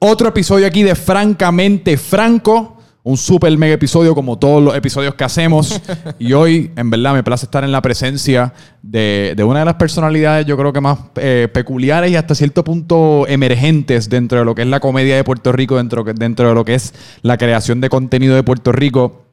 Otro 0.00 0.28
episodio 0.28 0.64
aquí 0.64 0.84
de 0.84 0.94
Francamente 0.94 1.96
Franco. 1.96 2.76
Un 3.02 3.16
super 3.16 3.56
mega 3.58 3.74
episodio 3.74 4.14
como 4.14 4.38
todos 4.38 4.62
los 4.62 4.76
episodios 4.76 5.14
que 5.16 5.24
hacemos. 5.24 5.80
y 6.20 6.34
hoy, 6.34 6.70
en 6.76 6.88
verdad, 6.88 7.14
me 7.14 7.24
place 7.24 7.46
estar 7.46 7.64
en 7.64 7.72
la 7.72 7.82
presencia 7.82 8.52
de, 8.80 9.34
de 9.36 9.42
una 9.42 9.60
de 9.60 9.64
las 9.64 9.74
personalidades, 9.74 10.46
yo 10.46 10.56
creo 10.56 10.72
que 10.72 10.80
más 10.80 10.98
eh, 11.16 11.48
peculiares 11.52 12.12
y 12.12 12.16
hasta 12.16 12.36
cierto 12.36 12.62
punto 12.62 13.26
emergentes 13.26 14.08
dentro 14.08 14.38
de 14.38 14.44
lo 14.44 14.54
que 14.54 14.62
es 14.62 14.68
la 14.68 14.78
comedia 14.78 15.16
de 15.16 15.24
Puerto 15.24 15.50
Rico, 15.50 15.78
dentro, 15.78 16.04
dentro 16.04 16.48
de 16.48 16.54
lo 16.54 16.64
que 16.64 16.74
es 16.74 16.94
la 17.22 17.36
creación 17.36 17.80
de 17.80 17.88
contenido 17.88 18.36
de 18.36 18.44
Puerto 18.44 18.70
Rico. 18.70 19.24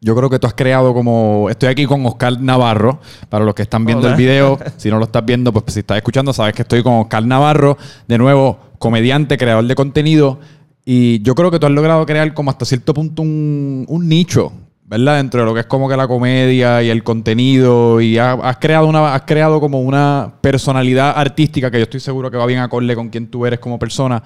Yo 0.00 0.16
creo 0.16 0.28
que 0.28 0.38
tú 0.38 0.46
has 0.46 0.54
creado 0.54 0.92
como. 0.92 1.48
Estoy 1.48 1.70
aquí 1.70 1.86
con 1.86 2.04
Oscar 2.04 2.38
Navarro. 2.40 3.00
Para 3.30 3.44
los 3.44 3.54
que 3.54 3.62
están 3.62 3.86
viendo 3.86 4.08
el 4.08 4.16
video, 4.16 4.58
si 4.76 4.90
no 4.90 4.98
lo 4.98 5.04
estás 5.04 5.24
viendo, 5.24 5.52
pues 5.52 5.72
si 5.72 5.80
estás 5.80 5.96
escuchando, 5.96 6.32
sabes 6.32 6.52
que 6.52 6.62
estoy 6.62 6.82
con 6.82 6.94
Oscar 6.94 7.24
Navarro. 7.24 7.78
De 8.06 8.18
nuevo, 8.18 8.58
comediante, 8.84 9.38
creador 9.38 9.64
de 9.64 9.74
contenido. 9.74 10.38
Y 10.84 11.22
yo 11.22 11.34
creo 11.34 11.50
que 11.50 11.58
tú 11.58 11.64
has 11.64 11.72
logrado 11.72 12.04
crear 12.04 12.34
como 12.34 12.50
hasta 12.50 12.66
cierto 12.66 12.92
punto 12.92 13.22
un, 13.22 13.86
nicho, 14.06 14.52
¿verdad? 14.84 15.16
Dentro 15.16 15.40
de 15.40 15.46
lo 15.46 15.54
que 15.54 15.60
es 15.60 15.66
como 15.66 15.88
que 15.88 15.96
la 15.96 16.06
comedia 16.06 16.82
y 16.82 16.90
el 16.90 17.02
contenido. 17.02 18.02
Y 18.02 18.18
has, 18.18 18.38
has 18.42 18.58
creado 18.58 18.86
una, 18.86 19.14
has 19.14 19.22
creado 19.22 19.58
como 19.58 19.80
una 19.80 20.34
personalidad 20.42 21.14
artística 21.16 21.70
que 21.70 21.78
yo 21.78 21.84
estoy 21.84 22.00
seguro 22.00 22.30
que 22.30 22.36
va 22.36 22.44
bien 22.44 22.60
acorde 22.60 22.94
con 22.94 23.08
quien 23.08 23.28
tú 23.28 23.46
eres 23.46 23.58
como 23.58 23.78
persona 23.78 24.22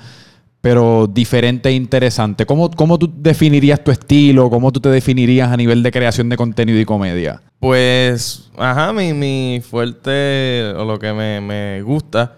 pero 0.60 1.06
diferente 1.06 1.68
e 1.68 1.72
interesante. 1.72 2.44
¿Cómo, 2.44 2.68
¿Cómo 2.70 2.98
tú 2.98 3.08
definirías 3.16 3.82
tu 3.82 3.92
estilo? 3.92 4.50
¿Cómo 4.50 4.72
tú 4.72 4.80
te 4.80 4.88
definirías 4.88 5.50
a 5.52 5.56
nivel 5.56 5.84
de 5.84 5.92
creación 5.92 6.28
de 6.28 6.36
contenido 6.36 6.80
y 6.80 6.84
comedia? 6.84 7.40
Pues, 7.60 8.50
ajá, 8.56 8.92
mi, 8.92 9.12
mi 9.12 9.62
fuerte, 9.62 10.72
o 10.76 10.84
lo 10.84 10.98
que 10.98 11.12
me, 11.12 11.40
me 11.40 11.82
gusta, 11.82 12.34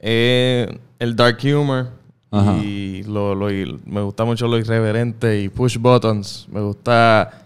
es 0.00 0.68
el 0.98 1.16
dark 1.16 1.38
humor. 1.44 1.88
Ajá. 2.30 2.58
Y 2.58 3.02
lo, 3.04 3.34
lo- 3.34 3.48
me 3.86 4.02
gusta 4.02 4.24
mucho 4.24 4.46
lo 4.48 4.58
irreverente 4.58 5.40
y 5.40 5.48
push 5.48 5.78
buttons. 5.78 6.46
Me 6.50 6.60
gusta 6.60 7.44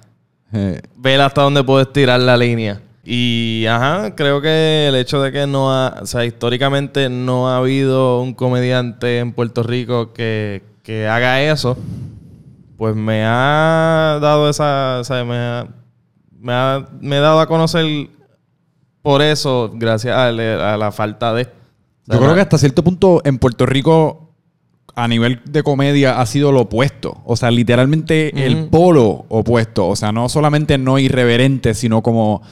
Eh, 0.55 0.83
ver 0.99 1.19
hasta 1.23 1.41
dónde 1.43 1.65
puedo 1.65 1.81
estirar 1.81 2.21
la 2.21 2.37
línea. 2.37 2.79
Y, 3.05 3.65
ajá, 3.67 4.15
creo 4.15 4.43
que 4.43 4.87
el 4.89 4.95
hecho 4.97 5.23
de 5.23 5.33
que 5.33 5.47
no 5.47 5.73
ha, 5.73 6.01
o 6.03 6.07
sea, 6.07 6.25
históricamente 6.27 7.09
no 7.09 7.49
ha 7.49 7.57
habido 7.57 8.21
un 8.21 8.35
comediante 8.35 9.19
en 9.19 9.33
Puerto 9.33 9.63
Rico 9.63 10.13
que, 10.13 10.63
que 10.83 11.09
haga 11.09 11.41
eso, 11.43 11.77
pues 12.77 12.95
me 12.95 13.25
ha 13.25 14.19
dado 14.21 14.51
esa, 14.51 14.99
o 15.01 15.05
sea, 15.05 15.25
me 15.25 15.37
ha, 15.37 15.67
me 16.39 16.53
ha, 16.53 16.87
me 17.01 17.17
he 17.17 17.21
dado 17.21 17.41
a 17.41 17.47
conocer 17.47 17.87
por 19.01 19.23
eso, 19.23 19.71
gracias 19.75 20.15
a, 20.15 20.29
a 20.29 20.77
la 20.77 20.93
falta 20.93 21.33
de... 21.35 21.49
yo 22.07 22.19
creo 22.19 22.35
que 22.35 22.41
hasta 22.41 22.59
cierto 22.59 22.83
punto 22.83 23.21
en 23.25 23.39
Puerto 23.39 23.67
Rico, 23.67 24.29
a 24.95 25.09
nivel 25.09 25.41
de 25.45 25.63
comedia, 25.63 26.21
ha 26.21 26.27
sido 26.27 26.53
lo 26.53 26.63
opuesto. 26.63 27.23
O 27.25 27.37
sea, 27.37 27.51
literalmente 27.51 28.45
el 28.47 28.67
polo 28.67 29.25
opuesto. 29.29 29.89
O 29.89 29.97
sea, 29.97 30.13
no 30.13 30.29
solamente 30.29 30.77
no 30.79 30.99
irreverente, 30.99 31.73
sino 31.75 32.03
como 32.03 32.43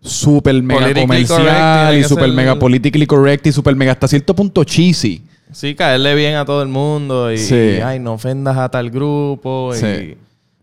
super 0.00 0.62
mega 0.62 0.80
correct, 0.80 1.00
comercial 1.00 1.98
y 1.98 2.02
que 2.02 2.08
super 2.08 2.26
ser- 2.26 2.34
mega 2.34 2.58
politically 2.58 3.06
correct 3.06 3.46
y 3.46 3.52
super 3.52 3.74
mega 3.74 3.92
hasta 3.92 4.06
cierto 4.08 4.34
punto 4.34 4.64
cheesy. 4.64 5.22
Sí, 5.50 5.74
caerle 5.74 6.14
bien 6.14 6.34
a 6.36 6.44
todo 6.44 6.62
el 6.62 6.68
mundo 6.68 7.32
y, 7.32 7.38
Sí. 7.38 7.54
y, 7.54 7.80
ay, 7.80 7.98
no 7.98 8.12
ofendas 8.14 8.56
a 8.58 8.68
tal 8.68 8.90
grupo. 8.90 9.70
y- 9.74 9.78
Sí. 9.78 10.16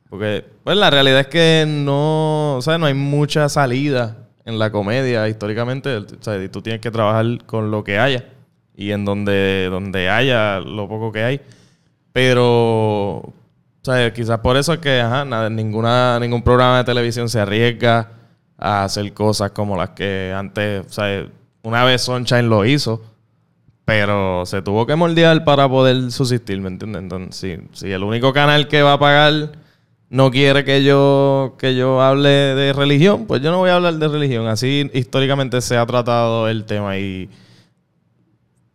porque, 0.10 0.46
pues 0.64 0.78
la 0.78 0.90
realidad 0.92 1.22
es 1.22 1.28
que 1.28 1.66
no, 1.68 2.56
o 2.58 2.62
sea, 2.62 2.78
no 2.78 2.86
hay 2.86 2.94
mucha 2.94 3.50
salida 3.50 4.25
en 4.46 4.60
la 4.60 4.72
comedia 4.72 5.28
históricamente. 5.28 5.98
O 5.98 6.06
sea, 6.22 6.50
tú 6.50 6.62
tienes 6.62 6.82
que 6.82 6.92
trabajar 6.92 7.26
con 7.46 7.72
lo 7.72 7.84
que 7.84 8.00
haya 8.00 8.26
y 8.76 8.92
en 8.92 9.04
donde, 9.04 9.68
donde 9.70 10.10
haya 10.10 10.60
lo 10.60 10.88
poco 10.88 11.12
que 11.12 11.24
hay. 11.24 11.42
Pero, 12.14 13.18
o 13.18 13.34
sea, 13.82 14.14
quizás 14.14 14.40
por 14.40 14.56
eso 14.58 14.74
es 14.74 14.80
que, 14.80 15.02
nada, 15.02 15.50
ningún 15.50 16.42
programa 16.44 16.78
de 16.78 16.84
televisión 16.84 17.28
se 17.28 17.40
arriesga 17.40 18.12
a 18.58 18.86
hacer 18.86 19.12
cosas 19.14 19.52
como 19.52 19.76
las 19.76 19.90
que 19.90 20.34
antes, 20.36 20.86
o 20.86 20.90
sea, 20.90 21.28
una 21.64 21.84
vez 21.84 22.04
Sunshine 22.04 22.48
lo 22.48 22.64
hizo. 22.66 23.04
Pero 23.84 24.48
se 24.48 24.64
tuvo 24.64 24.88
que 24.88 24.96
moldear 24.96 25.44
para 25.44 25.70
poder 25.70 26.12
subsistir, 26.12 26.60
¿me 26.60 26.70
entiendes? 26.70 27.04
Entonces, 27.04 27.36
si, 27.36 27.60
si 27.72 27.92
el 27.92 28.04
único 28.04 28.34
canal 28.34 28.68
que 28.68 28.82
va 28.82 28.94
a 28.94 29.00
pagar 29.00 29.52
no 30.10 30.32
quiere 30.32 30.64
que 30.64 30.84
yo, 30.84 31.56
que 31.58 31.76
yo 31.76 32.02
hable 32.02 32.30
de 32.30 32.74
religión, 32.74 33.26
pues 33.26 33.42
yo 33.42 33.52
no 33.52 33.58
voy 33.60 33.70
a 33.70 33.76
hablar 33.76 33.96
de 33.96 34.08
religión. 34.08 34.48
Así 34.48 34.90
históricamente 34.94 35.62
se 35.62 35.78
ha 35.78 35.86
tratado 35.86 36.48
el 36.48 36.66
tema. 36.66 36.98
Y 36.98 37.30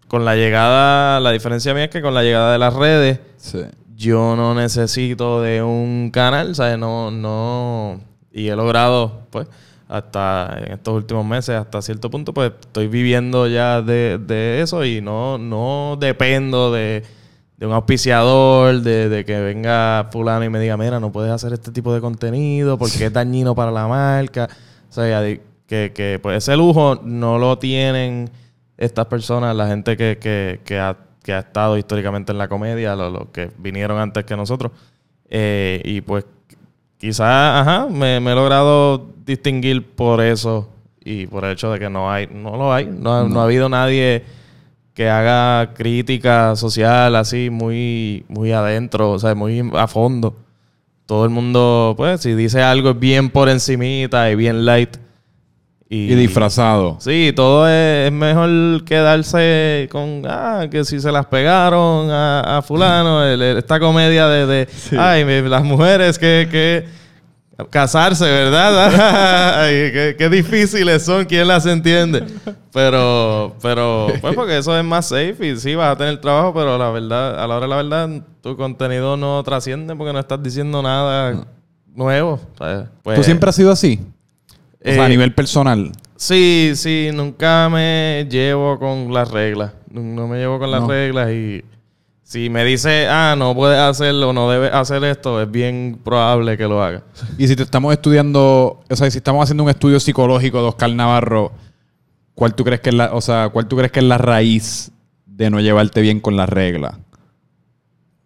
con 0.08 0.24
la 0.24 0.34
llegada, 0.34 1.20
la 1.20 1.30
diferencia 1.30 1.72
mía 1.72 1.84
es 1.84 1.90
que 1.90 2.02
con 2.02 2.14
la 2.14 2.22
llegada 2.22 2.52
de 2.52 2.58
las 2.58 2.74
redes, 2.74 3.20
Sí. 3.36 3.60
yo 3.96 4.34
no 4.36 4.54
necesito 4.54 5.40
de 5.40 5.62
un 5.62 6.10
canal, 6.12 6.54
¿sabes? 6.54 6.78
No, 6.78 7.10
no. 7.10 8.00
Y 8.32 8.48
he 8.48 8.56
logrado, 8.56 9.22
pues, 9.30 9.46
hasta 9.88 10.56
en 10.64 10.72
estos 10.72 10.94
últimos 10.94 11.24
meses, 11.24 11.56
hasta 11.56 11.80
cierto 11.82 12.10
punto, 12.10 12.32
pues 12.34 12.52
estoy 12.60 12.86
viviendo 12.88 13.46
ya 13.48 13.82
de, 13.82 14.18
de 14.18 14.60
eso 14.62 14.84
y 14.84 15.00
no, 15.00 15.36
no 15.38 15.96
dependo 15.98 16.70
de, 16.72 17.02
de 17.60 17.66
un 17.66 17.74
auspiciador, 17.74 18.80
de, 18.80 19.10
de 19.10 19.24
que 19.26 19.38
venga 19.38 20.08
fulano 20.10 20.42
y 20.46 20.48
me 20.48 20.58
diga, 20.58 20.78
mira, 20.78 20.98
no 20.98 21.12
puedes 21.12 21.30
hacer 21.30 21.52
este 21.52 21.70
tipo 21.70 21.92
de 21.92 22.00
contenido 22.00 22.78
porque 22.78 23.04
es 23.04 23.12
dañino 23.12 23.54
para 23.54 23.70
la 23.70 23.86
marca. 23.86 24.48
O 24.88 24.92
sea, 24.92 25.22
que, 25.22 25.92
que 25.94 26.18
pues 26.22 26.38
ese 26.38 26.56
lujo 26.56 26.98
no 27.04 27.38
lo 27.38 27.58
tienen 27.58 28.30
estas 28.78 29.04
personas, 29.06 29.54
la 29.54 29.68
gente 29.68 29.94
que, 29.98 30.16
que, 30.18 30.62
que 30.64 30.78
ha, 30.78 30.96
que 31.22 31.34
ha 31.34 31.40
estado 31.40 31.76
históricamente 31.76 32.32
en 32.32 32.38
la 32.38 32.48
comedia, 32.48 32.96
los 32.96 33.12
los 33.12 33.28
que 33.28 33.50
vinieron 33.58 33.98
antes 33.98 34.24
que 34.24 34.36
nosotros. 34.36 34.72
Eh, 35.28 35.82
y 35.84 36.00
pues 36.00 36.24
quizás, 36.96 37.60
ajá, 37.60 37.88
me, 37.90 38.20
me 38.20 38.32
he 38.32 38.34
logrado 38.34 39.06
distinguir 39.26 39.86
por 39.86 40.22
eso 40.22 40.70
y 41.04 41.26
por 41.26 41.44
el 41.44 41.52
hecho 41.52 41.70
de 41.70 41.78
que 41.78 41.90
no 41.90 42.10
hay, 42.10 42.26
no 42.26 42.56
lo 42.56 42.72
hay, 42.72 42.86
no, 42.86 43.28
no 43.28 43.40
ha 43.42 43.44
habido 43.44 43.68
nadie 43.68 44.24
que 45.00 45.08
haga 45.08 45.72
crítica 45.72 46.54
social 46.56 47.16
así 47.16 47.48
muy, 47.48 48.26
muy 48.28 48.52
adentro, 48.52 49.12
o 49.12 49.18
sea, 49.18 49.34
muy 49.34 49.62
a 49.72 49.86
fondo. 49.88 50.36
Todo 51.06 51.24
el 51.24 51.30
mundo, 51.30 51.94
pues, 51.96 52.20
si 52.20 52.34
dice 52.34 52.62
algo 52.62 52.90
es 52.90 53.00
bien 53.00 53.30
por 53.30 53.48
encimita 53.48 54.30
y 54.30 54.34
bien 54.34 54.66
light. 54.66 54.98
Y 55.88 56.14
disfrazado. 56.16 56.98
Sí, 57.00 57.32
todo 57.34 57.66
es, 57.66 58.08
es 58.08 58.12
mejor 58.12 58.84
quedarse 58.84 59.88
con, 59.90 60.22
ah, 60.28 60.66
que 60.70 60.84
si 60.84 61.00
se 61.00 61.10
las 61.10 61.24
pegaron 61.24 62.10
a, 62.10 62.58
a 62.58 62.62
fulano, 62.62 63.24
el- 63.24 63.40
el- 63.40 63.56
esta 63.56 63.80
comedia 63.80 64.26
de, 64.28 64.46
de 64.46 64.68
ay, 64.98 65.24
las 65.48 65.64
mujeres 65.64 66.18
que, 66.18 66.46
que 66.50 66.84
casarse, 67.68 68.24
¿verdad? 68.24 69.60
Ay, 69.64 69.90
qué, 69.92 70.14
qué 70.16 70.28
difíciles 70.28 71.04
son, 71.04 71.24
¿quién 71.24 71.46
las 71.48 71.66
entiende? 71.66 72.24
Pero, 72.72 73.56
pero, 73.60 74.08
pues 74.20 74.34
porque 74.34 74.58
eso 74.58 74.76
es 74.78 74.84
más 74.84 75.06
safe 75.08 75.36
y 75.40 75.56
sí, 75.56 75.74
vas 75.74 75.92
a 75.92 75.96
tener 75.98 76.20
trabajo, 76.20 76.54
pero 76.54 76.78
la 76.78 76.90
verdad, 76.90 77.42
a 77.42 77.46
la 77.46 77.56
hora 77.56 77.66
de 77.66 77.70
la 77.70 77.76
verdad, 77.76 78.22
tu 78.40 78.56
contenido 78.56 79.16
no 79.16 79.42
trasciende 79.42 79.94
porque 79.96 80.12
no 80.12 80.18
estás 80.20 80.42
diciendo 80.42 80.82
nada 80.82 81.44
nuevo. 81.94 82.40
¿sabes? 82.56 82.88
Pues, 83.02 83.16
¿Tú 83.18 83.24
siempre 83.24 83.50
has 83.50 83.56
sido 83.56 83.72
así? 83.72 84.00
O 84.84 84.92
sea, 84.92 85.02
a 85.02 85.06
eh, 85.06 85.10
nivel 85.10 85.34
personal. 85.34 85.92
Sí, 86.16 86.72
sí, 86.74 87.10
nunca 87.12 87.68
me 87.70 88.26
llevo 88.30 88.78
con 88.78 89.12
las 89.12 89.30
reglas. 89.30 89.72
No, 89.90 90.00
no 90.00 90.28
me 90.28 90.38
llevo 90.38 90.58
con 90.58 90.70
las 90.70 90.82
No. 90.82 90.88
reglas 90.88 91.30
y 91.30 91.64
si 92.30 92.48
me 92.48 92.64
dice, 92.64 93.08
ah, 93.08 93.34
no 93.36 93.56
puedes 93.56 93.76
hacerlo, 93.76 94.32
no 94.32 94.48
debes 94.48 94.72
hacer 94.72 95.02
esto, 95.02 95.42
es 95.42 95.50
bien 95.50 95.98
probable 96.04 96.56
que 96.56 96.62
lo 96.62 96.80
haga. 96.80 97.02
Y 97.36 97.48
si 97.48 97.56
te 97.56 97.64
estamos 97.64 97.92
estudiando, 97.92 98.84
o 98.88 98.96
sea, 98.96 99.10
si 99.10 99.18
estamos 99.18 99.42
haciendo 99.42 99.64
un 99.64 99.70
estudio 99.70 99.98
psicológico 99.98 100.62
de 100.62 100.68
Oscar 100.68 100.90
Navarro, 100.90 101.50
¿cuál 102.36 102.54
tú 102.54 102.62
crees 102.62 102.82
que 102.82 102.90
es 102.90 102.94
la, 102.94 103.12
o 103.14 103.20
sea, 103.20 103.48
cuál 103.48 103.66
tú 103.66 103.76
crees 103.76 103.90
que 103.90 103.98
es 103.98 104.04
la 104.06 104.16
raíz 104.16 104.92
de 105.26 105.50
no 105.50 105.60
llevarte 105.60 106.02
bien 106.02 106.20
con 106.20 106.36
las 106.36 106.48
reglas? 106.48 106.98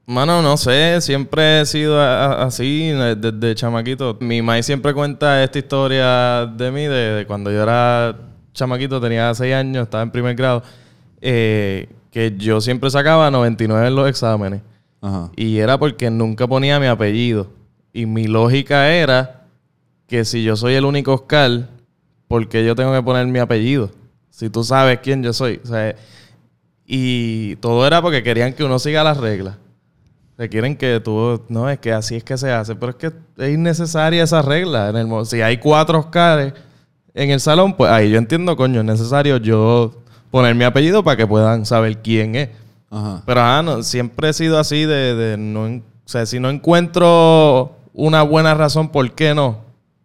Mano, 0.04 0.42
no 0.42 0.58
sé, 0.58 1.00
siempre 1.00 1.62
he 1.62 1.64
sido 1.64 1.98
así 1.98 2.90
desde 2.90 3.54
chamaquito. 3.54 4.18
Mi 4.20 4.42
maíz 4.42 4.66
siempre 4.66 4.92
cuenta 4.92 5.42
esta 5.42 5.58
historia 5.58 6.44
de 6.44 6.70
mí, 6.70 6.82
de, 6.82 7.14
de 7.14 7.26
cuando 7.26 7.50
yo 7.50 7.62
era 7.62 8.14
chamaquito, 8.52 9.00
tenía 9.00 9.34
6 9.34 9.54
años, 9.54 9.84
estaba 9.84 10.02
en 10.02 10.10
primer 10.10 10.36
grado, 10.36 10.62
eh, 11.22 11.88
que 12.14 12.32
yo 12.36 12.60
siempre 12.60 12.88
sacaba 12.90 13.28
99 13.28 13.88
en 13.88 13.96
los 13.96 14.08
exámenes. 14.08 14.62
Ajá. 15.00 15.32
Y 15.34 15.58
era 15.58 15.76
porque 15.76 16.10
nunca 16.10 16.46
ponía 16.46 16.78
mi 16.78 16.86
apellido. 16.86 17.48
Y 17.92 18.06
mi 18.06 18.28
lógica 18.28 18.88
era 18.88 19.48
que 20.06 20.24
si 20.24 20.44
yo 20.44 20.54
soy 20.54 20.74
el 20.74 20.84
único 20.84 21.12
Oscar, 21.12 21.68
¿por 22.28 22.48
qué 22.48 22.64
yo 22.64 22.76
tengo 22.76 22.92
que 22.92 23.02
poner 23.02 23.26
mi 23.26 23.40
apellido? 23.40 23.90
Si 24.30 24.48
tú 24.48 24.62
sabes 24.62 25.00
quién 25.00 25.24
yo 25.24 25.32
soy. 25.32 25.60
O 25.64 25.66
sea, 25.66 25.96
y 26.86 27.56
todo 27.56 27.84
era 27.84 28.00
porque 28.00 28.22
querían 28.22 28.52
que 28.52 28.62
uno 28.62 28.78
siga 28.78 29.02
las 29.02 29.16
reglas. 29.16 29.56
Se 30.36 30.48
quieren 30.48 30.76
que 30.76 31.00
tú... 31.00 31.42
No, 31.48 31.68
es 31.68 31.80
que 31.80 31.92
así 31.92 32.14
es 32.14 32.22
que 32.22 32.38
se 32.38 32.52
hace. 32.52 32.76
Pero 32.76 32.90
es 32.90 32.96
que 32.96 33.12
es 33.38 33.52
innecesaria 33.52 34.22
esa 34.22 34.40
regla. 34.40 34.90
En 34.90 34.96
el, 34.98 35.26
si 35.26 35.40
hay 35.40 35.58
cuatro 35.58 35.98
Oscars 35.98 36.52
en 37.12 37.30
el 37.32 37.40
salón, 37.40 37.74
pues 37.76 37.90
ahí 37.90 38.12
yo 38.12 38.18
entiendo, 38.18 38.56
coño, 38.56 38.82
es 38.82 38.86
necesario 38.86 39.38
yo 39.38 40.03
poner 40.34 40.56
mi 40.56 40.64
apellido 40.64 41.04
para 41.04 41.16
que 41.16 41.28
puedan 41.28 41.64
saber 41.64 42.02
quién 42.02 42.34
es. 42.34 42.48
Ajá. 42.90 43.22
Pero 43.24 43.40
ajá, 43.40 43.62
no, 43.62 43.84
siempre 43.84 44.30
he 44.30 44.32
sido 44.32 44.58
así 44.58 44.84
de, 44.84 45.14
de 45.14 45.36
no... 45.36 45.62
O 45.66 45.80
sea, 46.06 46.26
si 46.26 46.40
no 46.40 46.50
encuentro 46.50 47.76
una 47.92 48.22
buena 48.22 48.52
razón 48.52 48.88
por 48.88 49.12
qué 49.12 49.32
no, 49.32 49.58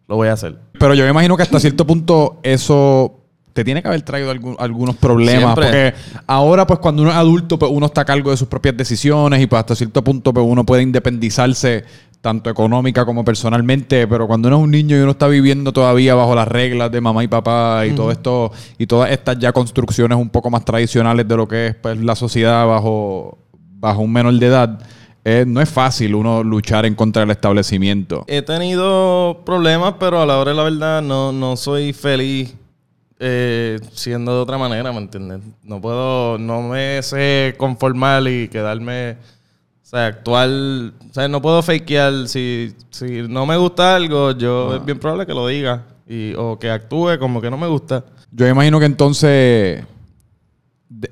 lo 0.08 0.18
voy 0.18 0.28
a 0.28 0.34
hacer. 0.34 0.60
Pero 0.80 0.94
yo 0.94 1.04
me 1.04 1.10
imagino 1.10 1.36
que 1.36 1.42
hasta 1.42 1.60
cierto 1.60 1.88
punto 1.88 2.40
eso 2.44 3.16
te 3.54 3.64
tiene 3.64 3.82
que 3.82 3.88
haber 3.88 4.04
traído 4.04 4.30
algún- 4.30 4.56
algunos 4.60 4.96
problemas. 4.98 5.56
Siempre. 5.56 5.66
Porque 5.66 5.94
ahora, 6.28 6.68
pues, 6.68 6.78
cuando 6.80 7.02
uno 7.02 7.10
es 7.12 7.18
adulto, 7.18 7.58
pues 7.58 7.72
uno 7.74 7.88
está 7.88 8.02
a 8.02 8.06
cargo 8.06 8.30
de 8.30 8.38
sus 8.38 8.48
propias 8.48 8.78
decisiones 8.78 9.42
y 9.42 9.48
pues 9.48 9.60
hasta 9.60 9.76
cierto 9.76 10.04
punto, 10.04 10.32
pues 10.32 10.46
uno 10.48 10.64
puede 10.64 10.84
independizarse 10.84 11.84
tanto 12.22 12.50
económica 12.50 13.06
como 13.06 13.24
personalmente. 13.24 14.08
Pero 14.08 14.28
cuando 14.28 14.48
uno 14.48 14.58
es 14.58 14.64
un 14.64 14.72
niño 14.72 14.98
y 14.98 15.02
uno 15.02 15.12
está 15.12 15.28
viviendo 15.28 15.72
todavía 15.72 16.16
bajo 16.16 16.36
las 16.36 16.48
reglas 16.48 16.92
de 16.92 17.02
mamá 17.02 17.24
y 17.24 17.28
papá 17.28 17.86
y 17.86 17.92
todo 17.92 18.12
esto, 18.12 18.52
y 18.78 18.88
todas 18.88 19.12
estas 19.12 19.40
ya 19.40 19.52
construcciones 19.52 20.18
un 20.18 20.30
poco 20.30 20.50
más 20.50 20.66
tradicionales 20.66 21.28
de 21.28 21.38
lo 21.38 21.48
que 21.48 21.68
es 21.68 21.76
pues, 21.76 21.98
la 21.98 22.16
sociedad 22.16 22.66
bajo, 22.68 23.38
bajo 23.80 24.02
un 24.02 24.12
menor 24.12 24.34
de 24.34 24.46
edad. 24.46 24.80
eh, 25.26 25.44
no 25.46 25.62
es 25.62 25.70
fácil 25.70 26.16
uno 26.16 26.44
luchar 26.44 26.86
en 26.86 26.96
contra 26.96 27.22
del 27.22 27.32
establecimiento. 27.32 28.24
He 28.28 28.42
tenido 28.42 29.42
problemas, 29.46 29.96
pero 30.00 30.22
a 30.22 30.26
la 30.26 30.38
hora 30.38 30.52
de 30.52 30.58
la 30.58 30.64
verdad 30.64 31.02
no, 31.02 31.32
no 31.32 31.58
soy 31.58 31.94
feliz 31.94 32.56
eh, 33.20 33.80
siendo 33.92 34.34
de 34.34 34.40
otra 34.40 34.58
manera, 34.58 34.94
¿me 34.94 35.00
entiendes? 35.00 35.42
No 35.64 35.82
puedo, 35.82 36.38
no 36.38 36.62
me 36.62 37.04
sé 37.04 37.54
conformar 37.58 38.26
y 38.30 38.48
quedarme, 38.48 39.18
o 39.90 39.92
sea, 39.92 40.06
actuar, 40.06 40.50
o 40.50 41.14
sea, 41.14 41.28
no 41.28 41.42
puedo 41.42 41.64
fakear. 41.64 42.28
Si, 42.28 42.76
si 42.92 43.24
no 43.28 43.48
me 43.48 43.58
gusta 43.58 43.96
algo, 43.96 44.34
yo 44.34 44.76
es 44.76 44.86
bien 44.86 45.00
probable 45.00 45.26
que 45.26 45.34
lo 45.34 45.48
diga 45.48 45.84
y, 46.08 46.36
o 46.36 46.60
que 46.60 46.70
actúe 46.70 47.18
como 47.18 47.42
que 47.42 47.50
no 47.50 47.58
me 47.58 47.66
gusta. 47.66 48.06
Yo 48.32 48.48
imagino 48.48 48.80
que 48.80 48.86
entonces 48.86 49.84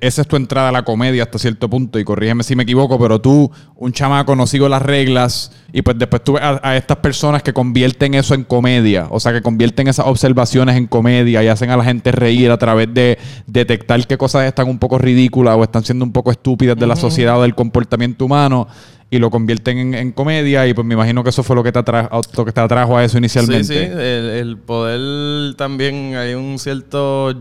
esa 0.01 0.21
es 0.23 0.27
tu 0.27 0.35
entrada 0.35 0.69
a 0.69 0.71
la 0.71 0.83
comedia 0.83 1.21
hasta 1.21 1.37
cierto 1.37 1.69
punto 1.69 1.99
y 1.99 2.03
corrígeme 2.03 2.41
si 2.43 2.55
me 2.55 2.63
equivoco, 2.63 2.97
pero 2.97 3.21
tú, 3.21 3.51
un 3.75 3.93
chamaco, 3.93 4.35
no 4.35 4.47
sigo 4.47 4.67
las 4.67 4.81
reglas 4.81 5.51
y 5.71 5.83
pues 5.83 5.99
después 5.99 6.23
tú 6.23 6.33
ves 6.33 6.41
a, 6.41 6.59
a 6.63 6.77
estas 6.77 6.97
personas 6.97 7.43
que 7.43 7.53
convierten 7.53 8.15
eso 8.15 8.33
en 8.33 8.43
comedia, 8.43 9.05
o 9.11 9.19
sea, 9.19 9.33
que 9.33 9.41
convierten 9.43 9.87
esas 9.87 10.07
observaciones 10.07 10.77
en 10.77 10.87
comedia 10.87 11.43
y 11.43 11.47
hacen 11.47 11.69
a 11.69 11.77
la 11.77 11.83
gente 11.83 12.11
reír 12.11 12.49
a 12.49 12.57
través 12.57 12.91
de 12.91 13.19
detectar 13.45 14.05
qué 14.07 14.17
cosas 14.17 14.45
están 14.45 14.67
un 14.67 14.79
poco 14.79 14.97
ridículas 14.97 15.55
o 15.55 15.63
están 15.63 15.83
siendo 15.83 16.05
un 16.05 16.11
poco 16.11 16.31
estúpidas 16.31 16.75
de 16.75 16.87
la 16.87 16.95
sociedad 16.95 17.37
o 17.37 17.43
del 17.43 17.53
comportamiento 17.53 18.25
humano 18.25 18.67
y 19.11 19.19
lo 19.19 19.29
convierten 19.29 19.77
en, 19.77 19.93
en 19.93 20.11
comedia 20.11 20.67
y 20.67 20.73
pues 20.73 20.85
me 20.87 20.95
imagino 20.95 21.23
que 21.23 21.29
eso 21.29 21.43
fue 21.43 21.55
lo 21.55 21.63
que 21.63 21.71
te, 21.71 21.79
atra- 21.79 22.09
lo 22.35 22.45
que 22.45 22.51
te 22.51 22.61
atrajo 22.61 22.97
a 22.97 23.03
eso 23.05 23.17
inicialmente. 23.19 23.63
Sí, 23.63 23.73
sí, 23.73 23.79
el, 23.79 23.99
el 23.99 24.57
poder 24.57 25.53
también 25.55 26.15
hay 26.15 26.33
un 26.33 26.57
cierto 26.59 27.33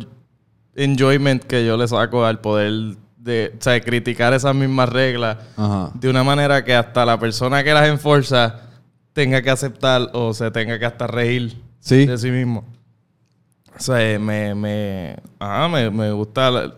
enjoyment 0.76 1.42
que 1.44 1.64
yo 1.66 1.76
le 1.76 1.88
saco 1.88 2.24
al 2.24 2.40
poder 2.40 2.96
de, 3.18 3.52
o 3.58 3.62
sea, 3.62 3.80
criticar 3.80 4.32
esas 4.34 4.54
mismas 4.54 4.88
reglas 4.88 5.38
Ajá. 5.56 5.90
de 5.94 6.08
una 6.08 6.22
manera 6.22 6.64
que 6.64 6.74
hasta 6.74 7.04
la 7.04 7.18
persona 7.18 7.64
que 7.64 7.72
las 7.74 7.88
enforza 7.88 8.60
tenga 9.12 9.42
que 9.42 9.50
aceptar 9.50 10.10
o 10.12 10.32
se 10.34 10.50
tenga 10.50 10.78
que 10.78 10.84
hasta 10.86 11.06
reír 11.06 11.56
Sí. 11.80 12.06
de 12.06 12.18
sí 12.18 12.30
mismo. 12.30 12.64
O 13.76 13.80
sea, 13.80 14.18
me, 14.18 14.54
me, 14.54 15.16
ajá, 15.38 15.68
me, 15.68 15.90
me 15.90 16.12
gusta 16.12 16.50
la- 16.50 16.74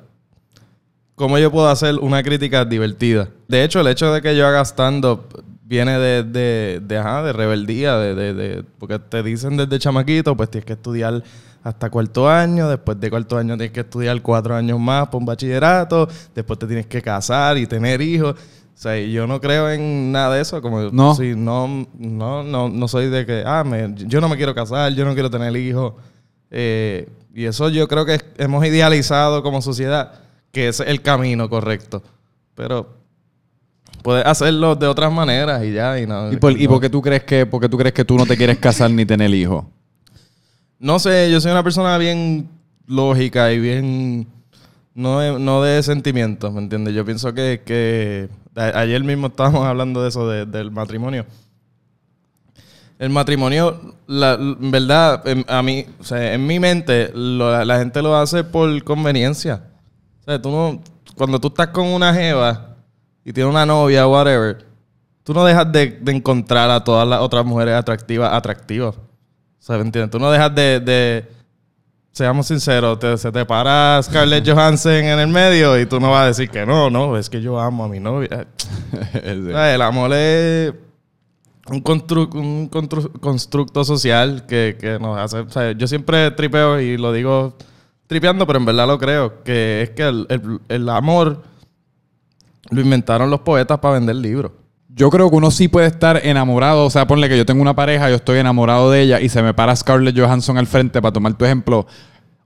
cómo 1.15 1.39
yo 1.39 1.51
puedo 1.51 1.69
hacer 1.69 1.97
una 1.97 2.23
crítica 2.23 2.65
divertida. 2.65 3.29
De 3.49 3.65
hecho, 3.65 3.81
el 3.81 3.89
hecho 3.89 4.13
de 4.13 4.23
que 4.23 4.37
yo 4.37 4.47
haga 4.47 4.65
stand-up 4.65 5.43
viene 5.65 5.99
de, 5.99 6.23
de, 6.23 6.81
de, 6.83 6.99
ajá, 6.99 7.23
de 7.25 7.33
rebeldía, 7.33 7.97
de, 7.99 8.15
de, 8.15 8.35
de- 8.35 8.65
porque 8.79 8.99
te 8.99 9.23
dicen 9.23 9.57
desde 9.57 9.79
chamaquito, 9.79 10.37
pues 10.37 10.51
tienes 10.51 10.65
que 10.67 10.73
estudiar 10.75 11.23
hasta 11.63 11.91
cuarto 11.91 12.29
año, 12.29 12.69
después 12.69 12.99
de 13.01 13.11
cuarto 13.11 13.37
año 13.37 13.57
tienes 13.57 13.73
que 13.73 13.81
estudiar 13.81 14.21
cuatro 14.23 14.55
años 14.55 14.79
más 14.79 15.09
por 15.09 15.21
un 15.21 15.27
bachillerato, 15.27 16.09
después 16.35 16.59
te 16.59 16.67
tienes 16.67 16.87
que 16.87 17.03
casar 17.03 17.59
y 17.59 17.67
tener 17.67 18.01
hijos. 18.01 18.35
O 18.35 18.81
sea, 18.81 18.97
y 18.99 19.11
yo 19.13 19.27
no 19.27 19.41
creo 19.41 19.69
en 19.71 20.13
nada 20.13 20.37
de 20.37 20.41
eso, 20.43 20.63
como 20.63 20.83
No. 20.93 21.15
si 21.15 21.35
no, 21.35 21.87
no, 21.99 22.45
no, 22.45 22.69
no 22.69 22.89
soy 22.89 23.09
de 23.09 23.27
que, 23.27 23.43
ah, 23.45 23.65
me- 23.65 23.93
yo 23.97 24.21
no 24.21 24.29
me 24.29 24.37
quiero 24.37 24.55
casar, 24.55 24.93
yo 24.93 25.05
no 25.05 25.15
quiero 25.15 25.29
tener 25.31 25.55
hijos. 25.57 25.95
Eh, 26.51 27.09
y 27.35 27.45
eso 27.45 27.69
yo 27.71 27.89
creo 27.89 28.07
que 28.07 28.19
hemos 28.39 28.65
idealizado 28.65 29.43
como 29.43 29.61
sociedad 29.63 30.13
que 30.53 30.69
es 30.69 30.81
el 30.81 31.03
camino 31.03 31.51
correcto. 31.51 32.03
Pero 32.55 32.95
puedes 34.03 34.25
hacerlo 34.25 34.77
de 34.77 34.87
otras 34.87 35.13
maneras 35.13 35.63
y 35.65 35.73
ya. 35.73 35.99
Y, 36.01 36.07
no, 36.07 36.33
¿Y 36.33 36.37
por, 36.37 36.53
y 36.53 36.65
no- 36.65 36.71
por 36.71 36.81
qué 36.81 36.89
tú 36.89 37.03
crees 37.03 37.25
que 37.25 37.47
por 37.47 37.61
qué 37.61 37.69
tú 37.69 37.77
crees 37.77 37.93
que 37.93 38.05
tú 38.05 38.17
no 38.17 38.27
te 38.27 38.37
quieres 38.37 38.59
casar 38.59 38.91
ni 38.91 39.05
tener 39.05 39.33
hijos? 39.35 39.65
No 40.79 40.99
sé, 40.99 41.31
yo 41.31 41.41
soy 41.41 41.51
una 41.53 41.63
persona 41.65 41.99
bien 41.99 42.49
lógica 42.87 43.53
y 43.53 43.59
bien. 43.59 44.27
No 44.95 45.21
de, 45.21 45.39
no 45.39 45.63
de 45.63 45.83
sentimientos, 45.83 46.53
¿me 46.53 46.61
entiendes? 46.61 46.95
Yo 46.95 47.05
pienso 47.05 47.33
que. 47.35 47.63
que 47.65 48.29
ayer 48.57 49.03
mismo 49.05 49.29
estábamos 49.29 49.65
hablando 49.65 50.03
de 50.03 50.09
eso, 50.09 50.29
de- 50.29 50.47
del 50.47 50.71
matrimonio. 50.71 51.25
El 52.99 53.11
matrimonio, 53.11 53.95
la, 54.09 54.35
en 54.35 54.71
verdad, 54.73 55.27
en- 55.29 55.45
a 55.49 55.63
mí, 55.63 55.87
o 56.01 56.05
sea, 56.05 56.35
en 56.35 56.45
mi 56.47 56.59
mente, 56.59 57.13
la 57.15 57.79
gente 57.79 58.03
lo 58.03 58.17
hace 58.17 58.43
por 58.43 58.83
conveniencia. 58.83 59.63
O 60.21 60.25
sea, 60.25 60.43
tú 60.43 60.51
no. 60.51 60.83
Cuando 61.17 61.41
tú 61.41 61.49
estás 61.49 61.69
con 61.69 61.87
una 61.87 62.13
jeva 62.13 62.77
y 63.25 63.33
tienes 63.33 63.51
una 63.53 63.67
novia, 63.67 64.07
whatever, 64.07 64.65
tú 65.25 65.33
no 65.35 65.45
dejas 65.45 65.71
de, 65.73 65.91
de 66.01 66.13
encontrar 66.13 66.71
a 66.71 66.83
todas 66.83 67.07
las 67.07 67.21
otras 67.21 67.45
mujeres 67.45 67.75
atractivas, 67.75 68.33
atractivas. 68.33 68.97
O 69.59 69.63
sea, 69.63 69.77
¿me 69.77 69.83
entiendes? 69.83 70.11
Tú 70.11 70.19
no 70.19 70.31
dejas 70.31 70.55
de... 70.55 70.81
de- 70.81 71.39
seamos 72.13 72.49
sinceros, 72.49 72.99
te- 72.99 73.17
se 73.17 73.31
te 73.31 73.45
para 73.45 74.01
Scarlett 74.03 74.49
Johansson 74.49 74.91
en 74.93 75.21
el 75.21 75.29
medio 75.29 75.79
y 75.79 75.87
tú 75.87 76.01
no 76.01 76.11
vas 76.11 76.23
a 76.25 76.27
decir 76.27 76.51
que 76.51 76.67
no, 76.67 76.91
no, 76.91 77.17
es 77.17 77.31
que 77.31 77.41
yo 77.41 77.61
amo 77.61 77.85
a 77.85 77.89
mi 77.89 78.01
novia. 78.01 78.49
El 79.23 79.83
amor 79.83 80.13
es 80.15 80.73
un, 81.69 81.81
constru- 81.85 82.35
un 82.35 82.69
constru- 82.71 83.13
constructo 83.21 83.85
social 83.85 84.47
que, 84.47 84.77
que 84.81 84.99
nos 84.99 85.17
hace... 85.17 85.39
O 85.41 85.51
sea, 85.51 85.71
yo 85.73 85.87
siempre 85.87 86.31
tripeo 86.33 86.81
y 86.81 86.97
lo 86.97 87.13
digo 87.13 87.57
tripeando, 88.09 88.47
pero 88.49 88.59
en 88.59 88.65
verdad 88.65 88.89
lo 88.89 88.99
creo, 88.99 89.45
que 89.45 89.83
es 89.83 89.91
que 89.91 90.03
el, 90.09 90.27
el- 90.29 90.61
el 90.69 90.89
amor 90.89 91.43
lo 92.71 92.81
inventaron 92.81 93.31
los 93.31 93.41
poetas 93.41 93.79
para 93.79 93.95
vender 93.95 94.17
libros. 94.17 94.51
Yo 94.89 95.11
creo 95.11 95.31
que 95.31 95.37
uno 95.37 95.51
sí 95.51 95.69
puede 95.69 95.87
estar 95.87 96.21
enamorado. 96.25 96.87
O 96.87 96.91
sea, 96.91 97.07
ponle 97.07 97.29
que 97.29 97.37
yo 97.37 97.47
tengo 97.47 97.63
una 97.63 97.77
pareja, 97.77 98.09
yo 98.09 98.17
estoy 98.17 98.39
enamorado 98.39 98.91
de 98.91 99.03
ella 99.03 99.21
y 99.21 99.29
se 99.29 99.43
me 99.43 99.55
para 99.55 99.77
Scarlett 99.77 100.19
Johansson 100.19 100.59
al 100.59 100.67
frente 100.67 101.01
para 101.03 101.13
tomar 101.13 101.35
tu 101.35 101.45
ejemplo. 101.45 101.87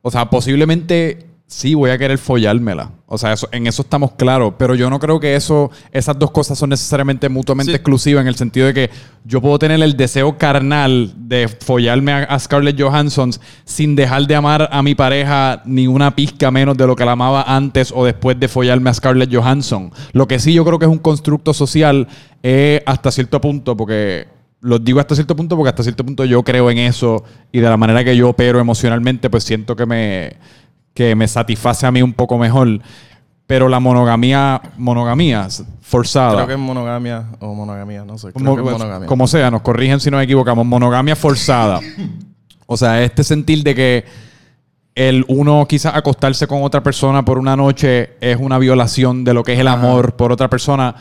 O 0.02 0.10
sea, 0.10 0.28
posiblemente 0.28 1.31
sí 1.52 1.74
voy 1.74 1.90
a 1.90 1.98
querer 1.98 2.16
follármela. 2.16 2.92
O 3.06 3.18
sea, 3.18 3.34
eso, 3.34 3.46
en 3.52 3.66
eso 3.66 3.82
estamos 3.82 4.12
claros. 4.12 4.54
Pero 4.58 4.74
yo 4.74 4.88
no 4.88 4.98
creo 4.98 5.20
que 5.20 5.36
eso, 5.36 5.70
esas 5.92 6.18
dos 6.18 6.30
cosas 6.30 6.56
son 6.58 6.70
necesariamente 6.70 7.28
mutuamente 7.28 7.72
Sí. 7.72 7.76
exclusivas 7.76 8.22
en 8.22 8.28
el 8.28 8.36
sentido 8.36 8.66
de 8.68 8.72
que 8.72 8.90
yo 9.24 9.42
puedo 9.42 9.58
tener 9.58 9.82
el 9.82 9.94
deseo 9.94 10.38
carnal 10.38 11.12
de 11.14 11.48
follarme 11.48 12.12
a, 12.12 12.18
a 12.24 12.38
Scarlett 12.38 12.80
Johansson 12.80 13.32
sin 13.64 13.94
dejar 13.94 14.26
de 14.26 14.34
amar 14.34 14.66
a 14.72 14.82
mi 14.82 14.94
pareja 14.94 15.60
ni 15.66 15.86
una 15.86 16.16
pizca 16.16 16.50
menos 16.50 16.74
de 16.78 16.86
lo 16.86 16.96
que 16.96 17.04
la 17.04 17.12
amaba 17.12 17.42
antes 17.42 17.92
o 17.94 18.06
después 18.06 18.40
de 18.40 18.48
follarme 18.48 18.88
a 18.88 18.94
Scarlett 18.94 19.32
Johansson. 19.34 19.90
Lo 20.12 20.26
que 20.26 20.38
sí 20.38 20.54
yo 20.54 20.64
creo 20.64 20.78
que 20.78 20.86
es 20.86 20.90
un 20.90 20.98
constructo 20.98 21.52
social 21.52 22.08
es 22.42 22.80
hasta 22.86 23.10
cierto 23.10 23.42
punto, 23.42 23.76
porque 23.76 24.26
lo 24.62 24.78
digo 24.78 25.00
hasta 25.00 25.14
cierto 25.14 25.36
punto 25.36 25.54
porque 25.56 25.68
hasta 25.68 25.82
cierto 25.82 26.02
punto 26.04 26.24
yo 26.24 26.42
creo 26.44 26.70
en 26.70 26.78
eso 26.78 27.24
y 27.52 27.58
de 27.60 27.68
la 27.68 27.76
manera 27.76 28.02
que 28.04 28.16
yo 28.16 28.30
opero 28.30 28.58
emocionalmente, 28.58 29.28
pues 29.28 29.44
siento 29.44 29.76
que 29.76 29.84
me, 29.86 30.36
que 30.94 31.14
me 31.14 31.28
satisface 31.28 31.86
a 31.86 31.90
mí 31.92 32.02
un 32.02 32.12
poco 32.12 32.38
mejor. 32.38 32.80
Pero 33.46 33.68
la 33.68 33.80
monogamía, 33.80 34.62
monogamía 34.78 35.48
forzada. 35.80 36.34
Creo 36.36 36.46
que 36.46 36.52
es 36.54 36.58
monogamia 36.58 37.26
o 37.40 37.54
monogamia, 37.54 38.04
no 38.04 38.16
sé. 38.16 38.32
Creo 38.32 38.34
Como, 38.34 38.56
que 38.56 38.62
es 38.62 38.78
monogamia. 38.78 39.08
como 39.08 39.26
sea, 39.26 39.50
nos 39.50 39.62
corrigen 39.62 40.00
si 40.00 40.10
nos 40.10 40.22
equivocamos. 40.22 40.64
Monogamia 40.64 41.16
forzada. 41.16 41.80
o 42.66 42.76
sea, 42.76 43.02
este 43.02 43.24
sentir 43.24 43.62
de 43.62 43.74
que 43.74 44.04
el 44.94 45.24
uno 45.28 45.66
quizás 45.68 45.94
acostarse 45.94 46.46
con 46.46 46.62
otra 46.62 46.82
persona 46.82 47.24
por 47.24 47.38
una 47.38 47.56
noche 47.56 48.14
es 48.20 48.36
una 48.38 48.58
violación 48.58 49.24
de 49.24 49.34
lo 49.34 49.42
que 49.42 49.54
es 49.54 49.58
el 49.58 49.68
amor 49.68 50.14
por 50.16 50.32
otra 50.32 50.48
persona. 50.48 50.94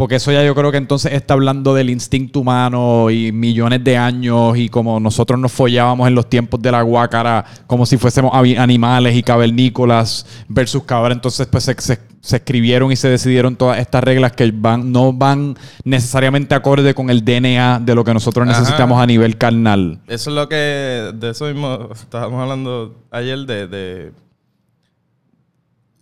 Porque 0.00 0.14
eso 0.14 0.32
ya 0.32 0.42
yo 0.42 0.54
creo 0.54 0.72
que 0.72 0.78
entonces 0.78 1.12
está 1.12 1.34
hablando 1.34 1.74
del 1.74 1.90
instinto 1.90 2.40
humano 2.40 3.10
y 3.10 3.32
millones 3.32 3.84
de 3.84 3.98
años 3.98 4.56
y 4.56 4.70
como 4.70 4.98
nosotros 4.98 5.38
nos 5.38 5.52
follábamos 5.52 6.08
en 6.08 6.14
los 6.14 6.26
tiempos 6.26 6.58
de 6.62 6.72
la 6.72 6.80
guácara 6.80 7.44
como 7.66 7.84
si 7.84 7.98
fuésemos 7.98 8.32
animales 8.34 9.14
y 9.14 9.22
cavernícolas 9.22 10.24
versus 10.48 10.84
cabra. 10.84 11.12
Entonces 11.12 11.46
pues 11.48 11.64
se, 11.64 11.74
se- 11.78 11.98
se 12.22 12.36
escribieron 12.36 12.90
y 12.90 12.96
se 12.96 13.08
decidieron 13.10 13.56
todas 13.56 13.78
estas 13.78 14.02
reglas 14.02 14.32
que 14.32 14.50
van, 14.50 14.90
no 14.90 15.12
van 15.12 15.54
necesariamente 15.84 16.54
acorde 16.54 16.94
con 16.94 17.10
el 17.10 17.22
DNA 17.22 17.80
de 17.80 17.94
lo 17.94 18.02
que 18.02 18.14
nosotros 18.14 18.48
Ajá. 18.48 18.58
necesitamos 18.58 19.02
a 19.02 19.06
nivel 19.06 19.36
carnal. 19.36 20.00
Eso 20.06 20.30
es 20.30 20.36
lo 20.36 20.48
que. 20.48 21.12
De 21.14 21.28
eso 21.30 21.44
mismo 21.44 21.90
estábamos 21.92 22.40
hablando 22.40 23.04
ayer 23.10 23.40
de. 23.40 23.66
de 23.68 24.12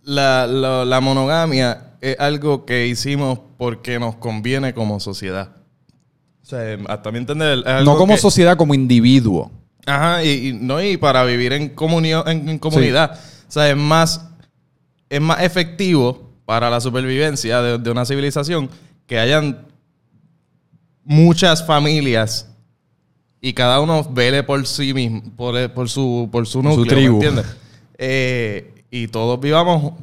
la, 0.03 0.47
la- 0.47 0.85
la 0.85 1.01
monogamia 1.01 1.88
es 2.01 2.19
algo 2.19 2.65
que 2.65 2.87
hicimos 2.87 3.39
porque 3.57 3.99
nos 3.99 4.15
conviene 4.15 4.73
como 4.73 4.99
sociedad. 4.99 5.55
O 6.41 6.45
sea, 6.45 6.77
hasta 6.87 7.11
mi 7.11 7.19
entender. 7.19 7.63
No 7.83 7.95
como 7.97 8.15
que- 8.15 8.19
sociedad, 8.21 8.57
como 8.57 8.73
individuo. 8.73 9.51
Ajá, 9.85 10.23
y, 10.23 10.49
y 10.49 10.53
no, 10.53 10.81
y 10.81 10.97
para 10.97 11.23
vivir 11.23 11.53
en 11.53 11.69
comunión, 11.69 12.27
en, 12.27 12.47
en 12.49 12.59
comunidad. 12.59 13.19
O 13.47 13.51
sea, 13.51 13.69
es 13.69 13.75
más, 13.77 14.25
es 15.09 15.21
más 15.21 15.41
efectivo 15.41 16.29
para 16.45 16.69
la 16.69 16.79
supervivencia 16.81 17.61
de, 17.61 17.77
de 17.77 17.91
una 17.91 18.05
civilización 18.05 18.69
que 19.07 19.17
hayan 19.19 19.65
muchas 21.03 21.65
familias 21.65 22.47
y 23.41 23.53
cada 23.53 23.79
uno 23.79 24.03
vele 24.11 24.43
por 24.43 24.65
sí 24.67 24.93
mismo, 24.93 25.23
por, 25.35 25.71
por 25.73 25.89
su, 25.89 26.29
por 26.31 26.45
su 26.45 26.61
núcleo, 26.61 26.85
¿me 26.85 26.91
tribu. 26.91 27.15
entiendes? 27.15 27.45
Eh, 27.97 28.78
y 28.91 29.07
todos 29.07 29.39
vivamos 29.39 29.93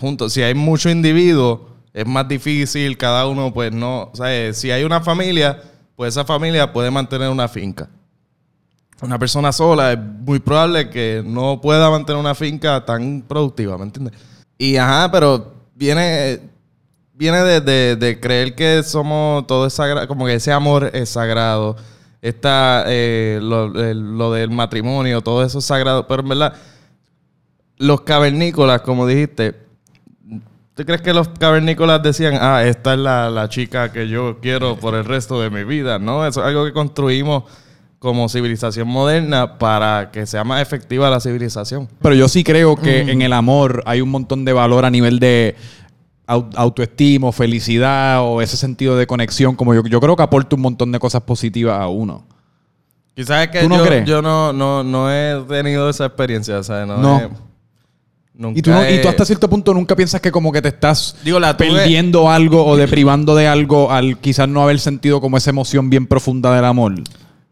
juntos. 0.00 0.32
Si 0.32 0.42
hay 0.42 0.54
muchos 0.54 0.92
individuos, 0.92 1.60
es 1.92 2.06
más 2.06 2.26
difícil, 2.28 2.96
cada 2.98 3.26
uno 3.26 3.52
pues 3.52 3.72
no, 3.72 4.10
¿sabes? 4.14 4.58
Si 4.58 4.70
hay 4.70 4.84
una 4.84 5.00
familia, 5.00 5.62
pues 5.96 6.14
esa 6.14 6.24
familia 6.24 6.72
puede 6.72 6.90
mantener 6.90 7.28
una 7.28 7.48
finca. 7.48 7.88
Una 9.00 9.18
persona 9.18 9.52
sola 9.52 9.92
es 9.92 9.98
muy 9.98 10.38
probable 10.38 10.88
que 10.88 11.22
no 11.24 11.60
pueda 11.60 11.90
mantener 11.90 12.20
una 12.20 12.34
finca 12.34 12.84
tan 12.84 13.22
productiva, 13.22 13.76
¿me 13.76 13.84
entiendes? 13.84 14.14
Y 14.56 14.76
ajá, 14.76 15.10
pero 15.10 15.54
viene, 15.74 16.40
viene 17.12 17.38
de, 17.42 18.18
creer 18.20 18.54
que 18.54 18.82
somos 18.82 19.46
todo 19.46 19.68
sagrado, 19.68 20.06
como 20.08 20.26
que 20.26 20.34
ese 20.34 20.52
amor 20.52 20.90
es 20.92 21.10
sagrado. 21.10 21.76
Está 22.22 22.84
eh, 22.86 23.38
lo, 23.42 23.68
lo 23.68 24.32
del 24.32 24.50
matrimonio, 24.50 25.20
todo 25.20 25.44
eso 25.44 25.58
es 25.58 25.64
sagrado. 25.64 26.06
Pero 26.06 26.22
en 26.22 26.28
verdad, 26.30 26.54
los 27.78 28.02
cavernícolas, 28.02 28.82
como 28.82 29.06
dijiste, 29.06 29.54
¿tú 30.74 30.84
crees 30.84 31.02
que 31.02 31.12
los 31.12 31.28
cavernícolas 31.28 32.02
decían, 32.02 32.38
ah, 32.40 32.64
esta 32.64 32.94
es 32.94 32.98
la, 33.00 33.30
la 33.30 33.48
chica 33.48 33.92
que 33.92 34.08
yo 34.08 34.38
quiero 34.40 34.76
por 34.76 34.94
el 34.94 35.04
resto 35.04 35.40
de 35.40 35.50
mi 35.50 35.64
vida? 35.64 35.98
No, 35.98 36.26
eso 36.26 36.40
es 36.40 36.46
algo 36.46 36.64
que 36.64 36.72
construimos 36.72 37.44
como 37.98 38.28
civilización 38.28 38.86
moderna 38.86 39.56
para 39.58 40.10
que 40.12 40.26
sea 40.26 40.44
más 40.44 40.60
efectiva 40.60 41.08
la 41.08 41.20
civilización. 41.20 41.88
Pero 42.02 42.14
yo 42.14 42.28
sí 42.28 42.44
creo 42.44 42.76
que 42.76 43.00
en 43.00 43.22
el 43.22 43.32
amor 43.32 43.82
hay 43.86 44.02
un 44.02 44.10
montón 44.10 44.44
de 44.44 44.52
valor 44.52 44.84
a 44.84 44.90
nivel 44.90 45.18
de 45.18 45.56
au- 46.26 46.50
autoestima, 46.54 47.32
felicidad 47.32 48.20
o 48.22 48.42
ese 48.42 48.58
sentido 48.58 48.94
de 48.96 49.06
conexión. 49.06 49.56
Como 49.56 49.74
yo, 49.74 49.82
yo 49.84 50.00
creo 50.00 50.16
que 50.16 50.22
aporta 50.22 50.54
un 50.54 50.60
montón 50.62 50.92
de 50.92 50.98
cosas 50.98 51.22
positivas 51.22 51.80
a 51.80 51.88
uno. 51.88 52.26
Quizás 53.14 53.44
es 53.44 53.48
que 53.48 53.60
¿Tú 53.62 53.68
no 53.70 53.78
yo, 53.78 53.86
crees? 53.86 54.04
yo 54.06 54.20
no, 54.20 54.52
no, 54.52 54.84
no 54.84 55.10
he 55.10 55.40
tenido 55.48 55.88
esa 55.88 56.04
experiencia, 56.04 56.62
¿sabes? 56.62 56.86
No. 56.86 56.98
No. 56.98 57.20
he- 57.20 57.30
nunca 58.34 58.58
Y 58.58 58.62
tú, 58.62 58.70
no- 58.70 58.90
y 58.90 59.00
tú 59.00 59.08
hasta 59.08 59.24
cierto 59.24 59.48
punto 59.48 59.72
nunca 59.72 59.94
piensas 59.96 60.20
que 60.20 60.30
como 60.32 60.50
que 60.52 60.60
te 60.60 60.68
estás 60.68 61.16
Digo, 61.24 61.38
la 61.40 61.56
tuve- 61.56 61.70
perdiendo 61.72 62.28
algo 62.30 62.64
o 62.66 62.76
deprivando 62.76 63.34
de 63.34 63.46
algo 63.46 63.90
al 63.90 64.18
quizás 64.18 64.48
no 64.48 64.62
haber 64.62 64.78
sentido 64.80 65.20
como 65.20 65.36
esa 65.36 65.50
emoción 65.50 65.88
bien 65.90 66.06
profunda 66.06 66.54
del 66.54 66.64
amor. 66.64 66.94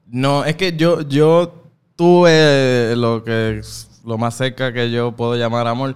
No, 0.09 0.45
es 0.45 0.57
que 0.57 0.77
yo, 0.77 1.01
yo 1.03 1.55
tuve 1.97 2.95
lo 2.97 3.23
que 3.25 3.61
lo 4.05 4.19
más 4.19 4.37
cerca 4.37 4.73
que 4.73 4.91
yo 4.91 5.13
puedo 5.13 5.37
llamar 5.37 5.67
amor. 5.69 5.95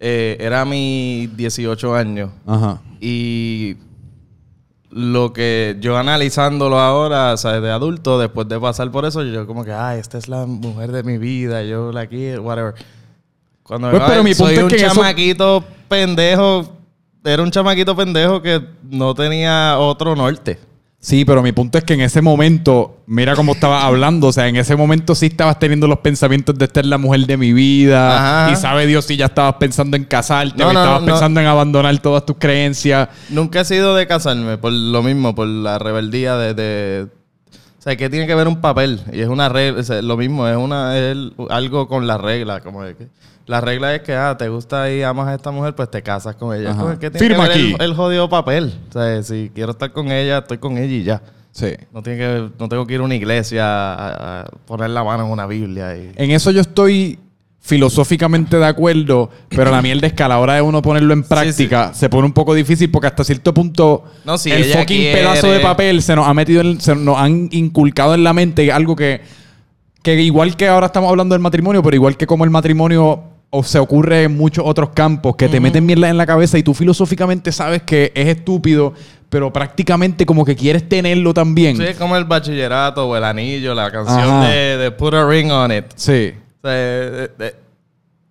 eh, 0.00 0.36
era 0.38 0.64
mis 0.64 1.36
18 1.36 1.92
años. 1.96 2.30
Ajá. 2.46 2.80
Y 3.00 3.76
lo 4.90 5.32
que 5.32 5.76
yo 5.80 5.96
analizándolo 5.98 6.78
ahora, 6.78 7.32
o 7.34 7.36
sea, 7.36 7.60
de 7.60 7.70
adulto, 7.70 8.18
después 8.18 8.48
de 8.48 8.58
pasar 8.60 8.90
por 8.90 9.04
eso, 9.04 9.22
yo 9.24 9.46
como 9.46 9.64
que, 9.64 9.72
ay, 9.72 9.98
esta 9.98 10.16
es 10.16 10.28
la 10.28 10.46
mujer 10.46 10.92
de 10.92 11.02
mi 11.02 11.18
vida, 11.18 11.62
yo 11.64 11.92
la 11.92 12.06
quiero, 12.06 12.42
whatever. 12.42 12.74
Cuando 13.68 13.90
Pues, 13.90 14.02
pero 14.06 14.24
mi 14.24 14.30
punto 14.34 14.44
soy 14.46 14.54
es 14.56 14.62
un 14.62 14.68
que 14.70 14.76
en 14.80 14.84
eso- 14.86 14.94
chamaquito 14.96 15.64
pendejo, 15.88 16.72
era 17.24 17.42
un 17.42 17.50
chamaquito 17.50 17.94
pendejo 17.94 18.40
que 18.42 18.60
no 18.90 19.14
tenía 19.14 19.76
otro 19.78 20.16
norte. 20.16 20.58
Sí, 21.00 21.24
pero 21.24 21.42
mi 21.44 21.52
punto 21.52 21.78
es 21.78 21.84
que 21.84 21.94
en 21.94 22.00
ese 22.00 22.20
momento, 22.20 22.96
mira 23.06 23.36
cómo 23.36 23.52
estabas 23.52 23.84
hablando, 23.84 24.26
o 24.28 24.32
sea, 24.32 24.48
en 24.48 24.56
ese 24.56 24.74
momento 24.74 25.14
sí 25.14 25.26
estabas 25.26 25.56
teniendo 25.60 25.86
los 25.86 25.98
pensamientos 26.00 26.58
de 26.58 26.64
esta 26.64 26.80
es 26.80 26.86
la 26.86 26.98
mujer 26.98 27.20
de 27.26 27.36
mi 27.36 27.52
vida, 27.52 28.46
Ajá. 28.46 28.52
y 28.52 28.56
sabe 28.56 28.84
Dios 28.86 29.04
si 29.04 29.16
ya 29.16 29.26
estabas 29.26 29.54
pensando 29.60 29.96
en 29.96 30.02
casarte, 30.04 30.60
No, 30.60 30.70
estabas 30.70 31.00
no. 31.02 31.06
pensando 31.06 31.38
en 31.40 31.46
abandonar 31.46 31.96
todas 32.00 32.26
tus 32.26 32.36
creencias. 32.36 33.10
Nunca 33.28 33.60
he 33.60 33.64
sido 33.64 33.94
de 33.94 34.08
casarme 34.08 34.58
por 34.58 34.72
lo 34.72 35.02
mismo, 35.04 35.34
por 35.36 35.46
la 35.46 35.78
rebeldía 35.78 36.36
de... 36.36 36.54
de- 36.54 37.06
o 37.78 37.80
sea, 37.80 37.94
que 37.96 38.10
tiene 38.10 38.26
que 38.26 38.34
ver 38.34 38.48
un 38.48 38.60
papel 38.60 39.00
y 39.12 39.20
es 39.20 39.28
una 39.28 39.48
regla, 39.48 39.78
o 39.80 39.84
sea, 39.84 40.02
lo 40.02 40.16
mismo, 40.16 40.48
es 40.48 40.56
una 40.56 40.98
es 40.98 41.16
algo 41.48 41.86
con 41.86 42.08
la 42.08 42.18
regla, 42.18 42.60
como 42.60 42.82
de 42.82 42.96
que 42.96 43.06
la 43.48 43.60
regla 43.60 43.94
es 43.94 44.02
que 44.02 44.14
ah, 44.14 44.36
te 44.38 44.48
gusta 44.48 44.90
y 44.92 45.02
amas 45.02 45.26
a 45.28 45.34
esta 45.34 45.50
mujer, 45.50 45.74
pues 45.74 45.90
te 45.90 46.02
casas 46.02 46.36
con 46.36 46.54
ella. 46.56 46.70
Ajá. 46.70 46.96
Tiene 46.98 47.18
Firma 47.18 47.44
que 47.44 47.48
ver 47.48 47.58
aquí. 47.58 47.74
El, 47.80 47.82
el 47.90 47.94
jodido 47.94 48.28
papel. 48.28 48.72
O 48.88 48.92
sea, 48.92 49.22
si 49.24 49.50
quiero 49.54 49.72
estar 49.72 49.90
con 49.92 50.12
ella, 50.12 50.38
estoy 50.38 50.58
con 50.58 50.78
ella 50.78 50.94
y 50.94 51.02
ya. 51.02 51.22
Sí. 51.50 51.72
No 51.92 52.02
tiene 52.02 52.18
que 52.18 52.48
no 52.58 52.68
tengo 52.68 52.86
que 52.86 52.94
ir 52.94 53.00
a 53.00 53.02
una 53.02 53.14
iglesia 53.16 53.64
a, 53.66 54.40
a 54.42 54.44
poner 54.66 54.90
la 54.90 55.02
mano 55.02 55.24
en 55.26 55.30
una 55.32 55.46
Biblia 55.46 55.96
y 55.96 56.12
En 56.14 56.30
eso 56.30 56.50
yo 56.52 56.60
estoy 56.60 57.18
filosóficamente 57.60 58.56
de 58.58 58.64
acuerdo, 58.66 59.30
pero 59.48 59.70
la 59.70 59.82
mierda 59.82 60.06
es 60.06 60.12
que 60.14 60.22
a 60.22 60.28
la 60.28 60.38
hora 60.38 60.54
de 60.54 60.62
uno 60.62 60.80
ponerlo 60.80 61.12
en 61.12 61.22
práctica 61.22 61.92
se 61.94 62.08
pone 62.08 62.26
un 62.26 62.32
poco 62.32 62.54
difícil 62.54 62.90
porque 62.90 63.08
hasta 63.08 63.24
cierto 63.24 63.52
punto 63.52 64.04
No, 64.24 64.38
si 64.38 64.50
el 64.50 64.64
fucking 64.64 64.86
quiere- 64.86 65.18
pedazo 65.18 65.50
de 65.50 65.60
papel 65.60 66.00
se 66.02 66.16
nos 66.16 66.26
ha 66.26 66.32
metido, 66.34 66.60
en- 66.62 66.80
se 66.80 66.94
nos 66.94 67.18
han 67.18 67.48
inculcado 67.52 68.14
en 68.14 68.24
la 68.24 68.32
mente 68.32 68.70
algo 68.72 68.96
que, 68.96 69.20
que 70.02 70.14
igual 70.22 70.56
que 70.56 70.66
ahora 70.68 70.86
estamos 70.86 71.10
hablando 71.10 71.34
del 71.34 71.42
matrimonio, 71.42 71.82
pero 71.82 71.94
igual 71.96 72.16
que 72.16 72.26
como 72.26 72.44
el 72.44 72.50
matrimonio 72.50 73.22
o 73.50 73.62
se 73.62 73.78
ocurre 73.78 74.24
en 74.24 74.36
muchos 74.36 74.64
otros 74.66 74.90
campos 74.90 75.36
que 75.36 75.48
te 75.48 75.60
meten 75.60 75.86
mierda 75.86 76.08
en 76.10 76.16
la 76.16 76.26
cabeza 76.26 76.58
y 76.58 76.62
tú 76.62 76.74
filosóficamente 76.74 77.50
sabes 77.50 77.82
que 77.82 78.12
es 78.14 78.28
estúpido, 78.28 78.92
pero 79.30 79.52
prácticamente 79.52 80.26
como 80.26 80.44
que 80.44 80.54
quieres 80.54 80.88
tenerlo 80.88 81.32
también. 81.32 81.76
Sí, 81.76 81.84
es 81.84 81.96
como 81.96 82.16
el 82.16 82.24
bachillerato 82.24 83.08
o 83.08 83.16
el 83.16 83.24
anillo, 83.24 83.74
la 83.74 83.90
canción 83.90 84.42
de, 84.42 84.76
de 84.76 84.90
Put 84.90 85.14
a 85.14 85.26
Ring 85.26 85.50
on 85.50 85.72
It. 85.72 85.84
Sí. 85.94 86.34
O 86.62 86.66
sea, 86.66 86.72
eh, 86.74 87.28
eh, 87.38 87.54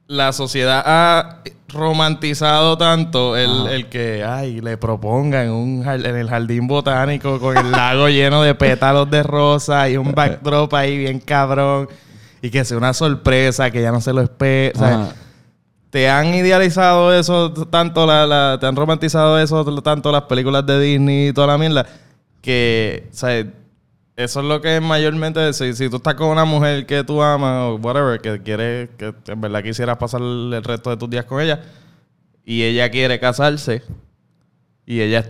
la 0.07 0.31
sociedad 0.33 0.83
ha 0.85 1.41
romantizado 1.69 2.77
tanto 2.77 3.35
el, 3.35 3.67
el 3.67 3.87
que 3.87 4.23
ay, 4.23 4.61
le 4.61 4.77
propongan 4.77 5.49
un, 5.49 5.85
en 5.85 6.15
el 6.15 6.29
jardín 6.29 6.67
botánico 6.67 7.39
con 7.39 7.57
el 7.57 7.71
lago 7.71 8.07
lleno 8.07 8.41
de 8.41 8.55
pétalos 8.55 9.09
de 9.11 9.23
rosa 9.23 9.89
y 9.89 9.97
un 9.97 10.11
backdrop 10.15 10.73
ahí 10.75 10.97
bien 10.97 11.19
cabrón 11.19 11.89
y 12.47 12.49
que 12.49 12.63
sea 12.63 12.77
una 12.77 12.93
sorpresa 12.93 13.69
que 13.71 13.81
ya 13.81 13.91
no 13.91 13.99
se 13.99 14.13
lo 14.13 14.21
espera. 14.21 15.09
Te 15.89 16.09
han 16.09 16.33
idealizado 16.33 17.13
eso 17.13 17.51
tanto, 17.51 18.05
la, 18.05 18.25
la- 18.27 18.57
te 18.59 18.65
han 18.65 18.75
romantizado 18.75 19.39
eso 19.39 19.81
tanto 19.81 20.11
las 20.11 20.23
películas 20.23 20.65
de 20.65 20.79
Disney 20.79 21.29
y 21.29 21.33
toda 21.33 21.47
la 21.47 21.57
mierda, 21.57 21.85
que, 22.41 23.07
sea, 23.11 23.39
eso 24.15 24.39
es 24.39 24.45
lo 24.45 24.61
que 24.61 24.79
mayormente, 24.81 25.53
si, 25.53 25.73
si 25.73 25.89
tú 25.89 25.97
estás 25.97 26.15
con 26.15 26.27
una 26.29 26.43
mujer 26.45 26.85
que 26.85 27.03
tú 27.03 27.21
amas 27.21 27.63
o 27.63 27.75
whatever, 27.75 28.19
que 28.19 28.41
quieres, 28.41 28.89
que 28.97 29.13
en 29.27 29.41
verdad 29.41 29.63
quisieras 29.63 29.97
pasar 29.97 30.21
el 30.21 30.61
resto 30.63 30.89
de 30.89 30.97
tus 30.97 31.09
días 31.09 31.25
con 31.25 31.41
ella, 31.41 31.61
y 32.45 32.63
ella 32.63 32.89
quiere 32.89 33.19
casarse, 33.19 33.81
y 34.85 35.01
ella 35.01 35.25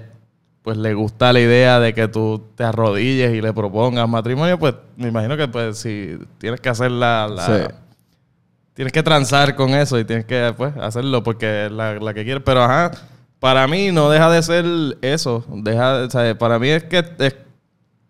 pues 0.68 0.76
le 0.76 0.94
gusta 0.94 1.32
la 1.32 1.40
idea 1.40 1.80
de 1.80 1.94
que 1.94 2.10
tú 2.10 2.44
te 2.56 2.66
arrodilles 2.66 3.34
y 3.34 3.40
le 3.40 3.54
propongas 3.54 4.10
matrimonio, 4.10 4.60
pues 4.60 4.76
me 4.98 5.08
imagino 5.08 5.38
que 5.38 5.48
pues 5.48 5.78
si 5.78 6.18
tienes 6.40 6.60
que 6.60 6.68
hacer 6.68 6.92
la, 6.92 7.26
la- 7.34 7.46
Sí. 7.46 7.74
tienes 8.74 8.92
que 8.92 9.02
transar 9.02 9.56
con 9.56 9.70
eso 9.70 9.98
y 9.98 10.04
tienes 10.04 10.26
que 10.26 10.54
pues 10.58 10.76
hacerlo 10.76 11.24
porque 11.24 11.68
es 11.68 11.72
la, 11.72 11.94
la 11.94 12.14
que 12.14 12.26
quieres. 12.26 12.44
Pero 12.46 12.64
ajá, 12.64 12.92
para 13.40 13.66
mí 13.66 13.94
no 13.94 14.10
deja 14.10 14.30
de 14.30 14.44
ser 14.44 14.66
eso. 15.02 15.46
Deja, 15.48 16.00
o 16.06 16.10
sea, 16.10 16.38
para 16.38 16.60
mí 16.60 16.68
es 16.68 16.84
que 16.84 16.98
es 17.20 17.36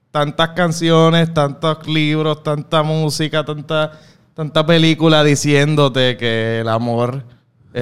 tantas 0.09 0.49
canciones, 0.55 1.31
tantos 1.35 1.85
libros, 1.87 2.41
tanta 2.41 2.81
música, 2.81 3.45
tanta, 3.45 3.91
tanta 4.33 4.65
película 4.65 5.23
diciéndote 5.23 6.17
que 6.17 6.61
el 6.61 6.69
amor 6.69 7.21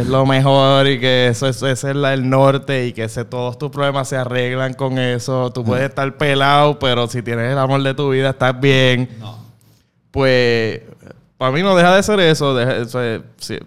es 0.02 0.08
lo 0.08 0.26
mejor 0.26 0.88
y 0.88 1.00
que 1.00 1.28
eso 1.28 1.48
es, 1.48 1.62
es 1.64 1.84
la- 1.84 2.14
el 2.14 2.30
norte 2.30 2.88
y 2.88 2.94
que 2.94 3.04
ese, 3.06 3.24
todos 3.26 3.58
tus 3.58 3.70
problemas 3.72 4.08
se 4.10 4.18
arreglan 4.18 4.74
con 4.74 4.98
eso. 5.00 5.52
Tú 5.52 5.64
puedes 5.64 5.88
estar 5.90 6.18
pelado, 6.18 6.78
pero 6.80 7.08
si 7.08 7.22
tienes 7.22 7.52
el 7.52 7.58
amor 7.58 7.82
de 7.84 7.94
tu 7.94 8.10
vida 8.10 8.32
estás 8.32 8.60
bien. 8.60 9.10
Pues 10.12 10.82
para 11.38 11.52
mí 11.52 11.62
no 11.62 11.76
deja 11.76 11.96
de 11.96 12.04
ser 12.04 12.20
eso. 12.20 12.56
deja- 12.56 12.86
sea, 12.86 13.22
sí, 13.38 13.58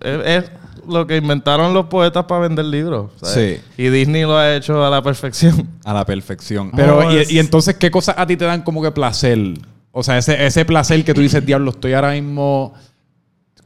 es, 0.00 0.26
es 0.44 0.50
lo 0.88 1.06
que 1.06 1.16
inventaron 1.16 1.74
los 1.74 1.86
poetas 1.86 2.24
para 2.24 2.42
vender 2.42 2.64
libros. 2.64 3.10
¿sabes? 3.20 3.60
Sí. 3.76 3.82
Y 3.82 3.88
Disney 3.88 4.22
lo 4.22 4.36
ha 4.36 4.54
hecho 4.54 4.84
a 4.84 4.90
la 4.90 5.02
perfección. 5.02 5.68
A 5.84 5.92
la 5.92 6.04
perfección. 6.04 6.70
Pero, 6.74 7.02
No, 7.02 7.12
y, 7.12 7.18
es- 7.18 7.30
y 7.30 7.38
entonces, 7.38 7.76
¿qué 7.76 7.90
cosas 7.90 8.14
a 8.18 8.26
ti 8.26 8.36
te 8.36 8.44
dan 8.44 8.62
como 8.62 8.82
que 8.82 8.90
placer? 8.92 9.38
O 9.92 10.02
sea, 10.02 10.18
ese, 10.18 10.44
ese 10.46 10.64
placer 10.64 11.04
que 11.04 11.12
tú 11.14 11.20
dices, 11.20 11.44
diablo, 11.44 11.70
estoy 11.72 11.92
ahora 11.92 12.12
mismo 12.12 12.72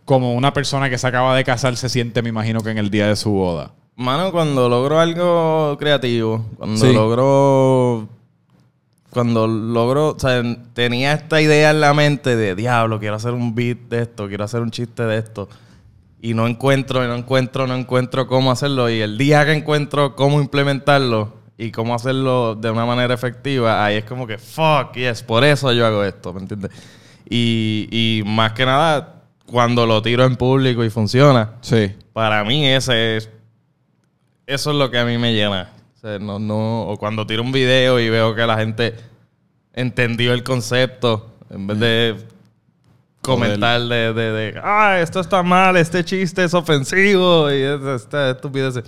como 0.06 0.32
una 0.34 0.54
persona 0.54 0.88
que 0.88 0.96
se 0.96 1.06
acaba 1.06 1.36
de 1.36 1.44
casar 1.44 1.76
se 1.76 1.90
siente, 1.90 2.22
me 2.22 2.30
imagino, 2.30 2.62
que 2.62 2.70
en 2.70 2.78
el 2.78 2.88
día 2.90 3.08
de 3.08 3.16
su 3.16 3.30
boda. 3.32 3.72
Mano, 3.96 4.32
cuando 4.32 4.68
logro 4.68 4.98
algo 4.98 5.76
creativo, 5.78 6.46
cuando 6.56 6.78
Sí. 6.80 6.92
logro. 6.94 8.08
Cuando 9.10 9.46
logro. 9.46 10.10
O 10.10 10.18
sea, 10.18 10.42
tenía 10.75 11.12
esta 11.12 11.40
idea 11.40 11.70
en 11.70 11.80
la 11.80 11.92
mente 11.94 12.36
de 12.36 12.54
diablo, 12.54 12.98
quiero 13.00 13.16
hacer 13.16 13.32
un 13.32 13.54
beat 13.54 13.78
de 13.88 14.02
esto, 14.02 14.28
quiero 14.28 14.44
hacer 14.44 14.60
un 14.60 14.70
chiste 14.70 15.02
de 15.04 15.18
esto. 15.18 15.48
Y 16.20 16.34
no 16.34 16.46
encuentro, 16.46 17.04
y 17.04 17.08
no 17.08 17.14
encuentro, 17.14 17.66
no 17.66 17.75
encuentro 17.75 18.26
cómo 18.26 18.50
hacerlo. 18.50 18.90
Y 18.90 19.00
el 19.00 19.16
día 19.18 19.44
que 19.44 19.52
encuentro 19.52 20.14
cómo 20.16 20.40
implementarlo 20.40 21.32
y 21.56 21.70
cómo 21.72 21.94
hacerlo 21.94 22.54
de 22.54 22.70
una 22.70 22.84
manera 22.84 23.14
efectiva, 23.14 23.84
ahí 23.84 23.96
es 23.96 24.04
como 24.04 24.26
que 24.26 24.36
fuck, 24.38 24.92
yes, 24.94 25.22
por 25.22 25.42
eso 25.44 25.72
yo 25.72 25.86
hago 25.86 26.04
esto, 26.04 26.32
¿me 26.34 26.40
entiendes? 26.40 26.70
Y, 27.28 27.88
y 27.90 28.22
más 28.26 28.52
que 28.52 28.66
nada, 28.66 29.15
cuando 29.47 29.87
lo 29.87 30.03
tiro 30.03 30.25
en 30.25 30.37
público 30.37 30.85
y 30.85 30.91
funciona, 30.91 31.53
Sí. 31.61 31.93
para 32.12 32.45
mí 32.45 32.67
ese 32.67 33.17
es 33.17 33.31
eso 34.47 34.71
es 34.71 34.76
lo 34.76 34.91
que 34.91 34.99
a 34.99 35.05
mí 35.05 35.19
me 35.19 35.35
llena. 35.35 35.73
O, 35.97 35.99
sea, 35.99 36.19
no, 36.21 36.38
no, 36.38 36.83
o 36.83 36.97
cuando 36.99 37.26
tiro 37.26 37.43
un 37.43 37.50
video 37.50 37.99
y 37.99 38.09
veo 38.09 38.35
que 38.35 38.47
la 38.47 38.57
gente 38.57 38.95
entendió 39.73 40.33
el 40.33 40.45
concepto, 40.45 41.35
en 41.50 41.67
vez 41.67 41.79
de 41.81 42.17
comentar 43.23 43.81
de, 43.81 44.12
de, 44.12 44.33
de, 44.33 44.61
ah, 44.62 44.99
esto 45.00 45.19
está 45.19 45.43
mal, 45.43 45.76
este 45.76 46.05
chiste 46.05 46.45
es 46.45 46.55
ofensivo 46.55 47.50
y 47.50 47.61
esta 47.61 48.31
estupidez. 48.31 48.83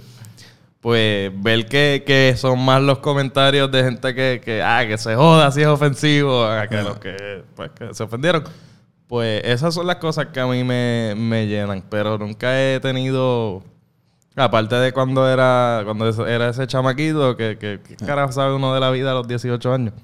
Pues 0.81 1.33
ver 1.35 1.67
que, 1.67 2.05
que, 2.07 2.37
son 2.37 2.65
más 2.65 2.81
los 2.81 2.99
comentarios 3.01 3.69
de 3.73 3.83
gente 3.83 4.15
que, 4.15 4.41
que, 4.45 4.63
ah, 4.63 4.87
que 4.87 4.97
se 4.97 5.17
joda 5.17 5.51
si 5.51 5.63
es 5.63 5.67
ofensivo, 5.67 6.45
a 6.45 6.69
que 6.69 6.83
los 6.83 6.99
que, 6.99 7.43
pues, 7.57 7.71
que 7.73 7.93
se 7.93 8.05
ofendieron. 8.05 8.45
Pues 9.09 9.43
esas 9.45 9.75
son 9.75 9.87
las 9.87 9.97
cosas 9.97 10.27
que 10.27 10.39
a 10.39 10.47
mí 10.47 10.63
me, 10.63 11.15
me 11.17 11.47
llenan, 11.47 11.83
pero 11.89 12.19
nunca 12.19 12.61
he 12.61 12.79
tenido 12.79 13.63
Aparte 14.39 14.77
de 14.77 14.93
cuando 14.93 15.29
era 15.29 15.83
cuando 15.85 16.27
era 16.27 16.51
ese 16.51 16.67
chamaquito, 16.69 17.37
que, 17.37 17.59
que, 17.59 17.97
carajo 17.97 18.31
sabe 18.31 18.55
uno 18.55 18.73
de 18.73 18.79
la 18.79 18.91
vida 18.91 19.11
a 19.11 19.15
los 19.15 19.27
18 19.27 19.75
años. 19.75 19.95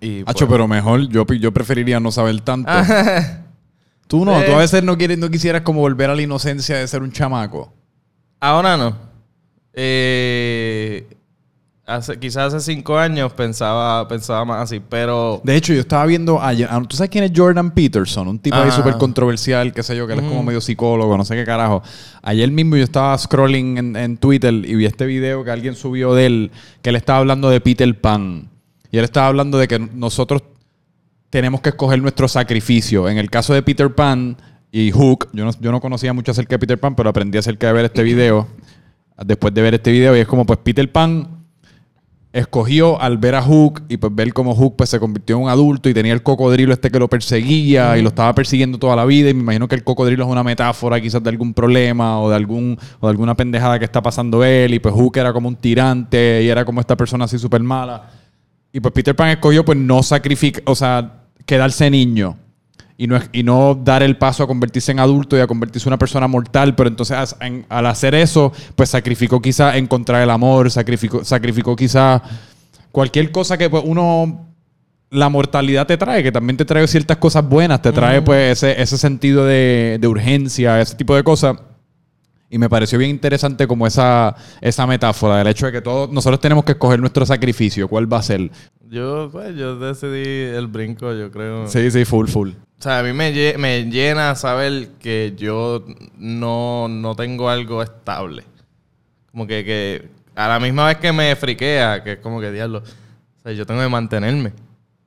Y, 0.00 0.20
Hacho, 0.20 0.46
pues, 0.46 0.50
pero 0.50 0.68
mejor, 0.68 1.08
yo, 1.08 1.26
yo 1.26 1.52
preferiría 1.52 1.98
no 1.98 2.12
saber 2.12 2.40
tanto. 2.42 2.70
tú 4.06 4.24
no, 4.24 4.40
tú 4.44 4.52
a 4.52 4.54
eh. 4.54 4.58
veces 4.58 4.84
no, 4.84 4.96
quieres, 4.96 5.18
no 5.18 5.28
quisieras 5.30 5.62
como 5.62 5.80
volver 5.80 6.10
a 6.10 6.14
la 6.14 6.22
inocencia 6.22 6.76
de 6.76 6.86
ser 6.86 7.02
un 7.02 7.10
chamaco. 7.10 7.72
Ahora 8.38 8.76
no. 8.76 8.96
Eh, 9.72 11.08
Hace, 11.88 12.18
quizás 12.18 12.52
hace 12.52 12.74
cinco 12.74 12.98
años 12.98 13.32
pensaba, 13.32 14.06
pensaba 14.06 14.44
más 14.44 14.64
así, 14.64 14.78
pero... 14.78 15.40
De 15.42 15.56
hecho, 15.56 15.72
yo 15.72 15.80
estaba 15.80 16.04
viendo 16.04 16.38
ayer... 16.38 16.68
Ah, 16.70 16.82
¿Tú 16.86 16.98
sabes 16.98 17.08
quién 17.08 17.24
es 17.24 17.32
Jordan 17.34 17.70
Peterson? 17.70 18.28
Un 18.28 18.38
tipo 18.38 18.56
ahí 18.56 18.70
súper 18.70 18.98
controversial, 18.98 19.72
qué 19.72 19.82
sé 19.82 19.96
yo, 19.96 20.06
que 20.06 20.12
él 20.12 20.18
es 20.18 20.26
como 20.26 20.42
medio 20.42 20.60
psicólogo, 20.60 21.16
no 21.16 21.24
sé 21.24 21.34
qué 21.34 21.46
carajo. 21.46 21.82
Ayer 22.20 22.50
mismo 22.50 22.76
yo 22.76 22.84
estaba 22.84 23.16
scrolling 23.16 23.78
en, 23.78 23.96
en, 23.96 24.18
Twitter 24.18 24.52
y 24.52 24.74
vi 24.74 24.84
este 24.84 25.06
video 25.06 25.42
que 25.44 25.50
alguien 25.50 25.74
subió 25.74 26.12
de 26.12 26.26
él, 26.26 26.50
que 26.82 26.90
él 26.90 26.96
estaba 26.96 27.20
hablando 27.20 27.48
de 27.48 27.58
Peter 27.62 27.98
Pan. 27.98 28.50
Y 28.90 28.98
él 28.98 29.04
estaba 29.04 29.28
hablando 29.28 29.56
de 29.56 29.66
que 29.66 29.78
nosotros 29.78 30.42
tenemos 31.30 31.62
que 31.62 31.70
escoger 31.70 32.02
nuestro 32.02 32.28
sacrificio. 32.28 33.08
En 33.08 33.16
el 33.16 33.30
caso 33.30 33.54
de 33.54 33.62
Peter 33.62 33.94
Pan 33.94 34.36
y 34.70 34.90
Hook, 34.90 35.30
yo 35.32 35.42
no, 35.46 35.52
yo 35.58 35.72
no 35.72 35.80
conocía 35.80 36.12
mucho 36.12 36.32
acerca 36.32 36.56
de 36.56 36.58
Peter 36.58 36.78
Pan, 36.78 36.94
pero 36.94 37.08
aprendí 37.08 37.38
acerca 37.38 37.68
de 37.68 37.72
ver 37.72 37.86
este 37.86 38.02
video. 38.02 38.46
Después 39.24 39.54
de 39.54 39.62
ver 39.62 39.72
este 39.72 39.90
video, 39.90 40.14
y 40.14 40.20
es 40.20 40.28
como, 40.28 40.44
pues 40.44 40.58
Peter 40.62 40.92
Pan 40.92 41.37
escogió 42.32 43.00
al 43.00 43.18
ver 43.18 43.34
a 43.34 43.42
Hook 43.42 43.82
y 43.88 43.96
pues 43.96 44.14
ver 44.14 44.32
cómo 44.32 44.54
Hook 44.54 44.76
pues 44.76 44.90
se 44.90 45.00
convirtió 45.00 45.36
en 45.36 45.42
un 45.42 45.48
adulto 45.48 45.88
y 45.88 45.94
tenía 45.94 46.12
el 46.12 46.22
cocodrilo 46.22 46.72
este 46.72 46.90
que 46.90 46.98
lo 46.98 47.08
perseguía 47.08 47.96
y 47.96 48.02
lo 48.02 48.08
estaba 48.08 48.34
persiguiendo 48.34 48.78
toda 48.78 48.96
la 48.96 49.04
vida. 49.04 49.30
Y 49.30 49.34
me 49.34 49.40
imagino 49.40 49.68
que 49.68 49.74
el 49.74 49.84
cocodrilo 49.84 50.24
es 50.24 50.30
una 50.30 50.44
metáfora 50.44 51.00
quizás 51.00 51.22
de 51.22 51.30
algún 51.30 51.54
problema 51.54 52.20
o 52.20 52.30
de 52.30 52.36
algún 52.36 52.78
o 53.00 53.06
de 53.06 53.10
alguna 53.10 53.34
pendejada 53.34 53.78
que 53.78 53.84
está 53.84 54.02
pasando 54.02 54.44
él. 54.44 54.74
Y 54.74 54.78
pues 54.78 54.94
Hook 54.94 55.16
era 55.16 55.32
como 55.32 55.48
un 55.48 55.56
tirante 55.56 56.42
y 56.42 56.48
era 56.48 56.64
como 56.64 56.80
esta 56.80 56.96
persona 56.96 57.24
así 57.24 57.38
súper 57.38 57.62
mala 57.62 58.10
y 58.72 58.80
pues 58.80 58.92
Peter 58.92 59.16
Pan 59.16 59.30
escogió 59.30 59.64
pues 59.64 59.78
no 59.78 60.02
sacrificar, 60.02 60.62
o 60.66 60.74
sea, 60.74 61.22
quedarse 61.46 61.90
niño 61.90 62.36
y 63.00 63.06
no, 63.06 63.18
y 63.32 63.44
no 63.44 63.76
dar 63.76 64.02
el 64.02 64.18
paso 64.18 64.42
a 64.42 64.48
convertirse 64.48 64.90
en 64.90 64.98
adulto 64.98 65.36
y 65.36 65.40
a 65.40 65.46
convertirse 65.46 65.88
en 65.88 65.90
una 65.90 65.98
persona 65.98 66.26
mortal, 66.26 66.74
pero 66.74 66.88
entonces 66.88 67.36
al 67.68 67.86
hacer 67.86 68.16
eso, 68.16 68.52
pues 68.74 68.90
sacrificó 68.90 69.40
quizá 69.40 69.76
encontrar 69.76 70.20
el 70.20 70.30
amor, 70.30 70.68
sacrificó, 70.68 71.24
sacrificó 71.24 71.76
quizá 71.76 72.20
cualquier 72.90 73.30
cosa 73.30 73.56
que 73.56 73.70
pues, 73.70 73.84
uno 73.86 74.48
la 75.10 75.28
mortalidad 75.28 75.86
te 75.86 75.96
trae, 75.96 76.24
que 76.24 76.32
también 76.32 76.56
te 76.56 76.64
trae 76.64 76.86
ciertas 76.88 77.18
cosas 77.18 77.48
buenas, 77.48 77.80
te 77.80 77.92
trae 77.92 78.20
pues 78.20 78.58
ese, 78.58 78.82
ese 78.82 78.98
sentido 78.98 79.46
de, 79.46 79.98
de, 80.00 80.08
urgencia, 80.08 80.80
ese 80.80 80.96
tipo 80.96 81.14
de 81.14 81.22
cosas. 81.22 81.56
Y 82.50 82.58
me 82.58 82.68
pareció 82.68 82.98
bien 82.98 83.10
interesante 83.10 83.66
como 83.66 83.86
esa, 83.86 84.34
esa 84.60 84.86
metáfora 84.86 85.38
del 85.38 85.46
hecho 85.48 85.66
de 85.66 85.72
que 85.72 85.82
todos 85.82 86.10
nosotros 86.10 86.40
tenemos 86.40 86.64
que 86.64 86.72
escoger 86.72 86.98
nuestro 86.98 87.24
sacrificio, 87.24 87.88
cuál 87.88 88.12
va 88.12 88.18
a 88.18 88.22
ser. 88.22 88.50
Yo, 88.90 89.28
pues, 89.30 89.54
yo 89.56 89.78
decidí 89.78 90.56
el 90.56 90.66
brinco, 90.66 91.12
yo 91.12 91.30
creo. 91.30 91.68
Sí, 91.68 91.90
sí, 91.90 92.04
full, 92.04 92.26
full. 92.28 92.50
O 92.50 92.82
sea, 92.82 93.00
a 93.00 93.02
mí 93.02 93.12
me, 93.12 93.32
llena 93.90 94.34
saber 94.34 94.90
que 95.00 95.34
yo 95.36 95.84
no, 96.16 96.86
no 96.88 97.14
tengo 97.14 97.50
algo 97.50 97.82
estable. 97.82 98.44
Como 99.30 99.46
que, 99.46 99.64
que 99.64 100.08
a 100.34 100.48
la 100.48 100.60
misma 100.60 100.86
vez 100.86 100.98
que 100.98 101.12
me 101.12 101.34
friquea, 101.36 102.02
que 102.02 102.12
es 102.12 102.18
como 102.18 102.40
que 102.40 102.52
diablo. 102.52 102.78
O 102.78 103.42
sea, 103.42 103.52
yo 103.52 103.66
tengo 103.66 103.80
que 103.80 103.88
mantenerme 103.88 104.52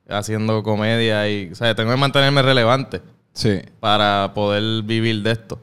haciendo 0.08 0.62
comedia 0.62 1.28
y, 1.28 1.50
o 1.50 1.54
sea, 1.54 1.74
tengo 1.74 1.90
que 1.90 1.96
mantenerme 1.96 2.42
relevante. 2.42 3.00
Sí. 3.32 3.60
Para 3.80 4.32
poder 4.34 4.82
vivir 4.82 5.22
de 5.22 5.32
esto. 5.32 5.58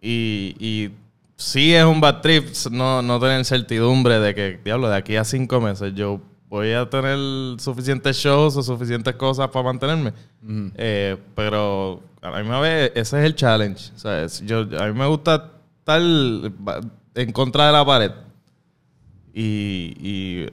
Y, 0.00 0.54
y 0.60 0.90
sí 1.36 1.74
es 1.74 1.84
un 1.84 2.00
bad 2.00 2.20
trip 2.20 2.48
no, 2.70 3.00
no 3.00 3.18
tener 3.18 3.44
certidumbre 3.44 4.20
de 4.20 4.34
que, 4.34 4.60
diablo, 4.62 4.88
de 4.88 4.96
aquí 4.96 5.16
a 5.16 5.24
cinco 5.24 5.60
meses 5.60 5.94
yo 5.94 6.20
voy 6.50 6.72
a 6.72 6.90
tener 6.90 7.16
suficientes 7.60 8.16
shows 8.16 8.56
o 8.56 8.62
suficientes 8.62 9.14
cosas 9.14 9.48
para 9.48 9.64
mantenerme. 9.64 10.12
Eh, 10.74 11.16
pero 11.34 12.02
a 12.20 12.30
la 12.30 12.38
misma 12.40 12.60
vez, 12.60 12.92
ese 12.96 13.20
es 13.20 13.24
el 13.24 13.34
challenge. 13.36 13.92
Yo, 14.44 14.66
a 14.78 14.86
mí 14.88 14.98
me 14.98 15.06
gusta 15.06 15.52
estar 15.78 16.00
en 16.02 17.32
contra 17.32 17.68
de 17.68 17.72
la 17.72 17.86
pared. 17.86 18.10
Y, 19.32 19.94
y 20.00 20.46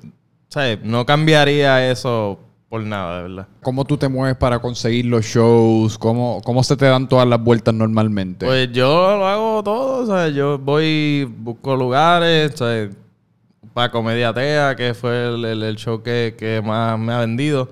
¿sabes? 0.50 0.80
no 0.84 1.04
cambiaría 1.04 1.90
eso 1.90 2.40
por 2.70 2.84
nada, 2.84 3.18
de 3.18 3.24
verdad. 3.24 3.48
¿Cómo 3.64 3.84
tú 3.84 3.98
te 3.98 4.08
mueves 4.08 4.38
para 4.38 4.60
conseguir 4.60 5.06
los 5.06 5.26
shows? 5.26 5.98
¿Cómo, 5.98 6.42
¿Cómo 6.44 6.64
se 6.64 6.78
te 6.78 6.86
dan 6.86 7.10
todas 7.10 7.28
las 7.28 7.42
vueltas 7.42 7.74
normalmente? 7.74 8.46
Pues 8.46 8.72
yo 8.72 9.18
lo 9.18 9.26
hago 9.26 9.64
todo, 9.64 10.04
o 10.04 10.06
sea, 10.06 10.30
yo 10.30 10.60
voy, 10.60 11.24
busco 11.40 11.76
lugares, 11.76 12.52
¿sabes? 12.56 12.92
Para 13.78 13.92
Comedia 13.92 14.34
Tea, 14.34 14.76
que 14.76 14.96
fue 14.96 15.28
el, 15.28 15.76
show 15.76 16.02
que, 16.02 16.64
más 16.66 16.98
me 16.98 17.14
ha 17.14 17.20
vendido, 17.20 17.70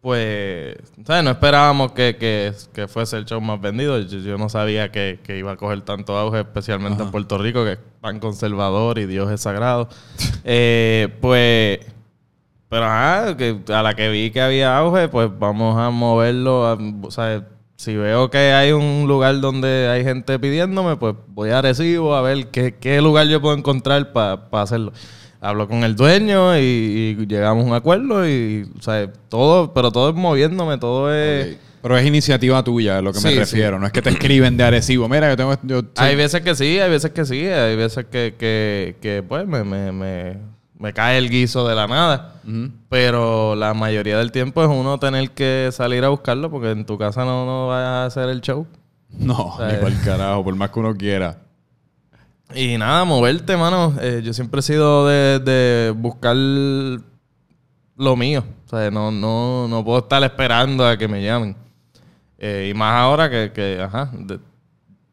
pues, 0.00 0.76
¿sabes? 1.04 1.22
No 1.22 1.28
esperábamos 1.28 1.92
que, 1.92 2.54
fuese 2.88 3.18
el 3.18 3.26
show 3.26 3.38
más 3.38 3.60
vendido. 3.60 4.00
Yo, 4.00 4.38
no 4.38 4.48
sabía 4.48 4.90
que, 4.90 5.20
iba 5.36 5.52
a 5.52 5.56
coger 5.58 5.82
tanto 5.82 6.16
auge, 6.16 6.40
especialmente 6.40 7.02
en 7.02 7.10
Puerto 7.10 7.36
Rico, 7.36 7.66
que 7.66 7.72
es 7.72 7.78
tan 8.00 8.18
conservador 8.18 8.98
y 8.98 9.04
Dios 9.04 9.30
es 9.30 9.42
sagrado. 9.42 9.90
Eh, 10.42 11.08
pues, 11.20 11.80
pero 12.70 12.86
a 12.86 13.82
la 13.82 13.94
que 13.94 14.08
vi 14.08 14.30
que 14.30 14.40
había 14.40 14.78
auge, 14.78 15.08
pues 15.08 15.28
vamos 15.38 15.78
a 15.78 15.90
moverlo, 15.90 16.66
a, 16.66 16.78
o 17.02 17.10
sea, 17.10 17.46
si 17.80 17.96
veo 17.96 18.28
que 18.28 18.36
hay 18.36 18.72
un 18.72 19.06
lugar 19.08 19.40
donde 19.40 19.88
hay 19.88 20.04
gente 20.04 20.38
pidiéndome, 20.38 20.96
pues 20.96 21.14
voy 21.28 21.48
a 21.48 21.62
recibo 21.62 22.14
a 22.14 22.20
ver 22.20 22.48
qué, 22.48 23.00
lugar 23.00 23.26
yo 23.28 23.40
puedo 23.40 23.56
encontrar 23.56 24.12
para 24.12 24.42
hacerlo. 24.52 24.92
Hablo 25.40 25.66
con 25.66 25.82
el 25.84 25.96
dueño 25.96 26.58
y, 26.58 27.16
llegamos 27.26 27.64
a 27.64 27.68
un 27.68 27.72
acuerdo 27.72 28.28
y, 28.28 28.70
o 28.78 28.82
sea, 28.82 29.10
todo, 29.30 29.72
pero 29.72 29.90
todo 29.92 30.10
es 30.10 30.14
moviéndome, 30.14 30.76
todo 30.76 31.10
es... 31.10 31.56
Pero 31.80 31.96
es 31.96 32.06
iniciativa 32.06 32.62
tuya, 32.62 32.98
es 32.98 33.02
lo 33.02 33.14
que 33.14 33.20
me 33.22 33.30
refiero. 33.30 33.78
No 33.78 33.86
es 33.86 33.92
que 33.92 34.02
te 34.02 34.10
escriben 34.10 34.58
de 34.58 34.64
Arecibo. 34.64 35.08
Mira, 35.08 35.34
yo 35.34 35.36
tengo... 35.38 35.82
Hay 35.96 36.16
veces 36.16 36.42
que 36.42 36.54
sí, 36.54 36.78
hay 36.78 36.90
veces 36.90 37.12
que 37.12 37.24
sí. 37.24 37.46
Hay 37.46 37.76
veces 37.76 38.04
que, 38.10 38.34
que, 38.38 38.96
que 39.00 39.22
pues, 39.26 39.46
me, 39.46 39.64
me 39.64 39.90
me 39.90 40.36
cae 40.94 41.18
el 41.18 41.28
guiso 41.28 41.68
de 41.68 41.74
la 41.74 41.86
nada. 41.86 42.34
Pero 42.88 43.54
la 43.54 43.74
mayoría 43.74 44.18
del 44.18 44.32
tiempo 44.32 44.62
es 44.62 44.68
uno 44.68 44.98
tener 44.98 45.30
que 45.32 45.68
salir 45.72 46.04
a 46.04 46.08
buscarlo 46.08 46.50
porque 46.50 46.70
en 46.70 46.84
tu 46.84 46.98
casa 46.98 47.24
no, 47.24 47.44
no 47.44 47.68
vas 47.68 47.84
a 47.84 48.06
hacer 48.06 48.28
el 48.28 48.40
show. 48.40 48.66
No, 49.10 49.56
ni 49.66 49.74
por 49.74 49.90
el 49.90 50.00
carajo, 50.02 50.44
por 50.44 50.54
más 50.56 50.70
que 50.70 50.80
uno 50.80 50.96
quiera. 50.96 51.38
Y 52.54 52.78
nada, 52.78 53.04
moverte, 53.04 53.56
mano. 53.56 53.94
Eh, 54.00 54.22
yo 54.24 54.32
siempre 54.32 54.60
he 54.60 54.62
sido 54.62 55.06
de, 55.06 55.94
buscar 55.96 56.36
lo 56.36 58.16
mío. 58.16 58.44
O 58.66 58.68
sea, 58.68 58.90
no, 58.90 59.10
no, 59.10 59.68
no 59.68 59.84
puedo 59.84 59.98
estar 59.98 60.22
esperando 60.24 60.86
a 60.86 60.96
que 60.96 61.08
me 61.08 61.22
llamen. 61.22 61.56
Eh, 62.38 62.70
y 62.70 62.74
más 62.74 62.94
ahora 62.94 63.28
que, 63.28 63.52
que 63.52 63.80
ajá, 63.82 64.10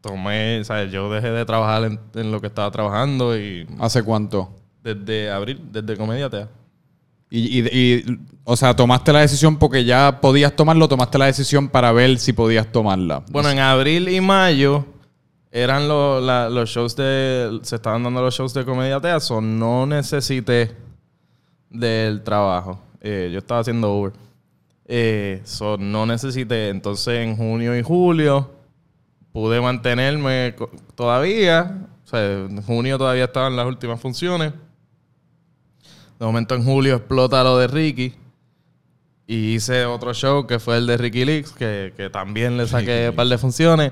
tomé, 0.01 0.61
o 0.61 0.63
sea, 0.63 0.85
yo 0.85 1.11
dejé 1.11 1.29
de 1.29 1.45
trabajar 1.45 1.83
en, 1.83 1.99
en, 2.15 2.31
lo 2.31 2.39
que 2.39 2.47
estaba 2.47 2.71
trabajando 2.71 3.37
y... 3.37 3.67
¿Hace 3.79 4.01
cuánto? 4.01 4.49
Desde 4.83 5.29
abril, 5.29 5.61
desde 5.71 5.97
Comedia 5.97 6.29
Tea. 6.29 6.49
Y, 7.29 7.59
y, 7.59 8.19
o 8.45 8.55
sea, 8.55 8.73
tomaste 8.75 9.11
la 9.11 9.19
decisión 9.19 9.57
porque 9.57 9.83
ya 9.83 10.21
podías 10.21 10.55
tomarlo, 10.55 10.87
tomaste 10.87 11.17
la 11.17 11.25
decisión 11.25 11.67
para 11.67 11.91
ver 11.91 12.17
si 12.19 12.31
podías 12.31 12.71
tomarla. 12.71 13.23
Bueno, 13.29 13.49
en 13.49 13.59
abril 13.59 14.07
y 14.07 14.21
mayo 14.21 14.85
eran 15.51 15.87
los 15.87 16.69
shows 16.69 16.95
de. 16.95 17.59
Se 17.63 17.75
estaban 17.75 18.03
dando 18.03 18.21
los 18.21 18.33
shows 18.33 18.53
de 18.53 18.63
Comedia 18.63 19.01
Tea, 19.01 19.19
so 19.19 19.41
no 19.41 19.85
necesité 19.85 20.75
del 21.69 22.23
trabajo. 22.23 22.79
Eh, 23.01 23.29
yo 23.31 23.39
estaba 23.39 23.61
haciendo 23.61 23.93
Uber. 23.93 24.13
Eh, 24.85 25.43
no 25.79 26.05
necesité. 26.05 26.69
Entonces, 26.69 27.19
en 27.19 27.35
junio 27.35 27.77
y 27.77 27.83
julio 27.83 28.51
pude 29.33 29.59
mantenerme 29.59 30.55
todavía. 30.95 31.87
O 32.05 32.07
sea, 32.07 32.23
en 32.23 32.61
junio 32.61 32.97
todavía 32.97 33.25
estaban 33.25 33.55
las 33.55 33.65
últimas 33.65 33.99
funciones. 33.99 34.53
De 36.19 36.25
momento 36.25 36.55
en 36.55 36.63
julio 36.63 36.95
explota 36.95 37.43
lo 37.43 37.57
de 37.57 37.67
Ricky. 37.67 38.13
Y 39.27 39.55
hice 39.55 39.85
otro 39.85 40.13
show 40.13 40.47
que 40.47 40.57
fue 40.59 40.77
el 40.77 40.87
de 40.87 40.97
Ricky 40.97 41.25
Leaks, 41.25 41.51
que, 41.51 42.09
también 42.11 42.57
le 42.57 42.65
saqué 42.65 43.09
un 43.09 43.15
par 43.15 43.27
de 43.27 43.37
funciones. 43.37 43.91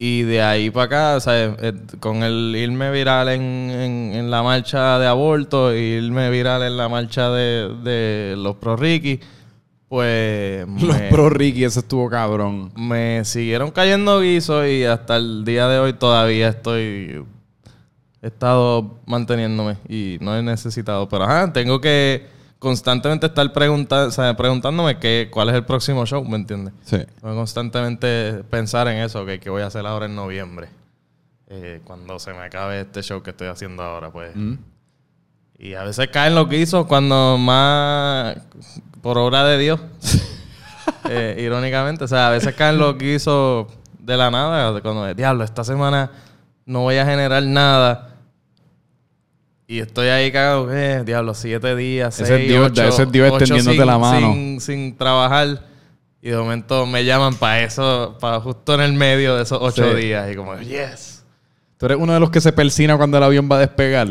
Y 0.00 0.22
de 0.22 0.42
ahí 0.42 0.70
para 0.70 0.84
acá, 0.86 1.20
sea, 1.20 1.56
eh, 1.60 1.74
con 2.00 2.22
el 2.22 2.54
irme 2.56 2.90
viral 2.90 3.28
en, 3.28 3.42
en, 3.42 4.12
en 4.14 4.30
la 4.30 4.42
marcha 4.42 4.98
de 4.98 5.06
aborto, 5.06 5.74
y 5.74 5.78
irme 5.78 6.30
viral 6.30 6.62
en 6.62 6.76
la 6.76 6.88
marcha 6.88 7.30
de, 7.30 7.74
de 7.82 8.34
los 8.36 8.56
pro 8.56 8.76
Ricky, 8.76 9.20
pues 9.88 10.66
Los 10.80 10.98
me, 10.98 11.08
pro 11.08 11.30
Ricky, 11.30 11.64
eso 11.64 11.80
estuvo 11.80 12.08
cabrón. 12.10 12.70
me 12.76 13.24
siguieron 13.24 13.70
cayendo 13.70 14.20
guisos 14.20 14.66
y 14.66 14.84
hasta 14.84 15.16
el 15.16 15.44
día 15.44 15.66
de 15.68 15.78
hoy 15.78 15.92
todavía 15.94 16.48
estoy... 16.48 17.24
He 18.22 18.26
estado 18.28 18.98
manteniéndome 19.06 19.76
y 19.88 20.18
no 20.20 20.36
he 20.36 20.42
necesitado. 20.42 21.08
Pero 21.08 21.24
ajá, 21.24 21.52
tengo 21.52 21.80
que 21.80 22.26
constantemente 22.58 23.26
estar 23.26 23.52
pregunta- 23.52 24.06
o 24.06 24.10
sea, 24.10 24.36
preguntándome 24.36 24.98
qué, 24.98 25.28
cuál 25.30 25.48
es 25.50 25.54
el 25.54 25.64
próximo 25.64 26.04
show, 26.06 26.24
¿me 26.24 26.36
entiendes? 26.36 26.74
Sí. 26.84 26.96
Tengo 26.98 27.32
que 27.32 27.38
constantemente 27.38 28.42
pensar 28.50 28.88
en 28.88 28.98
eso, 28.98 29.24
que 29.24 29.38
qué 29.38 29.50
voy 29.50 29.62
a 29.62 29.66
hacer 29.66 29.86
ahora 29.86 30.06
en 30.06 30.16
noviembre. 30.16 30.68
Eh, 31.48 31.80
cuando 31.84 32.18
se 32.18 32.32
me 32.32 32.40
acabe 32.40 32.80
este 32.80 33.02
show 33.02 33.22
que 33.22 33.30
estoy 33.30 33.48
haciendo 33.48 33.82
ahora, 33.82 34.10
pues. 34.10 34.34
Mm. 34.34 34.54
Y 35.60 35.74
a 35.74 35.84
veces 35.84 36.08
caen 36.08 36.34
los 36.34 36.48
guisos 36.48 36.86
cuando 36.86 37.36
más 37.38 38.36
por 39.02 39.18
obra 39.18 39.44
de 39.44 39.58
Dios. 39.58 39.80
Eh, 41.10 41.36
irónicamente, 41.40 42.04
o 42.04 42.08
sea, 42.08 42.28
a 42.28 42.30
veces 42.30 42.54
caen 42.54 42.76
los 42.78 42.98
guisos 42.98 43.66
de 43.98 44.16
la 44.16 44.30
nada. 44.30 44.78
Cuando, 44.82 45.12
diablo, 45.14 45.42
esta 45.44 45.64
semana 45.64 46.10
no 46.66 46.80
voy 46.80 46.96
a 46.96 47.04
generar 47.06 47.42
nada. 47.44 48.07
Y 49.70 49.80
estoy 49.80 50.08
ahí 50.08 50.32
cagado, 50.32 50.74
eh, 50.74 51.04
diablo, 51.04 51.34
siete 51.34 51.76
días, 51.76 52.14
Ese 52.14 52.22
es 52.22 52.28
seis, 52.30 52.48
Dios- 52.48 52.70
ocho, 52.70 52.82
ese 52.84 53.02
es 53.02 53.12
Dios 53.12 53.28
extendiéndote 53.28 53.76
sin- 53.76 53.86
la 53.86 53.98
mano. 53.98 54.32
Sin, 54.32 54.60
sin 54.62 54.96
trabajar. 54.96 55.66
Y 56.22 56.30
de 56.30 56.36
momento 56.38 56.86
me 56.86 57.04
llaman 57.04 57.34
para 57.34 57.60
eso, 57.62 58.16
para 58.18 58.40
justo 58.40 58.74
en 58.74 58.80
el 58.80 58.94
medio 58.94 59.36
de 59.36 59.42
esos 59.42 59.58
ocho 59.60 59.90
Sí. 59.90 59.96
días. 60.06 60.32
Y 60.32 60.36
como, 60.36 60.58
yes. 60.58 61.22
Tú 61.76 61.84
eres 61.86 61.98
uno 62.00 62.14
de 62.14 62.18
los 62.18 62.30
que 62.30 62.40
se 62.40 62.50
persina 62.52 62.96
cuando 62.96 63.18
el 63.18 63.22
avión 63.24 63.46
va 63.52 63.56
a 63.56 63.60
despegar. 63.60 64.08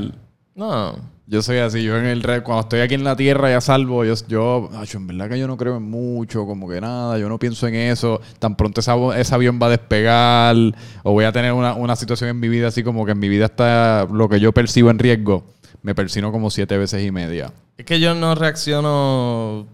No. 0.55 0.95
Yo 1.29 1.41
soy 1.41 1.57
así, 1.57 1.83
yo 1.83 1.97
en 1.97 2.05
el 2.05 2.23
cuando 2.41 2.61
estoy 2.61 2.79
aquí 2.79 2.93
en 2.93 3.03
la 3.03 3.17
tierra 3.17 3.49
ya 3.49 3.59
salvo, 3.59 4.05
yo, 4.05 4.13
yo 4.29 4.69
en 4.93 5.07
verdad 5.07 5.29
que 5.29 5.37
yo 5.37 5.45
no 5.45 5.57
creo 5.57 5.75
en 5.75 5.83
mucho, 5.83 6.45
como 6.45 6.69
que 6.69 6.79
nada, 6.79 7.17
yo 7.17 7.27
no 7.27 7.37
pienso 7.37 7.67
en 7.67 7.75
eso, 7.75 8.21
tan 8.39 8.55
pronto 8.55 8.79
esa, 8.79 8.95
ese 9.17 9.35
avión 9.35 9.59
va 9.61 9.67
a 9.67 9.71
despegar 9.71 10.55
o 11.03 11.11
voy 11.11 11.25
a 11.25 11.33
tener 11.33 11.51
una, 11.51 11.73
una 11.73 11.97
situación 11.97 12.29
en 12.29 12.39
mi 12.39 12.47
vida 12.47 12.69
así 12.69 12.81
como 12.81 13.05
que 13.05 13.11
en 13.11 13.19
mi 13.19 13.27
vida 13.27 13.45
está 13.45 14.07
lo 14.09 14.29
que 14.29 14.39
yo 14.39 14.53
percibo 14.53 14.89
en 14.89 14.99
riesgo, 14.99 15.43
me 15.81 15.93
persino 15.93 16.31
como 16.31 16.49
siete 16.49 16.77
veces 16.77 17.05
y 17.05 17.11
media. 17.11 17.51
Es 17.77 17.85
que 17.85 17.99
yo 17.99 18.15
no 18.15 18.33
reacciono 18.33 19.67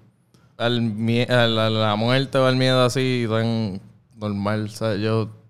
al 0.57 1.27
a 1.29 1.43
a 1.43 1.47
la 1.47 1.95
muerte 1.95 2.37
o 2.37 2.45
al 2.45 2.55
miedo 2.55 2.83
así 2.83 3.25
tan 3.29 3.79
normal. 4.17 4.65
O 4.65 4.69
sea, 4.69 4.95
yo... 4.95 5.42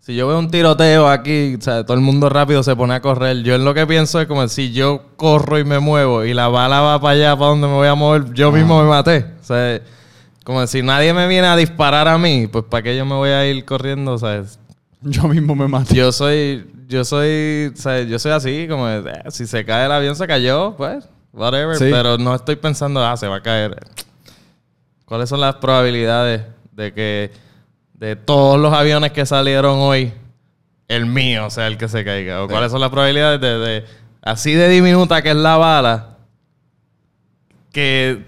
Si 0.00 0.16
yo 0.16 0.26
veo 0.26 0.38
un 0.38 0.50
tiroteo 0.50 1.08
aquí, 1.08 1.56
o 1.56 1.60
sea, 1.60 1.84
todo 1.84 1.94
el 1.94 2.02
mundo 2.02 2.30
rápido 2.30 2.62
se 2.62 2.74
pone 2.74 2.94
a 2.94 3.00
correr. 3.02 3.42
Yo 3.42 3.54
en 3.54 3.64
lo 3.66 3.74
que 3.74 3.86
pienso 3.86 4.18
es 4.20 4.26
como 4.26 4.48
si 4.48 4.72
yo 4.72 5.02
corro 5.16 5.58
y 5.58 5.64
me 5.64 5.78
muevo 5.78 6.24
y 6.24 6.32
la 6.32 6.48
bala 6.48 6.80
va 6.80 7.00
para 7.00 7.14
allá, 7.14 7.36
para 7.36 7.50
donde 7.50 7.66
me 7.66 7.74
voy 7.74 7.86
a 7.88 7.94
mover, 7.94 8.32
yo 8.32 8.50
mismo 8.50 8.82
me 8.82 8.88
maté. 8.88 9.26
O 9.40 9.44
sea, 9.44 9.80
como 10.42 10.66
si 10.66 10.82
nadie 10.82 11.12
me 11.12 11.28
viene 11.28 11.46
a 11.46 11.54
disparar 11.54 12.08
a 12.08 12.16
mí, 12.16 12.46
pues 12.46 12.64
¿para 12.64 12.82
qué 12.82 12.96
yo 12.96 13.04
me 13.04 13.14
voy 13.14 13.28
a 13.28 13.46
ir 13.46 13.64
corriendo? 13.66 14.14
O 14.14 14.18
sea, 14.18 14.42
Yo 15.02 15.22
mismo 15.28 15.54
me 15.54 15.68
mato. 15.68 15.94
yo 15.94 16.12
soy, 16.12 16.66
yo 16.88 17.04
soy, 17.04 17.70
o 17.72 17.76
sea, 17.76 18.02
yo 18.02 18.18
soy 18.18 18.32
así, 18.32 18.66
como 18.68 18.88
eh, 18.88 19.02
si 19.28 19.46
se 19.46 19.64
cae 19.64 19.86
el 19.86 19.92
avión, 19.92 20.16
se 20.16 20.26
cayó, 20.26 20.74
pues, 20.76 21.08
whatever. 21.32 21.76
Sí. 21.76 21.88
Pero 21.90 22.18
no 22.18 22.34
estoy 22.34 22.56
pensando, 22.56 23.04
ah, 23.04 23.16
se 23.16 23.26
va 23.28 23.36
a 23.36 23.42
caer. 23.42 23.78
¿Cuáles 25.04 25.28
son 25.28 25.40
las 25.40 25.56
probabilidades 25.56 26.42
de 26.72 26.92
que 26.92 27.30
de 28.00 28.16
todos 28.16 28.58
los 28.58 28.72
aviones 28.72 29.12
que 29.12 29.24
salieron 29.26 29.78
hoy, 29.78 30.12
el 30.88 31.06
mío 31.06 31.50
sea 31.50 31.66
el 31.68 31.76
que 31.78 31.86
se 31.86 32.04
caiga? 32.04 32.42
¿O 32.42 32.48
cuáles 32.48 32.72
son 32.72 32.80
las 32.80 32.90
probabilidades 32.90 33.40
de, 33.40 33.58
de- 33.58 33.84
así 34.22 34.52
de 34.54 34.68
diminuta 34.68 35.22
que 35.22 35.30
es 35.30 35.36
la 35.36 35.56
bala, 35.58 36.16
que 37.72 38.24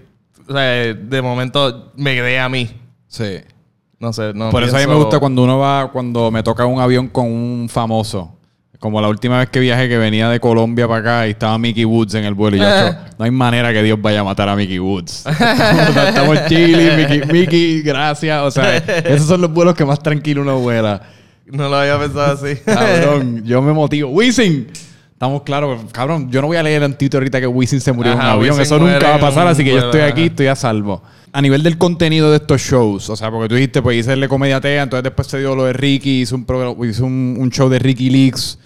o 0.47 0.53
sea, 0.53 0.93
de 0.93 1.21
momento 1.21 1.91
me 1.95 2.13
dé 2.21 2.39
a 2.39 2.47
mí? 2.49 2.69
Sí. 3.07 3.39
No 3.99 4.11
sé, 4.11 4.33
no 4.33 4.49
Por 4.49 4.63
eso 4.63 4.75
a 4.75 4.79
mí 4.79 4.87
me 4.87 4.95
gusta 4.95 5.19
cuando 5.19 5.43
uno 5.43 5.57
va, 5.59 5.89
cuando 5.91 6.29
me 6.29 6.43
toca 6.43 6.65
un 6.65 6.79
avión 6.79 7.07
con 7.07 7.25
un 7.25 7.69
famoso. 7.69 8.37
Como 8.83 8.99
la 8.99 9.07
última 9.07 9.39
vez 9.39 9.47
que 9.47 9.61
viajé, 9.61 9.87
que 9.87 9.97
venía 9.97 10.27
de 10.27 10.41
Colombia 10.41 10.89
para 10.89 10.99
acá 10.99 11.27
y 11.29 11.31
estaba 11.31 11.57
Mickey 11.57 11.85
Woods 11.85 12.15
en 12.15 12.25
el 12.25 12.33
vuelo. 12.33 12.57
Y 12.57 12.59
yo, 12.59 12.67
"Acho, 12.67 12.97
no 13.17 13.23
hay 13.23 13.31
manera 13.31 13.71
que 13.71 13.81
Dios 13.81 13.97
vaya 14.01 14.19
a 14.19 14.23
matar 14.25 14.49
a 14.49 14.57
Mickey 14.57 14.77
Woods. 14.77 15.25
estamos, 15.25 15.95
estamos 16.09 16.45
chilling, 16.49 16.97
Mickey, 16.97 17.21
Mickey, 17.31 17.81
gracias. 17.81 18.41
O 18.41 18.51
sea, 18.51 18.75
esos 18.75 19.25
son 19.25 19.39
los 19.39 19.53
vuelos 19.53 19.73
que 19.73 19.85
más 19.85 20.03
tranquilo 20.03 20.41
uno 20.41 20.59
vuela. 20.59 21.01
No 21.45 21.69
lo 21.69 21.77
había 21.77 21.97
pensado 21.97 22.33
así. 22.33 22.59
Cabrón, 22.65 23.45
yo 23.45 23.61
me 23.61 23.71
motivo. 23.71 24.09
Wisin. 24.09 24.67
Estamos 25.13 25.43
claros, 25.43 25.79
cabrón. 25.93 26.29
Yo 26.29 26.41
no 26.41 26.47
voy 26.47 26.57
a 26.57 26.63
leer 26.63 26.83
en 26.83 26.97
Twitter 26.97 27.19
ahorita 27.21 27.39
que 27.39 27.47
Wisin 27.47 27.79
se 27.79 27.93
murió 27.93 28.11
en 28.11 28.17
un 28.19 28.25
avión. 28.25 28.49
Wisin 28.49 28.61
Eso 28.63 28.79
nunca 28.79 29.11
va 29.11 29.15
a 29.15 29.19
pasar, 29.21 29.47
así 29.47 29.63
que 29.63 29.71
yo 29.71 29.79
estoy 29.79 30.01
aquí, 30.01 30.23
estoy 30.23 30.47
a 30.47 30.57
salvo. 30.57 31.01
A 31.31 31.41
nivel 31.41 31.63
del 31.63 31.77
contenido 31.77 32.31
de 32.31 32.37
estos 32.37 32.59
shows, 32.59 33.09
o 33.09 33.15
sea, 33.15 33.31
porque 33.31 33.47
tú 33.47 33.55
dijiste, 33.55 33.81
pues 33.81 33.97
hice 33.97 34.11
el 34.11 34.19
de 34.19 34.27
Comedia 34.27 34.59
Tea, 34.59 34.83
entonces 34.83 35.05
después 35.05 35.29
se 35.29 35.39
dio 35.39 35.55
lo 35.55 35.63
de 35.63 35.71
Ricky, 35.71 36.23
hizo 36.23 36.35
un, 36.35 36.45
hizo 36.89 37.05
un, 37.05 37.37
un 37.39 37.49
show 37.49 37.69
de 37.69 37.79
Ricky 37.79 38.09
Leaks. 38.09 38.59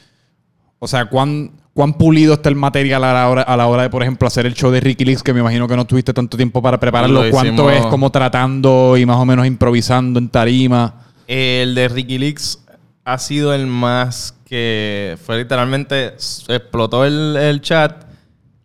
O 0.80 0.88
sea, 0.88 1.06
¿cuán, 1.06 1.52
¿cuán 1.74 1.94
pulido 1.94 2.36
está 2.36 2.50
el 2.50 2.56
material 2.56 3.04
a 3.04 3.14
la, 3.14 3.30
hora, 3.30 3.42
a 3.42 3.58
la 3.58 3.68
hora 3.68 3.84
de, 3.84 3.90
por 3.90 4.02
ejemplo, 4.04 4.28
hacer 4.28 4.46
el 4.46 4.54
show 4.54 4.70
de 4.72 4.80
Ricky 4.80 5.06
Leaks, 5.06 5.24
que 5.24 5.34
me 5.34 5.40
imagino 5.40 5.68
que 5.68 5.76
no 5.76 5.86
tuviste 5.86 6.14
tanto 6.14 6.38
tiempo 6.38 6.62
para 6.62 6.80
prepararlo? 6.80 7.24
Lo 7.24 7.32
¿Cuánto 7.32 7.70
hicimos- 7.72 7.86
es 7.86 7.92
como 7.92 8.12
tratando 8.12 8.96
y 8.98 9.06
más 9.06 9.18
o 9.18 9.26
menos 9.26 9.46
improvisando 9.48 10.20
en 10.20 10.30
tarima? 10.30 10.94
El 11.28 11.74
de 11.76 11.88
Ricky 11.88 12.18
Leaks 12.20 12.64
ha 13.06 13.18
sido 13.18 13.54
el 13.54 13.68
más 13.68 14.36
que 14.46 15.18
fue 15.26 15.38
literalmente 15.40 16.08
explotó 16.08 17.04
el, 17.06 17.36
el 17.38 17.60
chat 17.62 18.06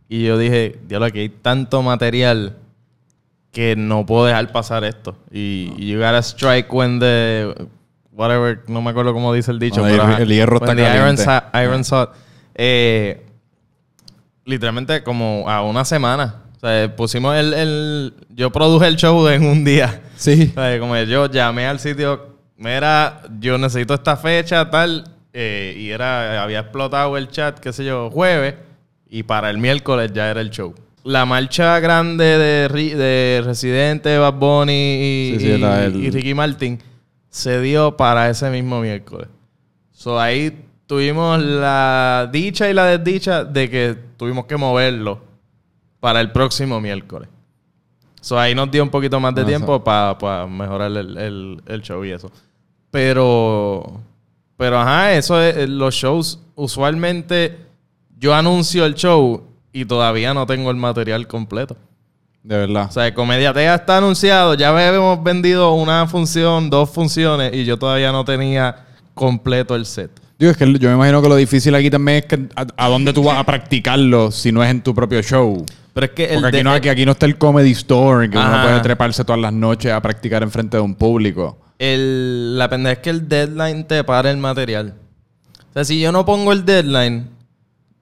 y 0.09 0.25
yo 0.25 0.37
dije, 0.37 0.79
diablo, 0.87 1.07
aquí 1.07 1.21
hay 1.21 1.29
tanto 1.31 1.83
material 1.83 2.57
que 3.51 3.75
no 3.77 4.05
puedo 4.07 4.27
dejar 4.27 4.53
pasar 4.53 4.85
esto. 4.85 5.17
Y 5.31 5.73
y 5.79 5.89
you 5.89 5.99
gotta 5.99 6.19
strike 6.23 6.73
when 6.73 7.01
the 7.01 7.55
whatever, 8.13 8.61
no 8.69 8.81
me 8.83 8.91
acuerdo 8.91 9.13
cómo 9.13 9.33
dice 9.33 9.51
el 9.51 9.59
dicho, 9.59 9.83
pero 9.83 10.03
el- 10.19 10.29
hierro 10.29 10.57
está 10.57 10.73
hot- 11.25 11.65
iron's 11.65 11.91
hot. 11.91 12.11
Eh, 12.55 13.25
literalmente 14.45 15.03
como 15.03 15.49
a 15.49 15.63
una 15.63 15.85
semana. 15.85 16.37
O 16.57 16.61
sea, 16.61 16.95
pusimos 16.95 17.35
el, 17.37 17.55
el 17.55 18.15
yo 18.31 18.51
produje 18.53 18.87
el 18.87 18.97
show 18.97 19.27
en 19.29 19.45
un 19.45 19.65
día. 19.65 20.01
Sí. 20.17 20.53
O 20.57 20.61
sea, 20.61 20.79
como 20.79 20.97
yo 20.99 21.27
llamé 21.31 21.67
al 21.67 21.81
sitio, 21.81 22.37
mira, 22.57 23.23
yo 23.41 23.59
necesito 23.59 23.95
esta 23.95 24.17
fecha, 24.17 24.71
tal, 24.71 25.05
eh, 25.33 25.75
y 25.77 25.91
era, 25.91 26.43
había 26.43 26.61
explotado 26.61 27.17
el 27.17 27.29
chat, 27.29 27.59
qué 27.59 27.73
sé 27.73 27.85
yo, 27.85 28.11
jueves, 28.11 28.55
y 29.11 29.25
para 29.25 29.51
el 29.51 29.59
miércoles 29.59 30.13
ya 30.15 30.31
era 30.31 30.41
el 30.41 30.51
show. 30.51 30.75
La 31.05 31.25
marcha 31.27 31.81
grande 31.81 32.25
de, 32.25 32.69
de 32.95 33.43
Residente, 33.45 34.17
Bad 34.19 34.35
Bunny 34.35 34.73
y, 34.73 35.35
Sí, 35.39 35.41
sí, 35.41 35.47
y- 35.53 35.59
la- 35.59 35.85
el- 35.87 35.97
y 35.97 36.11
Ricky 36.11 36.35
Martin 36.35 36.79
se 37.33 37.61
dio 37.63 37.97
para 37.97 38.29
ese 38.29 38.51
mismo 38.51 38.81
miércoles. 38.83 39.27
So 39.91 40.21
ahí 40.21 40.67
tuvimos 40.87 41.41
la 41.41 42.29
dicha 42.31 42.69
y 42.69 42.75
la 42.75 42.85
desdicha 42.85 43.43
de 43.45 43.71
que 43.71 43.97
tuvimos 44.19 44.45
que 44.45 44.59
moverlo 44.59 45.19
para 45.99 46.21
el 46.21 46.31
próximo 46.31 46.79
miércoles. 46.79 47.31
So 48.21 48.39
ahí 48.39 48.55
nos 48.55 48.71
dio 48.71 48.83
un 48.83 48.91
poquito 48.91 49.19
más 49.19 49.35
de 49.35 49.41
Ah, 49.43 49.47
tiempo 49.47 49.83
para 49.83 50.47
mejorar 50.47 50.91
el, 50.93 51.17
el- 51.17 51.63
el 51.67 51.81
show 51.83 52.05
y 52.05 52.11
eso. 52.11 52.31
Pero, 52.91 54.01
pero 54.59 54.79
ajá, 54.79 55.15
eso 55.15 55.41
es, 55.41 55.67
los 55.71 55.95
shows, 55.95 56.39
usualmente 56.55 57.57
yo 58.19 58.35
anuncio 58.35 58.85
el 58.85 58.95
show 58.95 59.43
y 59.73 59.87
todavía 59.87 60.35
no 60.35 60.45
tengo 60.47 60.71
el 60.71 60.77
material 60.77 61.27
completo. 61.27 61.77
De 62.43 62.57
verdad. 62.57 62.87
O 62.89 62.93
sea, 62.93 63.15
Comedia 63.15 63.53
Tea 63.53 63.75
está 63.77 63.99
anunciado, 63.99 64.55
ya 64.55 64.71
hemos 64.89 65.23
vendido 65.23 65.73
una 65.75 66.07
función, 66.09 66.71
dos 66.71 66.91
funciones 66.91 67.55
y 67.55 67.65
yo 67.65 67.79
todavía 67.79 68.11
no 68.11 68.25
tenía 68.25 68.85
completo 69.15 69.77
el 69.77 69.87
set. 69.87 70.11
Digo, 70.39 70.51
es 70.51 70.57
que 70.57 70.67
yo 70.79 70.89
me 70.89 70.97
imagino 70.97 71.23
que 71.23 71.29
lo 71.29 71.37
difícil 71.37 71.73
aquí 71.77 71.89
también 71.89 72.19
es 72.19 72.27
que 72.27 72.49
a, 72.57 72.67
a 72.77 72.89
dónde 72.89 73.13
tú 73.13 73.23
vas 73.23 73.39
a 73.39 73.45
practicarlo 73.45 74.33
si 74.33 74.51
no 74.51 74.65
es 74.65 74.71
en 74.71 74.83
tu 74.83 74.93
propio 74.93 75.23
show. 75.23 75.65
Pero 75.95 76.07
es 76.07 76.13
que 76.13 76.25
el 76.25 76.35
Porque 76.41 76.49
aquí 76.49 76.57
de- 76.57 76.65
no, 76.65 76.73
aquí, 76.73 76.89
aquí 76.89 77.05
no 77.07 77.13
está 77.13 77.27
el 77.27 77.39
comedy 77.39 77.71
store 77.73 78.25
en 78.25 78.33
que 78.33 78.39
uno 78.39 78.63
puede 78.63 78.81
treparse 78.81 79.25
todas 79.25 79.41
las 79.41 79.53
noches 79.53 79.93
a 79.93 80.01
practicar 80.03 80.43
enfrente 80.43 80.77
de 80.79 80.83
un 80.83 80.95
público. 80.97 81.59
el- 81.79 82.59
la 82.59 82.69
pendeja 82.69 82.95
es 82.95 82.99
que 83.01 83.11
el 83.11 83.29
deadline 83.29 83.85
te 83.87 84.03
para 84.03 84.31
el 84.33 84.39
material. 84.39 84.95
O 85.71 85.73
sea, 85.75 85.85
si 85.85 86.01
yo 86.01 86.11
no 86.11 86.25
pongo 86.25 86.53
el 86.53 86.65
deadline, 86.65 87.29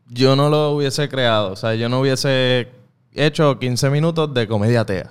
yo 0.08 0.34
no 0.34 0.48
lo 0.48 0.70
hubiese 0.72 1.08
creado. 1.10 1.52
O 1.52 1.56
sea, 1.56 1.74
yo 1.74 1.88
no 1.90 2.00
hubiese 2.00 2.68
hecho 3.12 3.58
15 3.58 3.90
minutos 3.90 4.32
de 4.34 4.46
comedia 4.46 4.84
tea. 4.84 5.10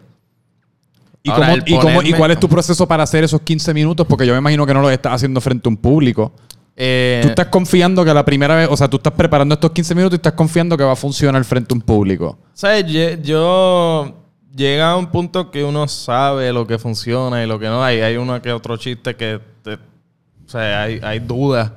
¿Y, 1.21 1.29
Ahora, 1.31 1.47
cómo- 1.47 1.63
y, 1.65 1.79
cómo- 1.79 2.01
y 2.01 2.13
cuál 2.13 2.31
es 2.31 2.39
tu 2.39 2.47
proceso 2.47 2.88
para 2.88 3.03
hacer 3.03 3.23
esos 3.23 3.41
15 3.41 3.73
minutos? 3.73 4.07
Porque 4.07 4.25
yo 4.25 4.33
me 4.33 4.39
imagino 4.39 4.65
que 4.65 4.73
no 4.73 4.81
lo 4.81 4.89
estás 4.89 5.13
haciendo 5.13 5.41
frente 5.41 5.67
a 5.67 5.69
un 5.69 5.77
público. 5.77 6.31
Eh, 6.77 7.19
Tú 7.21 7.27
estás 7.29 7.47
confiando 7.47 8.05
que 8.05 8.13
la 8.13 8.23
primera 8.23 8.55
vez, 8.55 8.69
o 8.71 8.77
sea, 8.77 8.88
tú 8.89 8.95
estás 8.97 9.12
preparando 9.12 9.53
estos 9.53 9.71
15 9.71 9.93
minutos 9.93 10.13
y 10.15 10.19
estás 10.19 10.31
confiando 10.33 10.77
que 10.77 10.83
va 10.85 10.93
a 10.93 10.95
funcionar 10.95 11.43
frente 11.43 11.73
a 11.73 11.75
un 11.75 11.81
público. 11.81 12.39
¿Sabes? 12.53 12.85
Yo 13.21 14.13
llega 14.55 14.91
a 14.91 14.95
un 14.95 15.07
punto 15.07 15.51
que 15.51 15.63
uno 15.65 15.89
sabe 15.89 16.53
lo 16.53 16.65
que 16.65 16.79
funciona 16.79 17.43
y 17.43 17.47
lo 17.47 17.59
que 17.59 17.65
no. 17.67 17.83
Hay, 17.83 17.99
hay 17.99 18.15
uno 18.15 18.41
que 18.41 18.53
otro 18.53 18.77
chiste 18.77 19.15
que 19.17 19.41
te- 19.62 19.73
o 19.73 20.47
sea, 20.49 20.83
hay, 20.83 20.99
hay 21.03 21.19
dudas. 21.19 21.71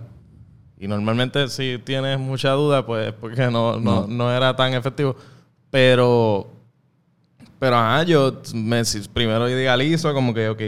Y 0.78 0.86
normalmente 0.86 1.48
si 1.48 1.78
tienes 1.84 2.18
mucha 2.20 2.50
duda, 2.52 2.86
pues 2.86 3.08
es 3.08 3.12
porque 3.12 3.48
no, 3.50 3.80
no, 3.80 4.06
no 4.06 4.32
era 4.32 4.54
tan 4.54 4.72
efectivo. 4.74 5.16
Pero, 5.72 6.48
pero 7.58 7.76
ajá, 7.76 8.02
yo 8.02 8.42
me, 8.52 8.82
primero 9.14 9.48
idealizo 9.48 10.12
como 10.12 10.34
que, 10.34 10.50
ok, 10.50 10.60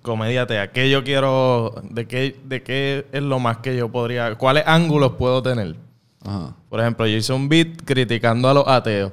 comediate, 0.00 0.58
¿a 0.58 0.72
qué 0.72 0.88
yo 0.88 1.04
quiero, 1.04 1.74
de 1.82 2.08
qué, 2.08 2.40
de 2.44 2.62
qué 2.62 3.06
es 3.12 3.22
lo 3.22 3.40
más 3.40 3.58
que 3.58 3.76
yo 3.76 3.92
podría, 3.92 4.36
cuáles 4.36 4.64
ángulos 4.66 5.12
puedo 5.18 5.42
tener? 5.42 5.76
Ajá. 6.24 6.54
Por 6.70 6.80
ejemplo, 6.80 7.06
yo 7.06 7.18
hice 7.18 7.34
un 7.34 7.50
beat 7.50 7.82
criticando 7.84 8.48
a 8.48 8.54
los 8.54 8.66
ateos. 8.66 9.12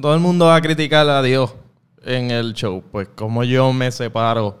Todo 0.00 0.14
el 0.14 0.20
mundo 0.20 0.46
va 0.46 0.56
a 0.56 0.62
criticar 0.62 1.06
a 1.06 1.20
Dios 1.20 1.54
en 2.02 2.30
el 2.30 2.54
show. 2.54 2.82
Pues 2.90 3.08
como 3.14 3.44
yo 3.44 3.74
me 3.74 3.92
separo 3.92 4.58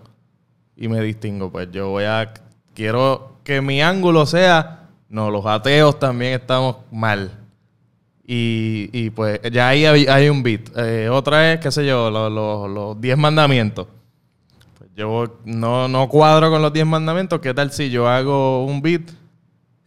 y 0.76 0.88
me 0.88 1.00
distingo, 1.00 1.50
pues 1.50 1.70
yo 1.72 1.88
voy 1.88 2.04
a... 2.04 2.34
Quiero 2.74 3.38
que 3.44 3.62
mi 3.62 3.80
ángulo 3.80 4.26
sea, 4.26 4.90
no, 5.08 5.30
los 5.30 5.46
ateos 5.46 5.98
también 5.98 6.34
estamos 6.34 6.76
mal. 6.90 7.41
Y, 8.34 8.88
y 8.94 9.10
pues 9.10 9.40
ya 9.52 9.68
ahí 9.68 9.84
hay, 9.84 10.06
hay 10.06 10.30
un 10.30 10.42
beat. 10.42 10.62
Eh, 10.74 11.10
otra 11.10 11.52
es, 11.52 11.60
qué 11.60 11.70
sé 11.70 11.84
yo, 11.84 12.10
los, 12.10 12.32
los, 12.32 12.70
los 12.70 12.98
diez 12.98 13.18
mandamientos. 13.18 13.88
Pues 14.78 14.88
yo 14.96 15.38
no, 15.44 15.86
no 15.86 16.08
cuadro 16.08 16.50
con 16.50 16.62
los 16.62 16.72
diez 16.72 16.86
mandamientos. 16.86 17.40
¿Qué 17.40 17.52
tal 17.52 17.72
si 17.72 17.90
yo 17.90 18.08
hago 18.08 18.64
un 18.64 18.80
beat 18.80 19.02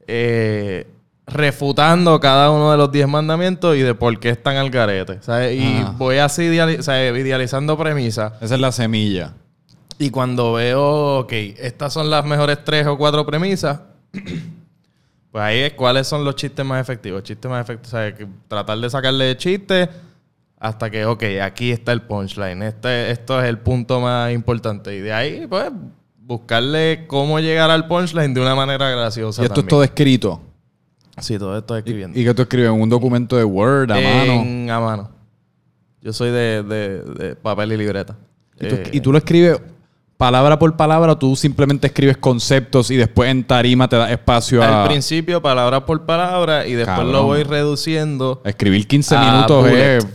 eh, 0.06 0.86
refutando 1.26 2.20
cada 2.20 2.52
uno 2.52 2.70
de 2.70 2.78
los 2.78 2.92
diez 2.92 3.08
mandamientos 3.08 3.76
y 3.78 3.80
de 3.80 3.96
por 3.96 4.20
qué 4.20 4.30
están 4.30 4.58
al 4.58 4.70
garete? 4.70 5.24
¿sabes? 5.24 5.60
Y 5.60 5.84
voy 5.98 6.18
así 6.18 6.48
sea, 6.82 7.18
idealizando 7.18 7.76
premisas. 7.76 8.34
Esa 8.42 8.54
es 8.54 8.62
la 8.62 8.72
semilla. 8.72 9.34
Y 9.98 10.12
cuando 10.12 10.54
veo, 10.54 11.22
ok, 11.22 11.34
estas 11.34 11.94
son 11.94 12.12
las 12.12 12.24
mejores 12.24 12.64
tres 12.64 12.86
o 12.86 12.96
cuatro 12.96 13.26
premisas, 13.26 13.80
pues 15.36 15.44
ahí 15.44 15.60
es 15.60 15.74
cuáles 15.74 16.08
son 16.08 16.24
los 16.24 16.34
chistes 16.38 16.66
más 16.66 16.80
efectivos. 16.80 17.22
Chistes 17.24 17.52
más 17.52 17.62
efectivos, 17.62 17.94
o 17.94 17.98
sea, 17.98 18.16
que 18.16 18.26
tratar 18.48 18.78
de 18.78 18.90
sacarle 18.90 19.36
chistes 19.36 19.90
hasta 20.58 20.90
que, 20.90 21.04
ok, 21.06 21.24
aquí 21.44 21.72
está 21.72 21.92
el 21.92 22.04
punchline. 22.04 22.64
Este, 22.64 23.12
esto 23.12 23.42
es 23.42 23.50
el 23.50 23.58
punto 23.58 24.00
más 24.00 24.32
importante. 24.32 24.96
Y 24.96 25.02
de 25.02 25.12
ahí, 25.12 25.46
pues, 25.46 25.74
buscarle 26.22 27.04
cómo 27.08 27.42
llegar 27.42 27.70
al 27.70 27.86
punchline 27.86 28.34
de 28.34 28.40
una 28.40 28.56
manera 28.56 28.90
graciosa. 28.92 29.42
y 29.42 29.46
esto 29.48 29.60
es 29.60 29.68
todo 29.68 29.84
escrito. 29.84 30.42
Sí, 31.20 31.38
todo 31.38 31.58
esto 31.58 31.76
escribiendo. 31.76 32.18
¿Y 32.18 32.24
que 32.24 32.34
tú 32.34 32.44
escribes? 32.44 32.70
¿En 32.72 32.82
un 32.82 32.88
documento 32.90 33.36
de 33.36 33.44
Word 33.44 33.92
a 33.92 33.96
mano? 33.96 34.32
En- 34.42 34.70
a 34.70 34.80
mano. 34.80 35.10
Yo 36.02 36.14
soy 36.14 36.32
de, 36.32 36.64
de- 36.64 37.02
de 37.02 37.36
papel 37.36 37.74
y 37.74 37.78
libreta. 37.78 38.16
¿Y 38.58 38.68
tú, 38.70 38.76
Eh, 38.76 38.90
y 38.94 39.02
tú 39.02 39.12
lo 39.12 39.18
escribes 39.18 39.60
palabra 40.18 40.58
por 40.60 40.76
palabra 40.78 41.12
o 41.14 41.18
tú 41.18 41.36
simplemente 41.36 41.88
escribes 41.88 42.18
conceptos 42.18 42.90
y 42.92 42.96
después 42.96 43.30
en 43.30 43.44
tarima 43.44 43.88
te 43.90 43.96
das 43.98 44.12
espacio 44.12 44.64
a... 44.64 44.84
Al 44.84 44.88
principio, 44.88 45.42
palabra 45.42 45.86
por 45.86 46.06
palabra, 46.06 46.66
y 46.66 46.74
después 46.74 46.96
Cabrón. 46.98 47.12
lo 47.14 47.24
voy 47.24 47.44
reduciendo. 47.44 48.42
Escribir 48.46 48.88
15 48.88 49.16
Ah, 49.18 49.32
minutos 49.34 49.68
es... 49.68 50.08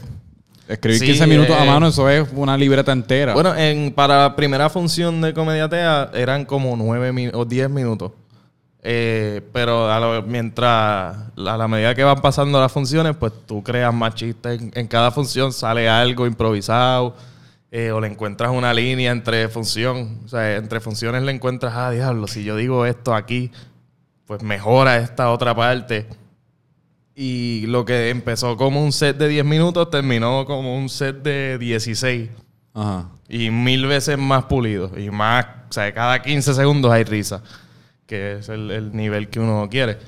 Escribir 0.69 1.01
Sí, 1.01 1.07
15 1.07 1.27
minutos 1.27 1.57
a 1.57 1.65
eh, 1.65 1.69
mano, 1.69 1.89
eso 1.89 2.09
es 2.09 2.29
una 2.33 2.57
libreta 2.57 2.93
entera. 2.93 3.35
Bueno, 3.35 3.55
en, 3.57 3.93
para 3.93 4.23
la 4.23 4.37
primera 4.37 4.71
función 4.71 5.21
de 5.21 5.35
Comediatea 5.35 6.11
eran 6.15 6.45
como 6.45 6.77
9 6.77 7.13
min- 7.13 7.33
o 7.35 7.45
10 7.45 7.69
minutos. 7.71 8.13
Eh, 8.83 9.43
pero 9.53 9.91
a 9.91 9.99
lo- 9.99 10.23
mientras, 10.23 11.17
a 11.37 11.57
la 11.57 11.67
medida 11.69 11.93
que 11.95 12.05
van 12.05 12.21
pasando 12.23 12.61
las 12.61 12.71
funciones, 12.71 13.17
pues 13.17 13.33
tú 13.47 13.63
creas 13.65 13.93
más 13.93 14.15
chistes. 14.15 14.61
En, 14.63 14.71
en 14.75 14.87
cada 14.87 15.11
función 15.11 15.53
sale 15.53 15.89
algo 15.89 16.25
improvisado. 16.25 17.17
Eh, 17.73 17.93
o 17.93 18.01
le 18.01 18.09
encuentras 18.09 18.51
una 18.51 18.75
línea 18.75 19.13
entre 19.13 19.49
función. 19.49 20.21
O 20.25 20.29
sea, 20.29 20.57
entre 20.57 20.81
funciones 20.81 21.23
le 21.23 21.33
encuentras, 21.33 21.75
ah, 21.77 21.91
diablo, 21.91 22.27
si 22.27 22.43
yo 22.43 22.57
digo 22.57 22.87
esto 22.87 23.15
aquí, 23.15 23.51
pues 24.27 24.43
mejora 24.43 24.99
esta 24.99 25.31
otra 25.31 25.55
parte. 25.55 26.07
Y 27.15 27.67
lo 27.67 27.85
que 27.85 28.11
empezó 28.11 28.57
como 28.57 28.83
un 28.83 28.93
set 28.93 29.17
de 29.19 29.29
10 29.29 29.45
minutos 29.45 29.91
terminó 29.91 30.45
como 30.47 30.77
un 30.77 30.89
set 30.89 31.23
de 31.23 31.59
16. 31.59 32.31
Ajá. 32.75 33.09
Y 33.29 33.51
mil 33.51 33.87
veces 33.87 34.19
más 34.19 34.45
pulido. 34.45 34.91
Y 34.99 35.11
más, 35.11 35.45
o 35.69 35.73
sea, 35.73 35.93
cada 35.93 36.23
15 36.23 36.55
segundos 36.55 36.91
hay 36.91 37.05
risa. 37.05 37.43
Que 38.07 38.39
es 38.39 38.49
el, 38.49 38.71
el 38.71 38.97
nivel 38.97 39.29
que 39.29 39.39
uno 39.39 39.69
quiere. 39.71 39.99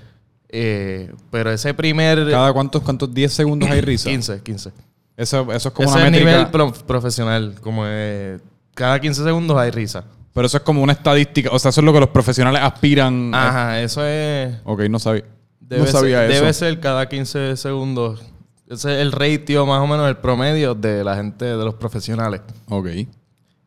Eh, 0.48 1.12
pero 1.30 1.50
ese 1.50 1.72
primer... 1.74 2.28
¿Cada 2.30 2.52
cuántos, 2.52 2.82
cuántos 2.82 3.12
10 3.12 3.32
segundos 3.32 3.70
hay 3.70 3.80
risa? 3.80 4.10
15, 4.10 4.42
15. 4.42 4.72
Eso, 5.16 5.52
eso 5.52 5.68
es 5.68 5.74
como 5.74 5.88
Ese 5.88 5.98
una 5.98 6.10
métrica... 6.10 6.30
nivel 6.30 6.50
pro- 6.50 6.72
profesional. 6.72 7.54
Como 7.60 7.82
eh, 7.86 8.38
cada 8.74 9.00
15 9.00 9.22
segundos 9.24 9.56
hay 9.58 9.70
risa. 9.70 10.04
Pero 10.32 10.46
eso 10.46 10.56
es 10.56 10.62
como 10.62 10.82
una 10.82 10.92
estadística. 10.94 11.50
O 11.52 11.58
sea, 11.58 11.68
eso 11.68 11.80
es 11.80 11.84
lo 11.84 11.92
que 11.92 12.00
los 12.00 12.08
profesionales 12.08 12.62
aspiran. 12.62 13.34
a- 13.34 13.48
Ajá, 13.48 13.80
eso 13.82 14.04
es... 14.06 14.56
Ok, 14.64 14.82
no 14.88 14.98
sabía. 14.98 15.24
Debe, 15.60 15.84
no 15.84 15.90
sabía 15.90 16.18
ser, 16.22 16.30
eso. 16.30 16.40
debe 16.40 16.52
ser 16.54 16.80
cada 16.80 17.08
15 17.08 17.56
segundos. 17.56 18.22
Ese 18.68 18.94
es 18.94 19.00
el 19.02 19.12
ratio 19.12 19.66
más 19.66 19.80
o 19.80 19.86
menos, 19.86 20.08
el 20.08 20.16
promedio 20.16 20.74
de 20.74 21.04
la 21.04 21.16
gente, 21.16 21.44
de 21.44 21.64
los 21.64 21.74
profesionales. 21.74 22.40
Ok. 22.68 22.88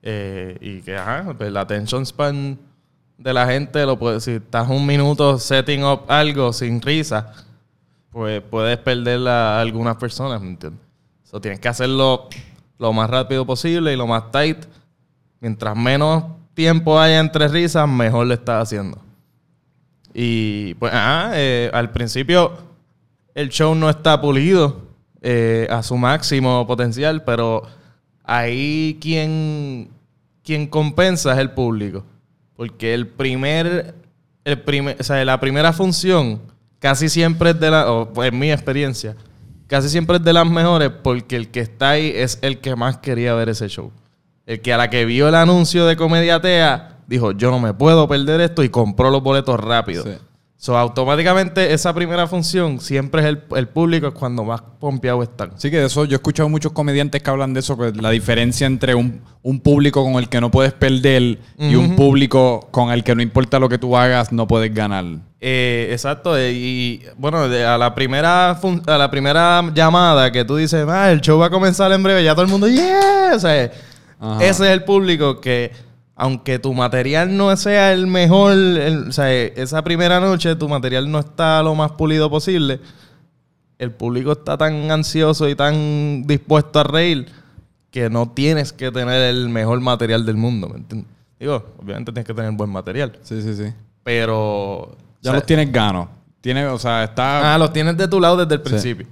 Eh, 0.02 0.58
y 0.62 0.82
que, 0.82 0.96
ajá, 0.98 1.34
pues 1.38 1.52
la 1.52 1.62
attention 1.62 2.06
span 2.06 2.60
de 3.18 3.34
la 3.34 3.48
gente, 3.48 3.86
lo 3.86 3.98
puede, 3.98 4.20
si 4.20 4.32
estás 4.34 4.68
un 4.70 4.86
minuto 4.86 5.40
setting 5.40 5.84
up 5.84 6.02
algo 6.08 6.52
sin 6.54 6.82
risa, 6.82 7.34
pues 8.12 8.42
puedes 8.50 8.78
perder 8.78 9.28
a 9.28 9.60
algunas 9.62 9.96
personas, 9.98 10.42
¿me 10.42 10.50
entiendes? 10.50 10.82
So, 11.36 11.42
tienes 11.42 11.60
que 11.60 11.68
hacerlo 11.68 12.30
lo 12.80 12.94
más 12.94 13.10
rápido 13.10 13.46
posible 13.46 13.92
y 13.92 13.98
lo 13.98 14.08
más 14.08 14.32
tight. 14.32 14.58
Mientras 15.42 15.76
menos 15.76 16.24
tiempo 16.54 16.98
haya 16.98 17.20
entre 17.20 17.50
risas, 17.50 17.90
mejor 17.90 18.28
lo 18.28 18.34
estás 18.34 18.64
haciendo. 18.64 19.00
Y 20.14 20.76
pues, 20.76 20.94
ajá, 20.94 21.32
eh, 21.34 21.70
al 21.74 21.92
principio 21.92 22.54
el 23.34 23.50
show 23.50 23.76
no 23.76 23.90
está 23.90 24.22
pulido 24.22 24.84
eh, 25.22 25.68
a 25.70 25.84
su 25.84 25.98
máximo 25.98 26.66
potencial, 26.66 27.26
pero 27.26 27.64
ahí 28.24 28.98
quien, 29.02 29.90
quien 30.42 30.68
compensa 30.68 31.34
es 31.34 31.40
el 31.40 31.52
público. 31.52 32.06
Porque 32.56 32.94
el 32.94 33.08
primer, 33.08 33.94
el 34.46 34.62
primer, 34.62 34.96
o 35.02 35.04
sea, 35.04 35.26
la 35.26 35.38
primera 35.42 35.74
función 35.74 36.40
casi 36.80 37.10
siempre 37.10 37.50
es 37.50 37.60
de 37.60 37.72
la, 37.72 37.92
o 37.92 38.24
en 38.24 38.40
mi 38.40 38.54
experiencia, 38.54 39.18
casi 39.68 39.90
siempre 39.90 40.18
es 40.18 40.24
de 40.24 40.34
las 40.34 40.50
mejores 40.50 40.92
porque 41.04 41.36
el 41.36 41.50
que 41.50 41.62
está 41.62 41.92
ahí 41.92 42.12
es 42.14 42.40
el 42.42 42.60
que 42.60 42.76
más 42.76 42.98
quería 42.98 43.34
ver 43.34 43.50
ese 43.50 43.68
show. 43.68 43.92
El 44.46 44.62
que 44.62 44.74
a 44.74 44.78
la 44.78 44.90
que 44.90 45.06
vio 45.06 45.28
el 45.28 45.36
anuncio 45.36 45.86
de 45.86 45.96
Comediatea 45.96 47.00
dijo, 47.08 47.32
yo 47.32 47.52
no 47.52 47.60
me 47.60 47.74
puedo 47.74 48.08
perder 48.08 48.42
esto 48.42 48.64
y 48.64 48.70
compró 48.70 49.10
los 49.10 49.24
boletos 49.24 49.60
rápido. 49.60 50.04
Sí. 50.04 50.18
So, 50.66 50.76
automáticamente 50.76 51.74
esa 51.76 51.94
primera 51.94 52.26
función 52.26 52.80
siempre 52.80 53.22
es 53.22 53.28
el, 53.28 53.44
el 53.56 53.68
público 53.68 54.08
es 54.08 54.16
cuando 54.16 54.44
más 54.44 54.62
pompeado 54.80 55.22
están. 55.22 55.52
Sí, 55.58 55.70
que 55.70 55.78
de 55.78 55.86
eso 55.86 56.06
yo 56.06 56.14
he 56.14 56.16
escuchado 56.16 56.50
muchos 56.50 56.72
comediantes 56.72 57.22
que 57.22 57.30
hablan 57.30 57.54
de 57.54 57.60
eso, 57.60 57.78
que 57.78 57.92
la 57.92 58.10
diferencia 58.10 58.66
entre 58.66 58.96
un, 58.96 59.22
un 59.44 59.60
público 59.60 60.04
con 60.04 60.14
el 60.16 60.28
que 60.28 60.42
no 60.42 60.50
puedes 60.50 60.74
perder 60.74 61.38
y 61.60 61.76
un 61.76 61.96
público 61.96 62.68
con 62.72 62.90
el 62.90 63.04
que 63.04 63.14
no 63.14 63.22
importa 63.22 63.60
lo 63.60 63.70
que 63.70 63.78
tú 63.78 63.96
hagas, 63.96 64.32
no 64.32 64.48
puedes 64.48 64.74
ganar. 64.74 65.06
Eh, 65.40 65.90
exacto. 65.92 66.36
eh, 66.36 66.52
Y 66.54 67.04
bueno, 67.16 67.48
de- 67.48 67.64
a 67.64 67.78
la 67.78 67.94
primera 67.94 68.58
fun- 68.60 68.82
a 68.88 68.98
la 68.98 69.12
primera 69.12 69.62
llamada 69.72 70.32
que 70.32 70.46
tú 70.46 70.56
dices, 70.56 70.84
ah, 70.90 71.12
el 71.12 71.22
show 71.22 71.38
va 71.38 71.46
a 71.46 71.50
comenzar 71.52 71.92
en 71.92 72.02
breve, 72.02 72.24
ya 72.24 72.34
todo 72.34 72.44
el 72.46 72.50
mundo, 72.50 72.68
yeah. 72.68 73.34
O 73.36 73.40
sea, 73.40 73.72
Ajá. 74.20 74.44
ese 74.44 74.64
es 74.66 74.72
el 74.72 74.84
público 74.84 75.40
que, 75.40 75.72
aunque 76.16 76.60
tu 76.60 76.74
material 76.74 77.36
no 77.36 77.56
sea 77.58 77.92
el 77.94 78.08
mejor, 78.08 78.52
el- 78.54 79.08
o 79.10 79.12
sea, 79.12 79.32
esa 79.34 79.84
primera 79.84 80.20
noche 80.20 80.56
tu 80.56 80.70
material 80.70 81.12
no 81.12 81.20
está 81.20 81.62
lo 81.62 81.76
más 81.76 81.92
pulido 81.92 82.30
posible, 82.30 82.80
el 83.78 83.92
público 83.92 84.32
está 84.32 84.58
tan 84.58 84.90
ansioso 84.92 85.50
y 85.50 85.56
tan 85.56 86.24
dispuesto 86.26 86.80
a 86.80 86.84
reír 86.84 87.28
que 87.92 88.10
no 88.10 88.30
tienes 88.30 88.72
que 88.74 88.92
tener 88.92 89.22
el 89.24 89.50
mejor 89.50 89.80
material 89.82 90.26
del 90.26 90.38
mundo, 90.38 90.70
¿me 90.70 90.78
entiendes? 90.78 91.10
Digo, 91.40 91.66
obviamente 91.82 92.12
tienes 92.14 92.26
que 92.28 92.34
tener 92.34 92.52
buen 92.52 92.70
material, 92.70 93.18
Sí, 93.22 93.42
sí, 93.42 93.54
sí. 93.56 93.74
pero... 94.04 94.96
Ya 95.22 95.32
o 95.32 95.34
sea, 95.34 95.40
los 95.40 95.46
tienes 95.46 95.72
ganos. 95.72 96.08
Tiene, 96.40 96.66
o 96.68 96.78
sea, 96.78 97.04
está... 97.04 97.54
Ah, 97.54 97.58
los 97.58 97.74
tienes 97.74 97.98
de 97.98 98.08
tu 98.08 98.20
lado 98.22 98.38
desde 98.38 98.56
el 98.56 98.62
principio. 98.62 99.08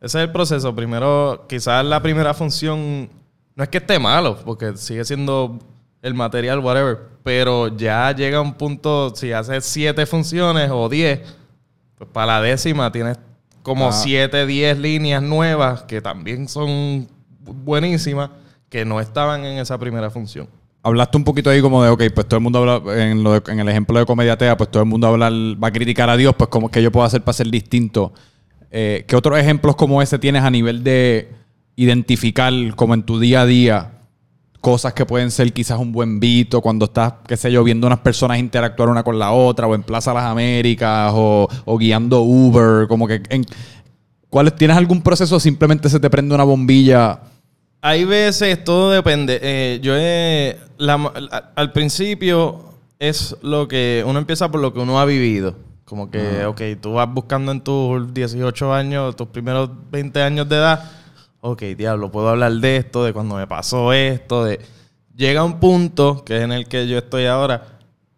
Ese 0.00 0.18
es 0.18 0.24
el 0.26 0.30
proceso. 0.32 0.74
Primero, 0.74 1.46
quizás 1.48 1.82
la 1.84 2.02
primera 2.02 2.34
función 2.34 3.08
no 3.56 3.64
es 3.64 3.70
que 3.70 3.78
esté 3.78 3.98
malo, 3.98 4.36
porque 4.44 4.76
sigue 4.76 5.04
siendo 5.04 5.58
el 6.04 6.14
material, 6.14 6.60
whatever. 6.60 6.98
Pero 7.24 7.74
ya 7.76 8.12
llega 8.14 8.40
un 8.40 8.54
punto, 8.54 9.12
si 9.16 9.32
haces 9.32 9.64
siete 9.64 10.06
funciones 10.06 10.70
o 10.72 10.88
diez, 10.88 11.20
pues 11.96 12.08
para 12.12 12.34
la 12.34 12.42
décima 12.42 12.92
tienes 12.92 13.18
como 13.62 13.88
Ah. 13.88 13.92
siete, 13.92 14.46
diez 14.46 14.78
líneas 14.78 15.22
nuevas 15.22 15.82
que 15.84 16.00
también 16.02 16.46
son 16.48 17.08
buenísimas, 17.40 18.30
que 18.68 18.84
no 18.84 19.00
estaban 19.00 19.44
en 19.44 19.58
esa 19.58 19.78
primera 19.78 20.10
función. 20.10 20.48
Hablaste 20.82 21.16
un 21.16 21.24
poquito 21.24 21.48
ahí 21.48 21.62
como 21.62 21.82
de, 21.82 21.88
ok, 21.88 22.02
pues 22.14 22.26
todo 22.28 22.36
el 22.36 22.42
mundo 22.42 22.58
habla, 22.58 23.02
en, 23.02 23.22
lo 23.24 23.40
de- 23.40 23.52
en 23.52 23.58
el 23.60 23.68
ejemplo 23.70 23.98
de 23.98 24.04
Comediatea, 24.04 24.56
pues 24.58 24.70
todo 24.70 24.82
el 24.82 24.88
mundo 24.88 25.06
habla, 25.06 25.30
va 25.30 25.68
a 25.68 25.72
criticar 25.72 26.10
a 26.10 26.16
Dios, 26.18 26.34
pues 26.36 26.48
como 26.50 26.70
que 26.70 26.82
yo 26.82 26.92
puedo 26.92 27.06
hacer 27.06 27.22
para 27.22 27.32
ser 27.32 27.46
distinto. 27.50 28.12
Eh, 28.70 29.04
¿Qué 29.08 29.16
otros 29.16 29.38
ejemplos 29.38 29.76
como 29.76 30.02
ese 30.02 30.18
tienes 30.18 30.42
a 30.42 30.50
nivel 30.50 30.84
de 30.84 31.30
identificar, 31.76 32.52
como 32.76 32.92
en 32.94 33.02
tu 33.02 33.18
día 33.18 33.42
a 33.42 33.46
día, 33.46 33.92
cosas 34.64 34.94
que 34.94 35.04
pueden 35.04 35.30
ser 35.30 35.52
quizás 35.52 35.78
un 35.78 35.92
buen 35.92 36.18
beat 36.18 36.54
o 36.54 36.62
cuando 36.62 36.86
estás, 36.86 37.12
qué 37.28 37.36
sé 37.36 37.52
yo, 37.52 37.62
viendo 37.62 37.86
unas 37.86 37.98
personas 37.98 38.38
interactuar 38.38 38.88
una 38.88 39.02
con 39.02 39.18
la 39.18 39.30
otra 39.30 39.66
o 39.66 39.74
en 39.74 39.82
Plaza 39.82 40.14
Las 40.14 40.24
Américas 40.24 41.12
o, 41.14 41.46
o 41.66 41.76
guiando 41.78 42.22
Uber, 42.22 42.88
como 42.88 43.06
que 43.06 43.20
en, 43.28 43.44
¿cuál, 44.30 44.50
¿tienes 44.54 44.76
algún 44.78 45.02
proceso 45.02 45.36
o 45.36 45.40
simplemente 45.40 45.90
se 45.90 46.00
te 46.00 46.08
prende 46.08 46.34
una 46.34 46.44
bombilla? 46.44 47.20
Hay 47.82 48.04
veces, 48.04 48.64
todo 48.64 48.90
depende. 48.90 49.38
Eh, 49.42 49.80
yo 49.82 49.92
he, 49.94 50.56
la- 50.78 50.94
a- 51.30 51.52
al 51.54 51.70
principio 51.72 52.72
es 52.98 53.36
lo 53.42 53.68
que 53.68 54.02
uno 54.06 54.18
empieza 54.18 54.50
por 54.50 54.60
lo 54.62 54.72
que 54.72 54.80
uno 54.80 54.98
ha 54.98 55.04
vivido. 55.04 55.56
Como 55.84 56.10
que, 56.10 56.46
ok, 56.46 56.62
tú 56.80 56.94
vas 56.94 57.12
buscando 57.12 57.52
en 57.52 57.60
tus 57.60 58.14
18 58.14 58.72
años, 58.72 59.14
tus 59.16 59.28
primeros 59.28 59.68
20 59.90 60.22
años 60.22 60.48
de 60.48 60.56
edad, 60.56 60.90
ok, 61.46 61.60
diablo, 61.76 62.10
puedo 62.10 62.30
hablar 62.30 62.52
de 62.52 62.76
esto, 62.78 63.04
de 63.04 63.12
cuando 63.12 63.34
me 63.36 63.46
pasó 63.46 63.92
esto, 63.92 64.44
de... 64.44 64.60
Llega 65.14 65.44
un 65.44 65.60
punto, 65.60 66.24
que 66.24 66.38
es 66.38 66.42
en 66.42 66.52
el 66.52 66.66
que 66.66 66.88
yo 66.88 66.96
estoy 66.98 67.26
ahora, 67.26 67.62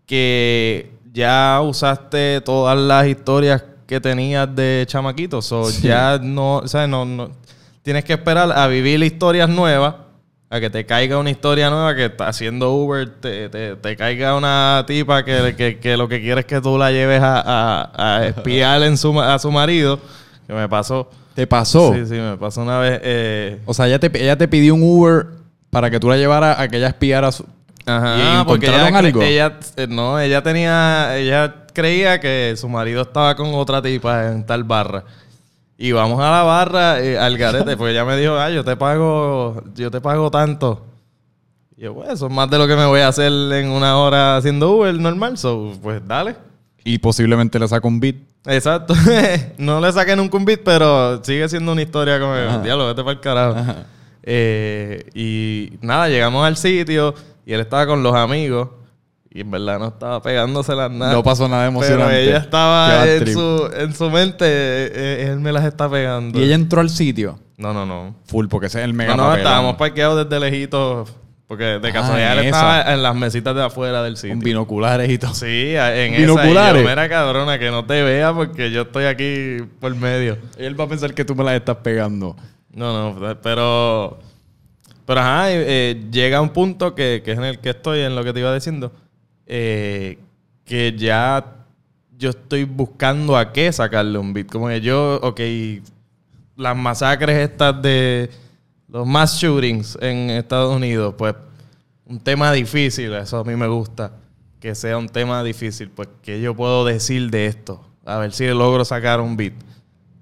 que 0.07 0.93
ya 1.13 1.61
usaste 1.63 2.41
todas 2.43 2.79
las 2.79 3.07
historias 3.07 3.65
que 3.87 4.01
tenías 4.01 4.55
de 4.55 4.85
chamaquito. 4.87 5.43
So, 5.43 5.69
ya 5.83 6.19
no, 6.23 6.59
o 6.59 6.69
sea, 6.69 6.87
no, 6.87 7.05
no- 7.05 7.31
tienes 7.83 8.05
que 8.05 8.13
esperar 8.15 8.51
a 8.53 8.67
vivir 8.69 9.03
historias 9.03 9.49
nuevas, 9.49 9.97
a 10.49 10.61
que 10.61 10.71
te 10.71 10.87
caiga 10.87 11.19
una 11.19 11.31
historia 11.31 11.69
nueva, 11.69 11.95
que 11.97 12.05
está 12.07 12.29
haciendo 12.29 12.73
Uber, 12.73 13.09
te, 13.21 13.49
te- 13.49 13.75
te 13.77 13.97
caiga 13.97 14.37
una 14.37 14.85
tipa 14.87 15.25
que, 15.25 15.55
que- 15.57 15.79
que 15.81 15.97
lo 15.97 16.09
que 16.09 16.21
quiere 16.21 16.41
es 16.41 16.47
que 16.47 16.61
tú 16.61 16.79
la 16.79 16.93
lleves 16.93 17.21
a, 17.21 17.41
a- 17.45 18.17
a 18.19 18.27
espiar 18.27 18.83
en 18.85 18.97
su, 18.97 19.21
a 19.21 19.39
su 19.41 19.51
marido, 19.51 19.99
que 20.47 20.53
me 20.55 20.69
pasó. 20.69 21.11
¿Te 21.37 21.47
pasó? 21.47 21.93
Sí, 21.95 22.07
sí, 22.07 22.15
me 22.15 22.37
pasó 22.39 22.63
una 22.63 22.79
vez. 22.79 22.99
eh, 23.05 23.61
O 23.67 23.75
sea, 23.75 23.87
ella 23.87 24.01
te, 24.01 24.11
ella 24.21 24.37
te 24.37 24.49
pidió 24.49 24.75
un 24.75 24.83
Uber 24.83 25.27
para 25.71 25.91
que 25.91 26.01
tú 26.01 26.09
la 26.09 26.17
llevaras 26.17 26.59
a 26.59 26.67
que 26.67 26.79
ella 26.79 26.89
espiara 26.89 27.31
su... 27.31 27.45
Ajá, 27.85 28.41
¿Y 28.41 28.45
porque 28.47 28.67
ella, 28.67 28.87
algo? 28.99 29.23
ella- 29.23 29.59
eh, 29.77 29.87
no, 29.89 30.19
ella 30.19 30.43
tenía, 30.43 31.17
ella 31.19 31.67
creía 31.73 32.19
que 32.19 32.55
su 32.57 32.69
marido 32.69 33.03
estaba 33.03 33.37
con 33.37 33.55
otra 33.55 33.81
tipa 33.81 34.29
en 34.33 34.45
tal 34.45 34.65
barra. 34.65 35.05
Y 35.79 35.93
vamos 35.93 36.19
a 36.21 36.31
la 36.31 36.43
barra, 36.43 37.01
eh, 37.01 37.19
al 37.19 37.37
garete, 37.37 37.77
pues 37.77 37.93
ella 37.93 38.05
me 38.07 38.17
dijo, 38.17 38.35
ah, 38.39 38.49
yo 38.51 38.65
te 38.65 38.75
pago, 38.77 39.63
yo 39.75 39.91
te 39.91 40.01
pago 40.01 40.31
tanto. 40.31 40.85
Y 41.77 41.83
yo, 41.83 41.95
pues, 41.95 42.09
eso 42.09 42.27
es 42.29 42.33
más 42.33 42.49
de 42.51 42.57
lo 42.57 42.67
que 42.67 42.75
me 42.77 42.87
voy 42.87 43.01
a 43.01 43.09
hacer 43.09 43.31
en 43.31 43.69
una 43.69 43.99
hora 43.99 44.39
haciendo 44.39 44.71
Uber 44.75 44.95
normal, 44.99 45.37
so, 45.37 45.75
pues 45.83 46.01
dale. 46.09 46.35
Y 46.89 46.99
posiblemente 46.99 47.59
le 47.59 47.67
saca 47.67 47.89
un 47.89 47.99
beat. 47.99 48.15
Exacto. 48.47 48.95
no 49.59 49.81
le 49.81 49.91
saqué 49.91 50.15
nunca 50.15 50.37
un 50.37 50.45
beat, 50.45 50.61
pero 50.65 51.23
sigue 51.25 51.49
siendo 51.49 51.73
una 51.73 51.83
historia 51.83 52.21
como, 52.21 52.33
Ajá. 52.33 52.61
diablo, 52.63 52.87
vete 52.87 53.03
para 53.03 53.11
el 53.11 53.21
carajo. 53.21 53.57
Eh, 54.23 55.05
y 55.13 55.73
nada, 55.85 56.09
llegamos 56.09 56.47
al 56.47 56.57
sitio 56.57 57.13
y 57.45 57.53
él 57.53 57.61
estaba 57.61 57.89
con 57.89 58.05
los 58.05 58.15
amigos 58.15 58.69
y 59.31 59.41
en 59.41 59.51
verdad 59.51 59.81
no 59.81 59.89
estaba 59.89 60.23
pegándoselas 60.23 60.93
nada. 60.93 61.13
No 61.13 61.25
pasó 61.25 61.49
nada 61.49 61.67
emocionante. 61.67 62.07
Pero 62.07 62.19
ella 62.19 62.39
estaba 62.39 63.05
en 63.05 63.33
su, 63.33 63.69
en 63.77 63.93
su 63.93 64.09
mente, 64.09 64.45
eh, 64.47 64.91
eh, 64.95 65.29
él 65.33 65.41
me 65.41 65.51
las 65.51 65.65
está 65.65 65.91
pegando. 65.91 66.39
Y 66.39 66.45
ella 66.45 66.55
entró 66.55 66.81
al 66.81 66.91
sitio. 66.91 67.41
No, 67.57 67.75
no, 67.75 67.85
no. 67.85 68.15
Full, 68.27 68.47
porque 68.47 68.69
ese 68.69 68.79
es 68.79 68.85
el 68.85 68.95
mega 68.95 69.11
No, 69.11 69.17
no, 69.17 69.23
papelón. 69.25 69.47
estábamos 69.47 69.75
parqueados 69.77 70.29
desde 70.29 70.39
lejitos. 70.39 71.13
Porque 71.47 71.65
de 71.65 71.89
Ah, 71.89 71.93
casualidad 71.93 72.33
él 72.33 72.39
en 72.41 72.45
estaba 72.47 72.93
en 72.93 73.03
las 73.03 73.15
mesitas 73.15 73.55
de 73.55 73.63
afuera 73.65 74.03
del 74.03 74.17
sitio. 74.17 74.31
Con 74.35 74.41
binoculares 74.41 75.09
y 75.11 75.17
todo. 75.19 75.33
Sí, 75.35 75.75
en 75.77 76.17
Binoculares. 76.17 76.57
esa. 76.57 76.79
Y 76.81 76.83
yo, 76.83 76.89
mira, 76.89 77.09
cabrona, 77.09 77.59
que 77.59 77.71
no 77.71 77.85
te 77.87 78.03
vea 78.03 78.33
porque 78.35 78.71
yo 78.73 78.83
estoy 78.83 79.05
aquí 79.05 79.59
por 79.81 79.95
medio. 79.95 80.39
Él 80.59 80.79
va 80.79 80.85
a 80.85 80.89
pensar 80.89 81.15
que 81.15 81.25
tú 81.25 81.37
me 81.37 81.45
las 81.45 81.55
estás 81.55 81.77
pegando. 81.77 82.37
No, 82.73 83.13
no, 83.15 83.39
pero... 83.43 84.19
Pero 85.07 85.21
ajá, 85.21 85.53
eh, 85.53 86.03
llega 86.11 86.41
un 86.41 86.49
punto 86.49 86.97
que, 86.97 87.23
que 87.25 87.31
es 87.33 87.39
en 87.39 87.45
el 87.45 87.61
que 87.61 87.71
estoy, 87.71 88.01
en 88.01 88.17
lo 88.17 88.25
que 88.25 88.33
te 88.33 88.41
iba 88.41 88.53
diciendo, 88.53 88.91
eh, 89.47 90.19
que 90.65 90.97
ya 90.99 91.45
yo 92.19 92.31
estoy 92.31 92.65
buscando 92.65 93.37
a 93.37 93.53
qué 93.53 93.73
sacarle 93.73 94.19
un 94.19 94.33
beat. 94.33 94.49
Como 94.51 94.67
que 94.67 94.81
yo, 94.81 95.21
ok, 95.23 95.41
las 96.57 96.77
masacres 96.77 97.37
estas 97.39 97.81
de 97.83 98.31
los 98.89 99.07
mass 99.07 99.39
shootings 99.41 99.99
en 100.01 100.31
Estados 100.31 100.75
Unidos, 100.75 101.15
pues 101.17 101.35
un 102.05 102.21
tema 102.21 102.53
difícil, 102.53 103.13
eso 103.15 103.39
a 103.39 103.45
mí 103.45 103.57
me 103.57 103.67
gusta, 103.67 104.13
que 104.61 104.75
sea 104.75 104.97
un 104.97 105.09
tema 105.09 105.43
difícil, 105.43 105.91
pues 105.91 106.09
que 106.23 106.41
yo 106.41 106.55
puedo 106.55 106.85
decir 106.85 107.31
de 107.31 107.47
esto, 107.47 107.85
a 108.05 108.19
ver 108.19 108.33
si 108.33 108.47
logro 108.47 108.85
sacar 108.85 109.21
un 109.21 109.37
beat 109.37 109.55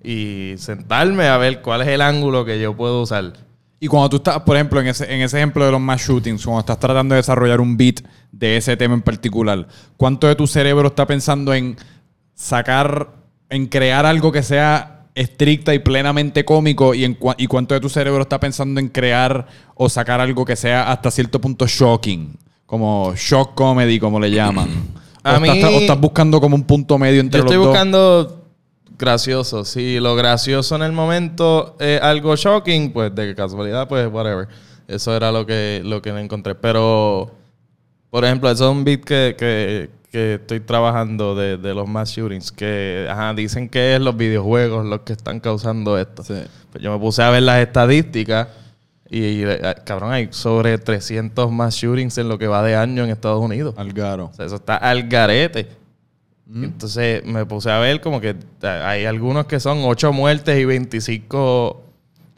y 0.03 0.55
sentarme 0.59 1.29
a 1.29 1.37
ver 1.37 1.63
cuál 1.63 1.83
es 1.83 1.89
el 1.89 2.01
ángulo 2.01 2.45
que 2.45 2.61
yo 2.61 2.77
puedo 2.77 3.03
usar. 3.03 3.33
Y 3.81 3.87
cuando 3.87 4.09
tú 4.09 4.17
estás, 4.17 4.41
por 4.41 4.57
ejemplo, 4.57 4.81
en 4.81 4.87
ese, 4.87 5.13
en 5.13 5.21
ese 5.21 5.37
ejemplo 5.37 5.65
de 5.65 5.73
los 5.73 5.81
mass 5.81 6.07
shootings, 6.07 6.45
cuando 6.45 6.61
estás 6.61 6.79
tratando 6.79 7.15
de 7.15 7.19
desarrollar 7.19 7.61
un 7.61 7.77
beat 7.77 8.01
de 8.33 8.57
ese 8.57 8.77
tema 8.77 8.95
en 8.95 9.03
particular, 9.03 9.67
¿cuánto 9.97 10.27
de 10.27 10.35
tu 10.35 10.47
cerebro 10.47 10.89
está 10.89 11.07
pensando 11.07 11.53
en 11.53 11.77
sacar, 12.35 13.11
en 13.51 13.67
crear 13.67 14.07
algo 14.07 14.33
que 14.33 14.43
sea 14.43 15.04
estricta 15.15 15.73
y 15.75 15.79
plenamente 15.79 16.45
cómico 16.45 16.95
y, 16.95 17.05
en 17.05 17.19
cua- 17.19 17.35
y 17.39 17.47
cuánto 17.47 17.75
de 17.75 17.81
tu 17.81 17.89
cerebro 17.89 18.23
está 18.23 18.41
pensando 18.41 18.81
en 18.81 18.89
crear 18.89 19.47
o 19.75 19.89
sacar 19.89 20.21
algo 20.21 20.45
que 20.45 20.57
sea 20.57 20.91
hasta 20.91 21.11
cierto 21.11 21.41
punto 21.41 21.67
shocking? 21.67 22.37
Como 22.67 23.15
shock 23.17 23.55
comedy, 23.55 23.99
como 24.01 24.19
le 24.19 24.31
llaman. 24.31 24.69
A 25.23 25.33
o, 25.33 25.45
estás, 25.45 25.57
mí- 25.57 25.63
o 25.77 25.81
estás 25.81 26.01
buscando 26.01 26.41
como 26.41 26.57
un 26.57 26.65
punto 26.65 26.99
medio 26.99 27.21
entre 27.21 27.39
Yo 27.41 27.45
estoy 27.45 27.57
los 27.57 27.65
dos. 27.67 27.73
buscando 27.73 28.45
gracioso. 28.99 29.65
Si 29.65 30.01
lo 30.01 30.15
gracioso 30.17 30.77
en 30.77 30.83
el 30.83 30.93
momento 30.93 31.77
es 31.79 32.01
algo 32.01 32.35
shocking, 32.37 32.93
pues 32.93 33.15
de 33.15 33.35
casualidad, 33.35 33.87
pues 33.89 34.09
whatever. 34.13 34.49
Eso 34.89 35.17
era 35.17 35.31
lo 35.33 35.47
que, 35.47 35.81
lo 35.85 36.03
que 36.03 36.11
encontré. 36.11 36.55
Pero, 36.55 37.31
por 38.11 38.25
ejemplo, 38.25 38.51
eso 38.51 38.65
es 38.65 38.71
un 38.77 38.85
beat 38.85 39.01
que, 39.03 39.35
que, 39.39 39.91
que 40.15 40.35
estoy 40.35 40.61
trabajando 40.61 41.35
de, 41.35 41.57
de 41.57 41.75
los 41.75 41.89
mass 41.89 42.11
shootings. 42.11 42.53
Que 42.53 43.09
ajá, 43.11 43.35
dicen 43.35 43.69
que 43.69 43.97
es 43.97 44.01
los 44.01 44.17
videojuegos 44.17 44.87
los 44.87 45.01
que 45.01 45.13
están 45.13 45.41
causando 45.41 45.99
esto. 45.99 46.23
Sí. 46.23 46.35
Pues 46.71 46.83
yo 46.85 46.93
me 46.93 46.99
puse 47.01 47.21
a 47.23 47.31
ver 47.31 47.43
las 47.43 47.61
estadísticas. 47.61 48.47
Y, 49.11 49.19
y, 49.19 49.43
eh, 49.45 49.75
cabrón, 49.85 50.13
hay 50.13 50.29
sobre 50.31 50.79
300 50.79 51.51
mass 51.51 51.75
shootings 51.75 52.17
en 52.19 52.29
lo 52.29 52.39
que 52.39 52.47
va 52.47 52.63
de 52.63 52.77
año 52.77 53.03
en 53.03 53.11
Estados 53.11 53.41
Unidos. 53.43 53.75
Algaro. 53.77 54.27
O 54.27 54.35
sea, 54.35 54.47
eso 54.47 54.55
está 54.55 54.77
al 54.77 55.09
garete. 55.09 55.69
Entonces 56.55 57.25
me 57.25 57.45
puse 57.47 57.71
a 57.71 57.79
ver 57.81 58.01
como 58.01 58.21
que 58.21 58.35
ta- 58.35 58.89
hay 58.89 59.05
algunos 59.07 59.47
que 59.47 59.59
son 59.59 59.79
8 59.83 60.13
muertes 60.13 60.57
y 60.61 60.65
25, 60.65 61.83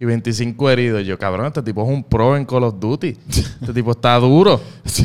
y 0.00 0.04
25 0.06 0.70
heridos. 0.70 1.04
Yo, 1.04 1.18
cabrón, 1.18 1.46
este 1.46 1.62
tipo 1.62 1.82
es 1.82 1.88
un 1.88 2.04
pro 2.04 2.36
en 2.36 2.46
Call 2.46 2.64
of 2.64 2.76
Duty. 2.80 3.16
este 3.28 3.72
tipo 3.74 3.90
está 3.90 4.16
duro. 4.16 4.60
Sí. 4.84 5.04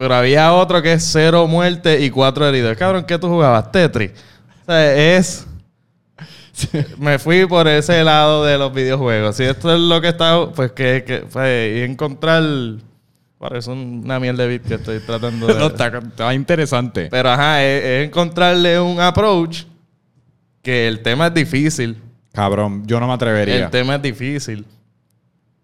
Pero 0.00 0.14
había 0.14 0.54
otro 0.54 0.80
que 0.80 0.94
es 0.94 1.04
0 1.12 1.46
muertes 1.46 2.00
y 2.00 2.08
4 2.08 2.48
heridos. 2.48 2.74
Cabrón, 2.78 3.04
¿qué 3.04 3.18
tú 3.18 3.28
jugabas? 3.28 3.70
Tetris. 3.70 4.12
O 4.62 4.64
sea, 4.64 5.16
es... 5.18 5.46
Me 6.96 7.18
fui 7.18 7.44
por 7.44 7.68
ese 7.68 8.02
lado 8.02 8.42
de 8.46 8.56
los 8.56 8.72
videojuegos. 8.72 9.36
Si 9.36 9.44
esto 9.44 9.74
es 9.74 9.78
lo 9.78 10.00
que 10.00 10.08
está... 10.08 10.46
Pues 10.54 10.72
que... 10.72 11.04
que 11.06 11.18
pues, 11.30 11.86
encontrar... 11.86 12.42
Bueno, 13.38 13.58
es 13.58 13.66
una 13.66 14.18
mierda 14.18 14.44
de 14.44 14.48
beat 14.48 14.62
que 14.62 14.74
estoy 14.76 15.00
tratando 15.00 15.46
de... 15.48 15.54
No, 15.58 15.66
está, 15.66 15.88
está 15.88 16.32
interesante. 16.32 17.08
Pero 17.10 17.28
ajá, 17.28 17.62
es, 17.62 17.84
es 17.84 18.06
encontrarle 18.06 18.80
un 18.80 18.98
approach 19.00 19.64
que 20.62 20.88
el 20.88 21.02
tema 21.02 21.26
es 21.26 21.34
difícil. 21.34 21.98
Cabrón, 22.32 22.86
yo 22.86 23.00
no 23.00 23.06
me 23.06 23.12
atrevería. 23.12 23.66
El 23.66 23.70
tema 23.70 23.96
es 23.96 24.02
difícil. 24.02 24.64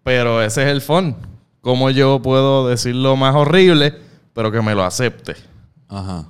Pero 0.03 0.43
ese 0.43 0.61
es 0.61 0.69
el 0.69 0.81
fun. 0.81 1.15
Cómo 1.61 1.89
yo 1.89 2.21
puedo 2.21 2.69
decir 2.69 2.93
lo 2.93 3.15
más 3.15 3.33
horrible, 3.33 4.05
pero 4.37 4.51
que 4.51 4.61
me 4.61 4.75
lo 4.75 4.83
acepte. 4.83 5.35
Ajá. 5.89 6.25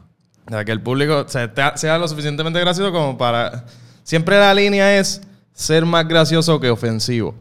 O 0.45 0.49
sea, 0.49 0.63
que 0.63 0.71
el 0.71 0.81
público 0.81 1.25
sea, 1.27 1.53
te- 1.53 1.77
sea 1.77 1.97
lo 1.97 2.07
suficientemente 2.07 2.57
gracioso 2.61 2.89
como 2.93 3.17
para... 3.17 3.65
Siempre 4.03 4.39
la 4.39 4.53
línea 4.53 4.97
es 4.97 5.19
ser 5.51 5.85
más 5.85 6.07
gracioso 6.07 6.57
que 6.61 6.69
ofensivo. 6.69 7.35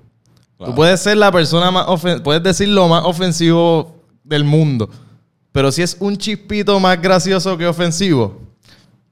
Claro. 0.56 0.72
Tú 0.72 0.76
puedes 0.76 0.98
ser 1.00 1.18
la 1.18 1.30
persona 1.30 1.70
más... 1.70 1.86
ofen- 1.86 2.20
Puedes 2.20 2.42
decir 2.42 2.66
lo 2.68 2.88
más 2.88 3.04
ofensivo 3.04 4.02
del 4.24 4.42
mundo. 4.42 4.90
Pero 5.52 5.70
si 5.70 5.82
es 5.82 5.96
un 6.00 6.16
chispito 6.16 6.80
más 6.80 7.00
gracioso 7.00 7.56
que 7.56 7.68
ofensivo, 7.68 8.40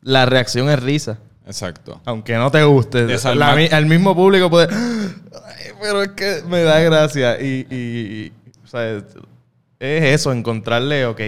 la 0.00 0.26
reacción 0.26 0.68
es 0.70 0.82
risa. 0.82 1.18
Exacto. 1.46 2.00
Aunque 2.04 2.34
no 2.34 2.50
te 2.50 2.64
guste. 2.64 3.06
La 3.36 3.54
el 3.62 3.86
mismo 3.86 4.12
público 4.16 4.50
puede... 4.50 4.66
"Ay, 4.74 5.70
pero 5.80 6.02
es 6.02 6.08
que 6.16 6.42
me 6.48 6.62
da 6.64 6.80
gracia. 6.80 7.40
Y... 7.40 7.64
y- 7.70 7.76
y- 7.76 8.32
o 8.64 8.66
sea, 8.66 9.04
es, 9.84 10.02
es 10.02 10.14
eso, 10.20 10.32
encontrarle, 10.32 11.06
ok, 11.06 11.20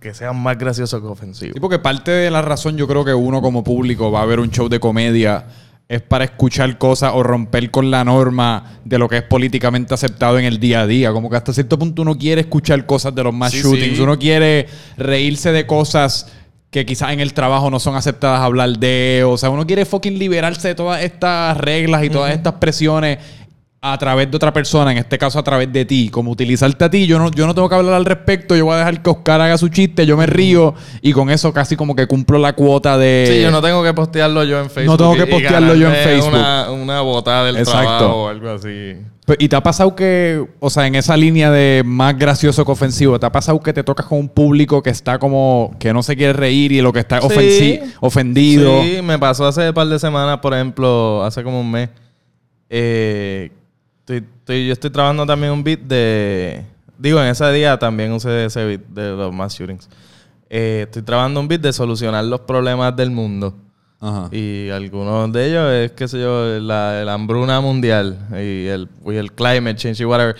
que 0.00 0.14
sea 0.14 0.32
más 0.32 0.56
gracioso 0.58 1.00
que 1.00 1.06
ofensivo. 1.08 1.52
Sí, 1.54 1.60
porque 1.60 1.78
parte 1.78 2.10
de 2.10 2.30
la 2.30 2.42
razón 2.42 2.76
yo 2.76 2.86
creo 2.86 3.04
que 3.04 3.14
uno 3.14 3.42
como 3.42 3.64
público 3.64 4.10
va 4.12 4.22
a 4.22 4.26
ver 4.26 4.40
un 4.40 4.50
show 4.50 4.68
de 4.68 4.78
comedia 4.80 5.46
es 5.88 6.02
para 6.02 6.24
escuchar 6.24 6.76
cosas 6.76 7.12
o 7.14 7.22
romper 7.22 7.70
con 7.70 7.90
la 7.90 8.04
norma 8.04 8.78
de 8.84 8.98
lo 8.98 9.08
que 9.08 9.16
es 9.16 9.22
políticamente 9.22 9.94
aceptado 9.94 10.38
en 10.38 10.44
el 10.44 10.60
día 10.60 10.82
a 10.82 10.86
día. 10.86 11.12
Como 11.12 11.30
que 11.30 11.36
hasta 11.36 11.52
cierto 11.52 11.78
punto 11.78 12.02
uno 12.02 12.16
quiere 12.18 12.42
escuchar 12.42 12.84
cosas 12.84 13.14
de 13.14 13.24
los 13.24 13.32
más 13.32 13.52
Sí, 13.52 13.62
shootings. 13.62 13.96
sí. 13.96 14.02
Uno 14.02 14.18
quiere 14.18 14.66
reírse 14.98 15.50
de 15.50 15.66
cosas 15.66 16.30
que 16.70 16.84
quizás 16.84 17.12
en 17.12 17.20
el 17.20 17.32
trabajo 17.32 17.70
no 17.70 17.80
son 17.80 17.96
aceptadas 17.96 18.40
hablar 18.42 18.78
de. 18.78 19.24
O 19.26 19.38
sea, 19.38 19.48
uno 19.48 19.66
quiere 19.66 19.86
fucking 19.86 20.18
liberarse 20.18 20.68
de 20.68 20.74
todas 20.74 21.02
estas 21.02 21.56
reglas 21.56 22.04
y 22.04 22.10
todas 22.10 22.34
estas 22.34 22.52
presiones. 22.54 23.18
A 23.80 23.96
través 23.96 24.28
de 24.28 24.36
otra 24.36 24.52
persona, 24.52 24.90
en 24.90 24.98
este 24.98 25.18
caso 25.18 25.38
a 25.38 25.44
través 25.44 25.72
de 25.72 25.84
ti, 25.84 26.08
como 26.08 26.32
utilizarte 26.32 26.84
a 26.84 26.90
ti, 26.90 27.06
yo 27.06 27.18
no, 27.20 27.30
yo 27.30 27.46
no 27.46 27.54
tengo 27.54 27.68
que 27.68 27.76
hablar 27.76 27.94
al 27.94 28.04
respecto, 28.04 28.56
yo 28.56 28.64
voy 28.64 28.74
a 28.74 28.78
dejar 28.78 29.00
que 29.02 29.10
Oscar 29.10 29.40
haga 29.40 29.56
su 29.56 29.68
chiste, 29.68 30.04
yo 30.04 30.16
me 30.16 30.26
río 30.26 30.74
y 31.00 31.12
con 31.12 31.30
eso 31.30 31.52
casi 31.52 31.76
como 31.76 31.94
que 31.94 32.08
cumplo 32.08 32.38
la 32.38 32.54
cuota 32.54 32.98
de... 32.98 33.28
Sí, 33.32 33.40
yo 33.40 33.52
no 33.52 33.62
tengo 33.62 33.84
que 33.84 33.94
postearlo 33.94 34.42
yo 34.42 34.58
en 34.60 34.68
Facebook. 34.68 34.96
tengo 34.98 35.14
que 35.14 35.26
postearlo 35.26 35.76
yo 35.76 35.88
en 35.88 35.94
Facebook. 35.94 36.34
Una, 36.34 36.70
una 36.72 37.00
botada 37.02 37.44
del 37.44 37.56
Exacto. 37.58 37.80
trabajo 37.98 38.24
o 38.24 38.28
algo 38.28 38.50
así. 38.50 38.96
Pues, 39.24 39.38
¿Y 39.40 39.48
te 39.48 39.54
ha 39.54 39.62
pasado 39.62 39.94
que, 39.94 40.44
o 40.58 40.70
sea, 40.70 40.86
en 40.88 40.96
esa 40.96 41.16
línea 41.16 41.52
de 41.52 41.82
más 41.84 42.18
gracioso 42.18 42.64
que 42.64 42.72
ofensivo, 42.72 43.20
te 43.20 43.26
ha 43.26 43.30
pasado 43.32 43.60
que 43.60 43.72
te 43.72 43.84
tocas 43.84 44.06
con 44.06 44.18
un 44.18 44.28
público 44.28 44.82
que 44.82 44.90
está 44.90 45.20
como, 45.20 45.76
que 45.78 45.92
no 45.92 46.02
se 46.02 46.16
quiere 46.16 46.32
reír 46.32 46.72
y 46.72 46.80
lo 46.80 46.92
que 46.92 46.98
está 46.98 47.20
Sí. 47.20 47.78
ofendido? 48.00 48.82
Sí, 48.82 49.02
me 49.04 49.20
pasó 49.20 49.46
hace 49.46 49.68
un 49.68 49.74
par 49.74 49.86
de 49.86 50.00
semanas, 50.00 50.38
por 50.38 50.52
ejemplo, 50.52 51.22
hace 51.22 51.44
como 51.44 51.60
un 51.60 51.70
mes. 51.70 51.90
Eh, 52.70 53.50
estoy- 54.08 54.24
estoy- 54.38 54.66
yo 54.66 54.72
estoy 54.72 54.90
trabajando 54.90 55.26
también 55.26 55.52
un 55.52 55.62
beat 55.62 55.80
de... 55.80 56.64
Digo, 56.98 57.20
en 57.20 57.28
ese 57.28 57.50
día 57.52 57.78
también 57.78 58.10
usé 58.12 58.46
ese 58.46 58.64
beat 58.64 58.80
de 58.88 59.10
los 59.10 59.32
mass 59.32 59.54
shootings. 59.58 59.88
Eh, 60.50 60.82
estoy 60.86 61.02
trabajando 61.02 61.40
un 61.40 61.46
beat 61.48 61.60
de 61.60 61.72
solucionar 61.72 62.24
los 62.24 62.40
problemas 62.40 62.96
del 62.96 63.10
mundo. 63.10 63.54
Ajá. 64.00 64.28
Y 64.32 64.68
algunos 64.70 65.30
de 65.32 65.48
ellos 65.48 65.70
es, 65.72 65.92
qué 65.92 66.08
sé 66.08 66.20
yo, 66.20 66.58
la, 66.60 67.04
la 67.04 67.12
hambruna 67.14 67.60
mundial 67.60 68.18
y 68.32 68.66
el, 68.66 68.88
y 69.06 69.14
el 69.16 69.32
climate 69.32 69.76
change 69.76 70.00
y 70.00 70.04
whatever. 70.04 70.36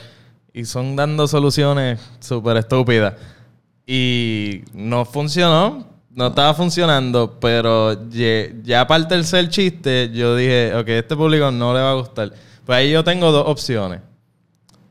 Y 0.53 0.65
son 0.65 0.97
dando 0.97 1.29
soluciones 1.29 2.01
súper 2.21 2.57
estúpidas. 2.57 3.15
Y 3.87 4.63
no 4.75 5.05
funcionó, 5.05 5.87
no 6.15 6.27
estaba 6.29 6.55
funcionando, 6.55 7.39
pero 7.41 8.09
ye- 8.11 8.57
ya 8.65 8.87
para 8.87 9.01
el 9.03 9.09
tercer 9.09 9.49
chiste, 9.49 10.11
yo 10.13 10.35
dije, 10.37 10.75
ok, 10.75 10.89
este 10.89 11.17
público 11.17 11.51
no 11.51 11.73
le 11.75 11.81
va 11.81 11.93
a 11.93 11.95
gustar. 11.95 12.33
Pues 12.69 12.81
ahí 12.81 12.91
yo 12.91 13.03
tengo 13.03 13.33
dos 13.33 13.45
opciones. 13.47 14.03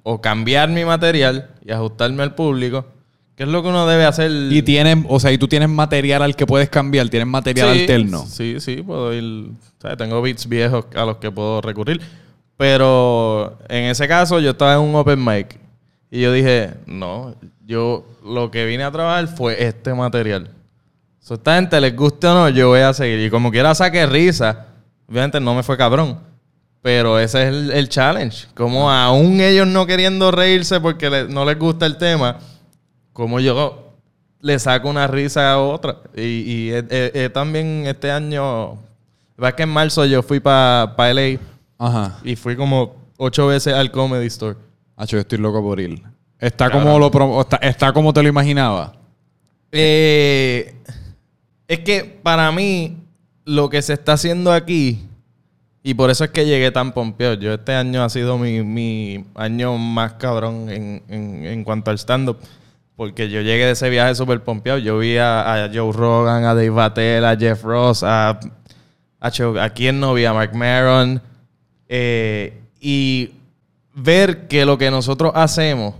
O 0.02 0.20
cambiar 0.20 0.68
mi 0.68 0.84
material 0.84 1.52
y 1.64 1.72
ajustarme 1.72 2.24
al 2.24 2.34
público, 2.34 2.88
que 3.36 3.44
es 3.44 3.50
lo 3.50 3.62
que 3.62 3.70
uno 3.70 3.86
debe 3.86 4.04
hacer. 4.06 4.32
Y 4.32 4.64
tienen, 4.64 5.06
o 5.08 5.20
sea, 5.20 5.32
y 5.32 5.38
tú 5.38 5.48
tienes 5.48 5.70
material 5.70 6.24
al 6.24 6.36
que 6.36 6.48
puedes 6.48 6.72
cambiar, 6.72 7.08
tienes 7.10 7.28
material 7.28 7.76
Sí, 7.76 7.82
alterno. 7.82 8.26
Sí, 8.26 8.60
sí, 8.62 8.78
puedo 8.78 9.14
ir. 9.14 9.52
¿sabes? 9.80 9.96
Tengo 9.96 10.20
beats 10.24 10.50
viejos 10.50 10.86
a 10.96 11.06
los 11.06 11.18
que 11.18 11.30
puedo 11.30 11.62
recurrir. 11.62 12.02
Pero 12.58 13.60
en 13.70 13.84
ese 13.84 14.08
caso, 14.08 14.40
yo 14.40 14.50
estaba 14.50 14.74
en 14.74 14.80
un 14.80 14.96
open 14.96 15.24
mic. 15.24 15.60
Y 16.10 16.22
yo 16.22 16.32
dije, 16.32 16.74
no, 16.88 17.36
yo 17.64 18.08
lo 18.26 18.50
que 18.50 18.66
vine 18.66 18.86
a 18.86 18.92
trabajar 18.92 19.28
fue 19.28 19.64
este 19.64 19.94
material. 19.94 20.50
So, 21.20 21.36
esta 21.36 21.58
gente 21.58 21.80
les 21.80 21.96
guste 21.96 22.26
o 22.26 22.34
no, 22.34 22.50
yo 22.50 22.70
voy 22.70 22.80
a 22.80 22.92
seguir. 22.96 23.20
Y 23.20 23.30
como 23.30 23.52
quiera 23.52 23.76
saque 23.76 24.04
risa, 24.08 24.66
obviamente 25.08 25.40
no 25.40 25.54
me 25.54 25.62
fue 25.62 25.78
cabrón. 25.78 26.26
Pero 26.82 27.20
ese 27.20 27.42
es 27.44 27.48
el, 27.50 27.72
el 27.72 27.90
challenge. 27.90 28.48
Como 28.54 28.90
aún 28.90 29.42
ellos 29.42 29.68
no 29.68 29.86
queriendo 29.86 30.32
reírse 30.32 30.80
porque 30.80 31.10
le- 31.10 31.28
no 31.28 31.44
les 31.46 31.58
gusta 31.60 31.86
el 31.86 31.98
tema, 31.98 32.38
como 33.14 33.40
yo 33.40 33.94
le 34.40 34.58
saco 34.60 34.88
una 34.90 35.08
risa 35.08 35.52
a 35.54 35.60
otra. 35.60 35.98
Y, 36.16 36.22
y 36.22 36.70
eh, 36.72 36.86
eh, 36.90 37.12
eh, 37.14 37.30
también 37.34 37.84
este 37.88 38.12
año, 38.12 38.78
va 39.42 39.56
que 39.56 39.64
en 39.64 39.70
marzo 39.70 40.06
yo 40.06 40.22
fui 40.24 40.40
para 40.40 40.94
pa 40.96 41.10
LA 41.14 41.40
Ajá. 41.80 42.20
y 42.24 42.36
fui 42.36 42.56
como 42.56 42.96
ocho 43.18 43.48
veces 43.48 43.74
al 43.74 43.92
Comedy 43.92 44.28
Store. 44.28 44.56
Hacho, 44.96 45.18
yo 45.18 45.22
estoy 45.22 45.40
loco 45.40 45.62
por 45.62 45.80
ir. 45.80 46.02
Está 46.40 46.70
como 46.70 47.00
lo 47.00 47.42
está, 47.42 47.58
está 47.58 47.92
como 47.92 48.14
te 48.14 48.22
lo 48.22 48.30
imaginaba. 48.30 48.94
Eh, 49.72 50.76
es 51.68 51.80
que 51.80 52.04
para 52.24 52.52
mí, 52.52 52.98
lo 53.44 53.70
que 53.70 53.82
se 53.82 53.94
está 53.94 54.14
haciendo 54.14 54.52
aquí, 54.54 55.04
y 55.90 55.94
por 55.94 56.10
eso 56.10 56.24
es 56.26 56.32
que 56.32 56.46
llegué 56.46 56.70
tan 56.72 56.92
pompeado. 56.92 57.36
Yo 57.36 57.54
este 57.54 57.74
año 57.74 58.04
ha 58.04 58.10
sido 58.10 58.38
mi, 58.38 58.62
mi 58.64 59.24
año 59.36 59.78
más 59.78 60.14
cabrón 60.14 60.70
en, 60.70 61.02
en- 61.08 61.46
en 61.46 61.64
cuanto 61.64 61.92
al 61.92 61.98
stand-up. 61.98 62.38
Porque 62.96 63.30
yo 63.30 63.42
llegué 63.42 63.66
de 63.66 63.72
ese 63.72 63.90
viaje 63.90 64.16
súper 64.16 64.42
pompeado. 64.42 64.80
Yo 64.80 64.98
vi 64.98 65.18
a, 65.18 65.66
a 65.66 65.70
Joe 65.74 65.94
Rogan, 65.94 66.44
a 66.46 66.56
Dave 66.56 66.82
Attell, 66.82 67.24
a 67.26 67.38
Jeff 67.38 67.64
Ross, 67.64 68.02
a, 68.04 68.40
a, 69.20 69.32
Cho- 69.32 69.62
a 69.62 69.70
quién 69.70 70.00
no 70.00 70.14
vi, 70.14 70.26
a 70.26 70.34
Mark 70.34 70.54
Maron. 70.56 71.22
Eh, 71.88 72.60
y 72.82 73.32
ver 73.94 74.48
que 74.48 74.66
lo 74.66 74.78
que 74.78 74.92
nosotros 74.92 75.32
hacemos 75.36 75.94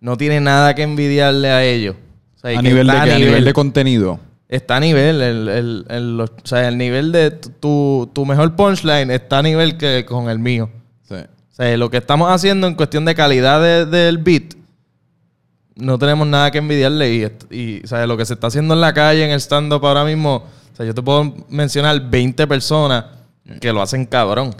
no 0.00 0.16
tiene 0.16 0.40
nada 0.40 0.74
que 0.74 0.82
envidiarle 0.82 1.50
a 1.50 1.62
ellos. 1.64 1.94
O 2.36 2.38
sea, 2.40 2.50
A 2.58 2.62
que 2.62 2.68
nivel, 2.68 2.86
de, 2.86 2.92
a 2.96 3.04
nivel 3.18 3.44
de 3.44 3.52
contenido. 3.52 4.18
Está 4.48 4.76
a 4.76 4.80
nivel, 4.80 5.22
el, 5.22 5.48
el- 5.48 5.86
el- 5.88 6.20
o 6.20 6.26
sea, 6.44 6.68
el 6.68 6.76
nivel 6.78 7.12
de 7.12 7.30
tu- 7.30 8.10
tu, 8.12 8.26
mejor 8.26 8.54
punchline 8.54 9.10
está 9.10 9.38
a 9.38 9.42
nivel 9.42 9.76
que 9.76 10.04
con 10.06 10.28
el 10.28 10.38
mío. 10.38 10.70
Sí. 11.08 11.14
O 11.16 11.54
sea, 11.54 11.76
lo 11.76 11.90
que 11.90 11.96
estamos 11.96 12.30
haciendo 12.30 12.66
en 12.66 12.74
cuestión 12.74 13.04
de 13.04 13.14
calidad 13.14 13.60
de- 13.62 13.86
del 13.86 14.18
beat, 14.18 14.54
no 15.76 15.98
tenemos 15.98 16.26
nada 16.26 16.50
que 16.50 16.58
envidiarle. 16.58 17.12
Y, 17.50 17.56
y, 17.56 17.84
o 17.84 17.86
sea, 17.86 18.06
lo 18.06 18.16
que 18.16 18.24
se 18.26 18.34
está 18.34 18.46
haciendo 18.48 18.74
en 18.74 18.80
la 18.80 18.92
calle, 18.94 19.24
en 19.24 19.30
el 19.30 19.40
stand-up 19.40 19.84
ahora 19.86 20.04
mismo, 20.04 20.36
o 20.72 20.76
sea, 20.76 20.86
yo 20.86 20.94
te 20.94 21.02
puedo 21.02 21.34
mencionar 21.48 22.00
20 22.10 22.46
personas 22.46 23.06
que 23.60 23.72
lo 23.72 23.82
hacen 23.82 24.04
cabrón. 24.06 24.54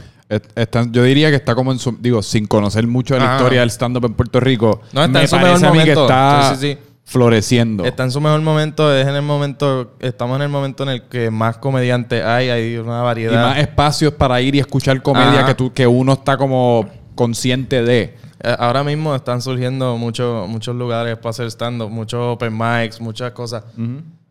Está- 0.57 0.87
yo 0.91 1.03
diría 1.05 1.31
que 1.31 1.37
está 1.37 1.55
como 1.55 1.71
en 1.71 1.79
su... 1.79 1.97
Digo, 2.01 2.23
sin 2.23 2.47
conocer 2.47 2.87
mucho 2.87 3.15
de 3.15 3.21
la 3.21 3.37
historia 3.37 3.61
del 3.61 3.71
stand-up 3.71 4.05
en 4.07 4.15
Puerto 4.15 4.41
Rico. 4.41 4.81
No, 4.93 5.03
está 5.05 5.13
me 5.13 5.21
en 5.23 5.29
su 5.29 5.37
parece 5.37 5.53
mejor 5.61 5.67
a 5.69 5.73
mí 5.73 5.85
que 5.85 5.95
momento. 5.95 6.03
está 6.03 6.55
Sí, 6.57 6.61
sí, 6.61 6.73
sí. 6.75 6.79
Floreciendo. 7.05 7.85
Está 7.85 8.05
en 8.05 8.11
su 8.11 8.21
mejor 8.21 8.41
momento, 8.41 8.93
es 8.95 9.07
en 9.07 9.15
el 9.15 9.23
momento, 9.23 9.95
estamos 10.01 10.37
en 10.37 10.43
el 10.43 10.49
momento 10.49 10.83
en 10.85 10.89
el 10.89 11.03
que 11.03 11.31
más 11.31 11.59
comediantes 11.59 12.25
hay, 12.25 12.49
hay 12.49 12.77
una 12.77 13.01
y 13.01 13.03
variedad. 13.03 13.43
más 13.51 13.59
espacios 13.59 14.13
para 14.15 14.41
ir 14.41 14.55
y 14.55 14.59
escuchar 14.59 15.03
comedia 15.03 15.41
Ajá. 15.41 15.47
que, 15.47 15.55
tú, 15.55 15.73
que 15.73 15.87
uno 15.87 16.15
está 16.15 16.37
como 16.37 16.89
consciente 17.15 17.83
de. 17.83 18.17
Eh, 18.43 18.57
Ahora 18.59 18.83
mismo 18.85 19.15
están 19.15 19.41
surgiendo 19.43 19.97
muchos 19.97 20.49
muchos 20.49 20.75
lugares 20.75 21.17
para 21.19 21.31
hacer 21.31 21.47
stand-up, 21.51 21.91
muchos 21.91 22.21
open 22.21 22.57
mics, 22.57 23.01
muchas 23.01 23.33
cosas. 23.33 23.65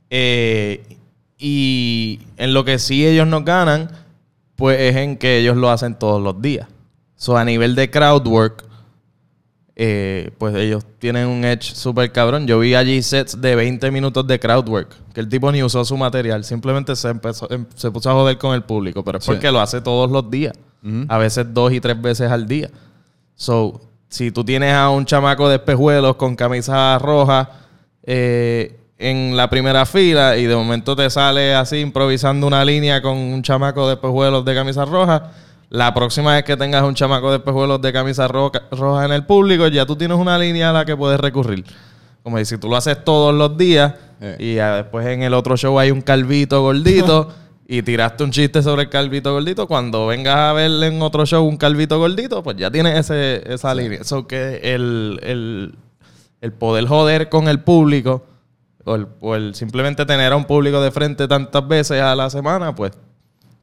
Eh, 0.09 0.97
y 1.37 2.19
en 2.37 2.53
lo 2.53 2.65
que 2.65 2.79
sí 2.79 3.05
ellos 3.05 3.27
nos 3.27 3.43
ganan, 3.45 3.89
pues 4.55 4.79
es 4.79 4.95
en 4.95 5.17
que 5.17 5.37
ellos 5.39 5.57
lo 5.57 5.69
hacen 5.69 5.95
todos 5.95 6.21
los 6.21 6.41
días. 6.41 6.67
So, 7.15 7.37
a 7.37 7.45
nivel 7.45 7.75
de 7.75 7.89
crowd 7.89 8.27
work, 8.27 8.65
eh, 9.75 10.31
pues 10.37 10.55
ellos 10.55 10.85
tienen 10.99 11.27
un 11.27 11.43
edge 11.45 11.73
súper 11.73 12.11
cabrón. 12.11 12.45
Yo 12.47 12.59
vi 12.59 12.75
allí 12.75 13.01
sets 13.01 13.41
de 13.41 13.55
20 13.55 13.89
minutos 13.91 14.25
de 14.27 14.39
crowd 14.39 14.67
work, 14.69 14.89
que 15.13 15.19
el 15.21 15.27
tipo 15.29 15.51
ni 15.51 15.63
usó 15.63 15.83
su 15.83 15.97
material, 15.97 16.43
simplemente 16.43 16.95
se, 16.95 17.09
empezó, 17.09 17.49
em- 17.51 17.65
se 17.75 17.89
puso 17.91 18.09
a 18.09 18.13
joder 18.13 18.37
con 18.37 18.53
el 18.53 18.63
público, 18.63 19.03
pero 19.03 19.17
es 19.17 19.23
Sí. 19.23 19.31
porque 19.31 19.51
lo 19.51 19.59
hace 19.59 19.81
todos 19.81 20.11
los 20.11 20.29
días, 20.29 20.53
a 21.07 21.17
veces 21.17 21.45
dos 21.53 21.71
y 21.73 21.79
tres 21.79 21.99
veces 22.01 22.29
al 22.29 22.45
día. 22.47 22.69
So, 23.35 23.81
si 24.09 24.31
tú 24.31 24.43
tienes 24.43 24.73
a 24.73 24.89
un 24.89 25.05
chamaco 25.05 25.49
de 25.49 25.55
espejuelos 25.55 26.17
con 26.17 26.35
camisa 26.35 26.99
roja 26.99 27.49
eh, 28.03 28.79
en 28.99 29.35
la 29.35 29.49
primera 29.49 29.85
fila 29.85 30.37
y 30.37 30.45
de 30.45 30.55
momento 30.55 30.95
te 30.95 31.09
sale 31.09 31.55
así 31.55 31.77
improvisando 31.77 32.45
una 32.45 32.63
línea 32.63 33.01
con 33.01 33.17
un 33.17 33.41
chamaco 33.41 33.87
de 33.87 33.93
espejuelos 33.95 34.45
de 34.45 34.53
camisa 34.53 34.85
roja, 34.85 35.31
la 35.73 35.91
próxima 35.91 36.35
vez 36.35 36.43
que 36.43 36.55
tengas 36.55 36.83
un 36.83 36.93
chamaco 36.93 37.31
de 37.31 37.37
espejuelos 37.37 37.81
de 37.81 37.91
camisa 37.91 38.27
roja 38.27 39.05
en 39.05 39.11
el 39.11 39.25
público, 39.25 39.67
ya 39.69 39.87
tú 39.87 39.95
tienes 39.95 40.19
una 40.19 40.37
línea 40.37 40.69
a 40.69 40.73
la 40.73 40.85
que 40.85 40.95
puedes 40.95 41.19
recurrir. 41.19 41.65
Como 42.21 42.37
si 42.45 42.59
tú 42.59 42.69
lo 42.69 42.77
haces 42.77 43.03
todos 43.03 43.33
los 43.33 43.57
días 43.57 43.91
Eh. 44.21 44.37
y 44.39 44.53
después 44.53 45.07
en 45.07 45.23
el 45.23 45.33
otro 45.33 45.57
show 45.57 45.77
hay 45.79 45.89
un 45.89 46.01
calvito 46.01 46.61
gordito 46.61 47.33
y 47.67 47.81
tiraste 47.81 48.23
un 48.23 48.29
chiste 48.29 48.61
sobre 48.61 48.83
el 48.83 48.89
calvito 48.89 49.33
gordito, 49.33 49.67
cuando 49.67 50.05
vengas 50.05 50.35
a 50.37 50.53
ver 50.53 50.71
en 50.83 51.01
otro 51.01 51.25
show 51.25 51.43
un 51.43 51.57
calvito 51.57 51.97
gordito, 51.97 52.43
pues 52.43 52.55
ya 52.55 52.69
tienes 52.69 52.99
ese, 52.99 53.41
esa 53.51 53.73
línea. 53.73 53.99
Eso 54.01 54.27
que 54.27 54.59
el, 54.75 55.19
el, 55.23 55.75
el 56.39 56.51
poder 56.53 56.85
joder 56.85 57.29
con 57.29 57.47
el 57.47 57.61
público 57.61 58.23
o 58.85 58.93
el, 58.93 59.07
o 59.21 59.33
el 59.33 59.55
simplemente 59.55 60.05
tener 60.05 60.33
a 60.33 60.35
un 60.35 60.45
público 60.45 60.79
de 60.81 60.91
frente 60.91 61.27
tantas 61.27 61.67
veces 61.67 61.99
a 61.99 62.15
la 62.15 62.29
semana, 62.29 62.75
pues 62.75 62.91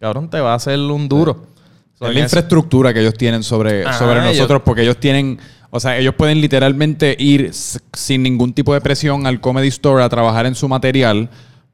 cabrón, 0.00 0.28
te 0.28 0.40
va 0.40 0.52
a 0.52 0.56
hacer 0.56 0.76
un 0.80 1.08
duro. 1.08 1.46
So, 2.00 2.08
es 2.08 2.14
la 2.14 2.20
infraestructura 2.20 2.94
que 2.94 3.00
ellos 3.00 3.14
tienen 3.14 3.42
sobre, 3.42 3.84
Ajá, 3.84 3.98
sobre 3.98 4.20
ellos- 4.20 4.36
nosotros, 4.38 4.62
porque 4.64 4.82
ellos 4.82 4.96
tienen, 4.96 5.38
o 5.68 5.78
sea, 5.78 5.98
ellos 5.98 6.14
pueden 6.14 6.40
literalmente 6.40 7.14
ir 7.18 7.50
sin 7.52 8.22
ningún 8.22 8.54
tipo 8.54 8.72
de 8.72 8.80
presión 8.80 9.26
al 9.26 9.40
Comedy 9.42 9.68
Store 9.68 10.02
a 10.02 10.08
trabajar 10.08 10.46
en 10.46 10.54
su 10.54 10.66
material, 10.66 11.28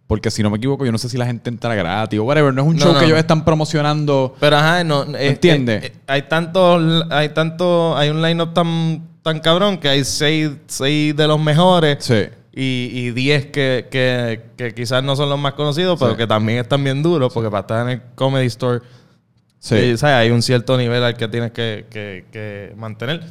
porque 0.08 0.32
si 0.32 0.42
no 0.42 0.50
me 0.50 0.56
equivoco, 0.58 0.84
yo 0.84 0.90
no 0.90 0.98
sé 0.98 1.08
si 1.08 1.16
la 1.16 1.26
gente 1.26 1.48
entra 1.48 1.76
gratis 1.76 2.18
o 2.18 2.24
whatever, 2.24 2.52
no 2.52 2.62
es 2.62 2.68
un 2.68 2.74
No, 2.76 2.82
show 2.82 2.92
no. 2.92 2.98
que 2.98 3.04
ellos 3.06 3.18
están 3.18 3.44
promocionando. 3.44 4.34
Pero 4.40 4.56
ajá, 4.56 4.82
no, 4.82 5.04
eh, 5.16 5.28
¿Entiende? 5.28 5.74
eh, 5.76 5.80
eh, 5.86 5.92
hay 6.08 6.22
tanto, 6.22 6.80
hay 7.10 7.28
tanto, 7.28 7.96
hay 7.96 8.10
un 8.10 8.20
line-up 8.20 8.52
tan, 8.52 9.06
tan 9.22 9.38
cabrón 9.38 9.78
que 9.78 9.88
hay 9.88 10.04
seis, 10.04 10.50
seis 10.66 11.14
de 11.16 11.26
los 11.28 11.38
mejores 11.40 11.98
Sí. 12.04 12.24
y, 12.52 12.90
y 12.92 13.10
diez 13.12 13.46
que, 13.46 13.86
que, 13.92 14.40
que 14.56 14.74
quizás 14.74 15.04
no 15.04 15.14
son 15.14 15.28
los 15.28 15.38
más 15.38 15.52
conocidos, 15.54 15.98
pero 16.00 16.12
Sí. 16.12 16.16
que 16.16 16.26
también 16.26 16.58
están 16.58 16.82
bien 16.82 17.00
duros, 17.02 17.32
porque 17.32 17.48
para 17.48 17.60
estar 17.60 17.82
en 17.86 17.92
el 17.94 18.02
Comedy 18.16 18.46
Store, 18.46 18.80
Sí. 19.58 19.74
eh, 19.76 19.96
¿sabes? 19.96 20.14
hay 20.16 20.30
un 20.30 20.42
cierto 20.42 20.76
nivel 20.76 21.02
al 21.02 21.16
que 21.16 21.28
tienes 21.28 21.50
que, 21.52 21.86
que- 21.90 22.24
que 22.32 22.72
mantener. 22.76 23.24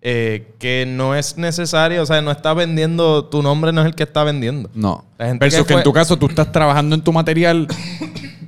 Eh, 0.00 0.52
que 0.60 0.84
no 0.86 1.16
es 1.16 1.36
necesario, 1.36 2.00
o 2.02 2.06
sea, 2.06 2.22
no 2.22 2.30
está 2.30 2.54
vendiendo, 2.54 3.24
tu 3.24 3.42
nombre 3.42 3.72
no 3.72 3.80
es 3.80 3.88
el 3.88 3.94
que 3.96 4.04
está 4.04 4.22
vendiendo. 4.22 4.70
No. 4.72 5.04
Versus 5.18 5.62
que 5.62 5.66
que, 5.66 5.74
en 5.74 5.82
tu 5.82 5.92
caso 5.92 6.16
tú 6.16 6.26
estás 6.26 6.52
trabajando 6.52 6.94
en 6.94 7.02
tu 7.02 7.12
material 7.12 7.66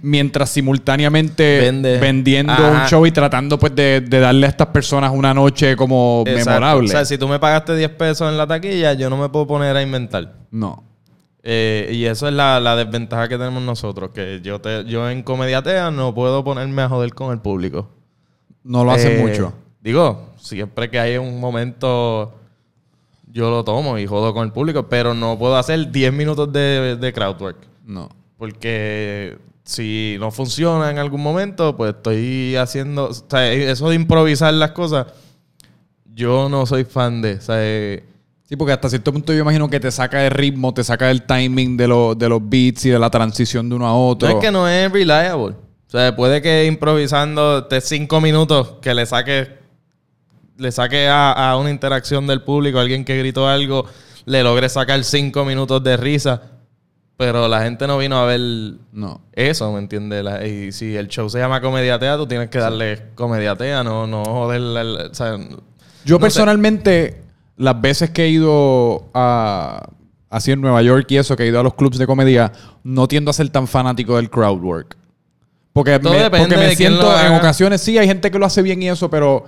mientras 0.01 0.49
simultáneamente 0.51 1.59
Vende. 1.61 1.99
vendiendo 1.99 2.53
Ajá. 2.53 2.71
un 2.71 2.87
show 2.89 3.05
y 3.05 3.11
tratando 3.11 3.59
pues 3.59 3.75
de, 3.75 4.01
de 4.01 4.21
darle 4.21 4.47
a 4.47 4.49
estas 4.49 4.69
personas 4.69 5.11
una 5.13 5.35
noche 5.35 5.75
como 5.77 6.23
Exacto. 6.25 6.51
memorable. 6.51 6.89
O 6.89 6.91
sea, 6.91 7.05
si 7.05 7.19
tú 7.19 7.27
me 7.27 7.39
pagaste 7.41 7.75
10 7.77 7.91
pesos 7.91 8.31
en 8.31 8.39
la 8.39 8.47
taquilla, 8.47 8.93
yo 8.95 9.11
no 9.11 9.17
me 9.17 9.29
puedo 9.29 9.47
poner 9.49 9.77
a 9.77 9.83
inventar. 9.83 10.33
no. 10.53 10.85
Eh, 11.43 11.91
y 11.93 12.05
eso 12.05 12.29
es 12.29 12.35
la, 12.35 12.61
la 12.61 12.77
desventaja 12.77 13.29
que 13.29 13.39
tenemos 13.39 13.63
nosotros, 13.63 14.11
que 14.11 14.41
yo 14.43 14.61
te, 14.61 14.85
yo 14.85 15.09
en 15.09 15.23
Comediatea 15.23 15.91
no 15.91 16.15
puedo 16.15 16.45
ponerme 16.45 16.83
a 16.83 16.89
joder 16.89 17.15
con 17.15 17.33
el 17.33 17.41
público. 17.41 17.89
No 18.63 18.85
lo 18.85 18.93
hacen 18.93 19.19
Eh, 19.19 19.23
mucho. 19.23 19.53
Digo, 19.81 20.35
siempre 20.37 20.91
que 20.91 20.99
hay 20.99 21.17
un 21.17 21.41
momento, 21.41 22.35
yo 23.33 23.49
lo 23.51 23.65
tomo 23.65 23.97
y 23.99 24.07
jodo 24.07 24.35
con 24.35 24.45
el 24.45 24.53
público, 24.53 24.89
pero 24.89 25.15
no 25.15 25.39
puedo 25.39 25.57
hacer 25.57 25.91
10 25.91 26.13
minutos 26.13 26.53
de, 26.53 26.97
de 26.97 27.13
crowdwork. 27.13 27.57
No. 27.87 28.11
Porque 28.37 29.39
si 29.65 30.17
no 30.21 30.31
funciona 30.31 30.91
en 30.91 30.99
algún 30.99 31.23
momento, 31.23 31.75
pues 31.77 31.95
estoy 31.95 32.57
haciendo. 32.57 33.07
O 33.09 33.15
sea, 33.15 33.51
eso 33.51 33.89
de 33.89 33.95
improvisar 33.95 34.53
las 34.53 34.73
cosas, 34.73 35.07
yo 36.15 36.51
no 36.51 36.67
soy 36.67 36.85
fan 36.85 37.23
de. 37.23 37.35
O 37.37 37.41
sea, 37.41 37.57
eh, 37.59 38.05
Sí, 38.51 38.57
porque 38.57 38.73
hasta 38.73 38.89
cierto 38.89 39.13
punto 39.13 39.33
yo 39.33 39.43
imagino 39.43 39.71
que 39.71 39.79
te 39.79 39.93
saca 39.93 40.27
el 40.27 40.33
ritmo, 40.33 40.75
te 40.75 40.83
saca 40.83 41.09
el 41.13 41.23
timing 41.23 41.77
de, 41.77 41.87
lo- 41.87 42.17
de 42.17 42.29
los 42.29 42.41
beats 42.43 42.85
y 42.85 42.91
de 42.91 42.99
la 42.99 43.09
transición 43.09 43.69
de 43.69 43.77
uno 43.77 43.87
a 43.87 43.95
otro. 43.95 44.29
no 44.29 44.35
es 44.35 44.45
que 44.45 44.51
no 44.51 44.69
es 44.69 44.91
reliable. 44.91 45.55
O 45.55 45.91
sea, 45.91 46.15
puede 46.17 46.43
que 46.43 46.67
improvisando 46.67 47.67
te 47.67 47.81
cinco 47.81 48.21
minutos 48.21 48.75
que 48.83 48.93
le 48.93 49.07
saque. 49.07 49.61
Le 50.57 50.73
saque 50.73 51.07
a, 51.09 51.31
a 51.53 51.57
una 51.59 51.71
interacción 51.71 52.27
del 52.27 52.43
público, 52.43 52.81
alguien 52.81 53.05
que 53.05 53.17
gritó 53.17 53.47
algo, 53.49 53.87
le 54.27 54.43
logre 54.43 54.69
sacar 54.69 55.03
cinco 55.05 55.45
minutos 55.45 55.83
de 55.85 55.97
risa. 55.97 56.43
Pero 57.17 57.47
la 57.49 57.63
gente 57.63 57.87
no 57.87 57.99
vino 57.99 58.19
a 58.19 58.25
ver 58.27 58.41
No. 58.93 59.21
Eso, 59.33 59.73
¿me 59.73 59.79
entiendes? 59.79 60.25
Y 60.49 60.73
si 60.73 60.97
el 60.97 61.07
show 61.07 61.31
se 61.31 61.39
llama 61.39 61.61
Comediatea, 61.61 62.17
tú 62.17 62.27
tienes 62.27 62.51
que 62.51 62.59
darle 62.59 63.01
Comediatea, 63.15 63.85
no, 63.85 64.07
no 64.09 64.25
joder. 64.25 64.61
la- 64.61 64.83
la- 64.85 65.07
o 65.07 65.15
sea, 65.15 65.39
Yo 66.05 66.17
no 66.17 66.21
sé. 66.31 66.41
Las 67.61 67.79
veces 67.79 68.09
que 68.11 68.25
he 68.25 68.31
ido 68.31 69.11
a 69.13 69.87
así 70.31 70.51
en 70.51 70.61
Nueva 70.63 70.81
York 70.81 71.07
y 71.11 71.19
eso, 71.19 71.37
que 71.37 71.43
he 71.43 71.49
ido 71.49 71.61
a 71.61 71.63
los 71.63 71.75
clubs 71.75 71.99
de 71.99 72.07
comedia, 72.07 72.53
no 72.85 73.07
tiendo 73.07 73.31
a 73.31 73.35
ser 73.35 73.51
tan 73.51 73.67
fanático 73.67 74.17
del 74.17 74.31
crowd 74.31 74.63
work. 74.63 74.97
Porque 75.73 75.99
Todo 75.99 76.15
me, 76.15 76.31
porque 76.31 76.57
me 76.57 76.75
siento, 76.75 77.13
en 77.21 77.35
ocasiones 77.35 77.83
sí, 77.83 77.99
hay 77.99 78.07
gente 78.07 78.31
que 78.31 78.39
lo 78.39 78.47
hace 78.47 78.63
bien 78.63 78.83
y 78.83 78.89
eso, 78.89 79.11
pero 79.11 79.45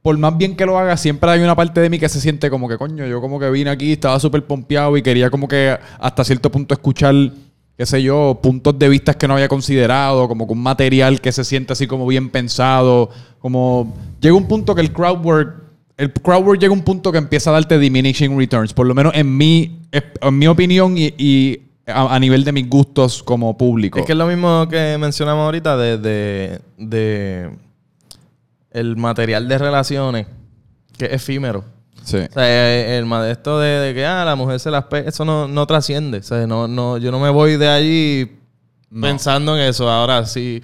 por 0.00 0.16
más 0.16 0.36
bien 0.38 0.56
que 0.56 0.64
lo 0.64 0.78
haga, 0.78 0.96
siempre 0.96 1.30
hay 1.30 1.40
una 1.40 1.54
parte 1.54 1.80
de 1.80 1.90
mí 1.90 1.98
que 1.98 2.08
se 2.08 2.20
siente 2.20 2.48
como 2.48 2.66
que, 2.66 2.78
coño, 2.78 3.06
yo 3.06 3.20
como 3.20 3.38
que 3.38 3.50
vine 3.50 3.70
aquí, 3.70 3.92
estaba 3.92 4.18
súper 4.18 4.46
pompeado 4.46 4.96
y 4.96 5.02
quería 5.02 5.28
como 5.28 5.46
que 5.46 5.78
hasta 5.98 6.24
cierto 6.24 6.50
punto 6.50 6.72
escuchar, 6.72 7.14
qué 7.76 7.84
sé 7.84 8.02
yo, 8.02 8.38
puntos 8.42 8.78
de 8.78 8.88
vistas 8.88 9.16
que 9.16 9.28
no 9.28 9.34
había 9.34 9.48
considerado, 9.48 10.28
como 10.28 10.46
que 10.46 10.52
un 10.54 10.62
material 10.62 11.20
que 11.20 11.30
se 11.30 11.44
siente 11.44 11.74
así 11.74 11.86
como 11.86 12.06
bien 12.06 12.30
pensado, 12.30 13.10
como 13.38 13.94
llega 14.20 14.34
un 14.34 14.48
punto 14.48 14.74
que 14.74 14.80
el 14.80 14.92
crowd 14.92 15.24
work, 15.24 15.63
el 15.96 16.12
crowd 16.12 16.44
work 16.44 16.60
llega 16.60 16.72
a 16.72 16.76
un 16.76 16.82
punto 16.82 17.12
que 17.12 17.18
empieza 17.18 17.50
a 17.50 17.52
darte 17.54 17.78
diminishing 17.78 18.36
returns, 18.38 18.72
por 18.72 18.86
lo 18.86 18.94
menos 18.94 19.12
en 19.14 19.36
mi, 19.36 19.80
en 19.92 20.38
mi 20.38 20.46
opinión 20.46 20.96
y, 20.98 21.14
y 21.18 21.60
a, 21.86 22.14
a 22.14 22.18
nivel 22.18 22.42
de 22.44 22.52
mis 22.52 22.68
gustos 22.68 23.22
como 23.22 23.56
público. 23.56 23.98
Es 23.98 24.06
que 24.06 24.12
es 24.12 24.18
lo 24.18 24.26
mismo 24.26 24.66
que 24.68 24.96
mencionamos 24.98 25.44
ahorita 25.44 25.76
de, 25.76 25.98
de, 25.98 26.60
de 26.78 27.50
el 28.70 28.96
material 28.96 29.46
de 29.48 29.58
relaciones, 29.58 30.26
que 30.98 31.04
es 31.06 31.12
efímero. 31.12 31.64
Sí. 32.02 32.18
O 32.18 32.32
sea, 32.32 32.42
eh, 32.46 32.98
el, 32.98 33.06
ma- 33.06 33.30
esto 33.30 33.58
de, 33.60 33.68
de 33.78 33.94
que 33.94 34.04
ah, 34.04 34.24
la 34.24 34.34
mujer 34.36 34.60
se 34.60 34.70
las 34.70 34.84
pe 34.84 35.08
eso 35.08 35.24
no, 35.24 35.48
no 35.48 35.66
trasciende. 35.66 36.18
O 36.18 36.22
sea, 36.22 36.46
no, 36.46 36.68
no, 36.68 36.98
yo 36.98 37.10
no 37.10 37.18
me 37.20 37.30
voy 37.30 37.56
de 37.56 37.68
allí 37.68 38.32
No. 38.90 39.06
pensando 39.06 39.56
en 39.56 39.62
eso. 39.62 39.88
Ahora, 39.88 40.26
si, 40.26 40.60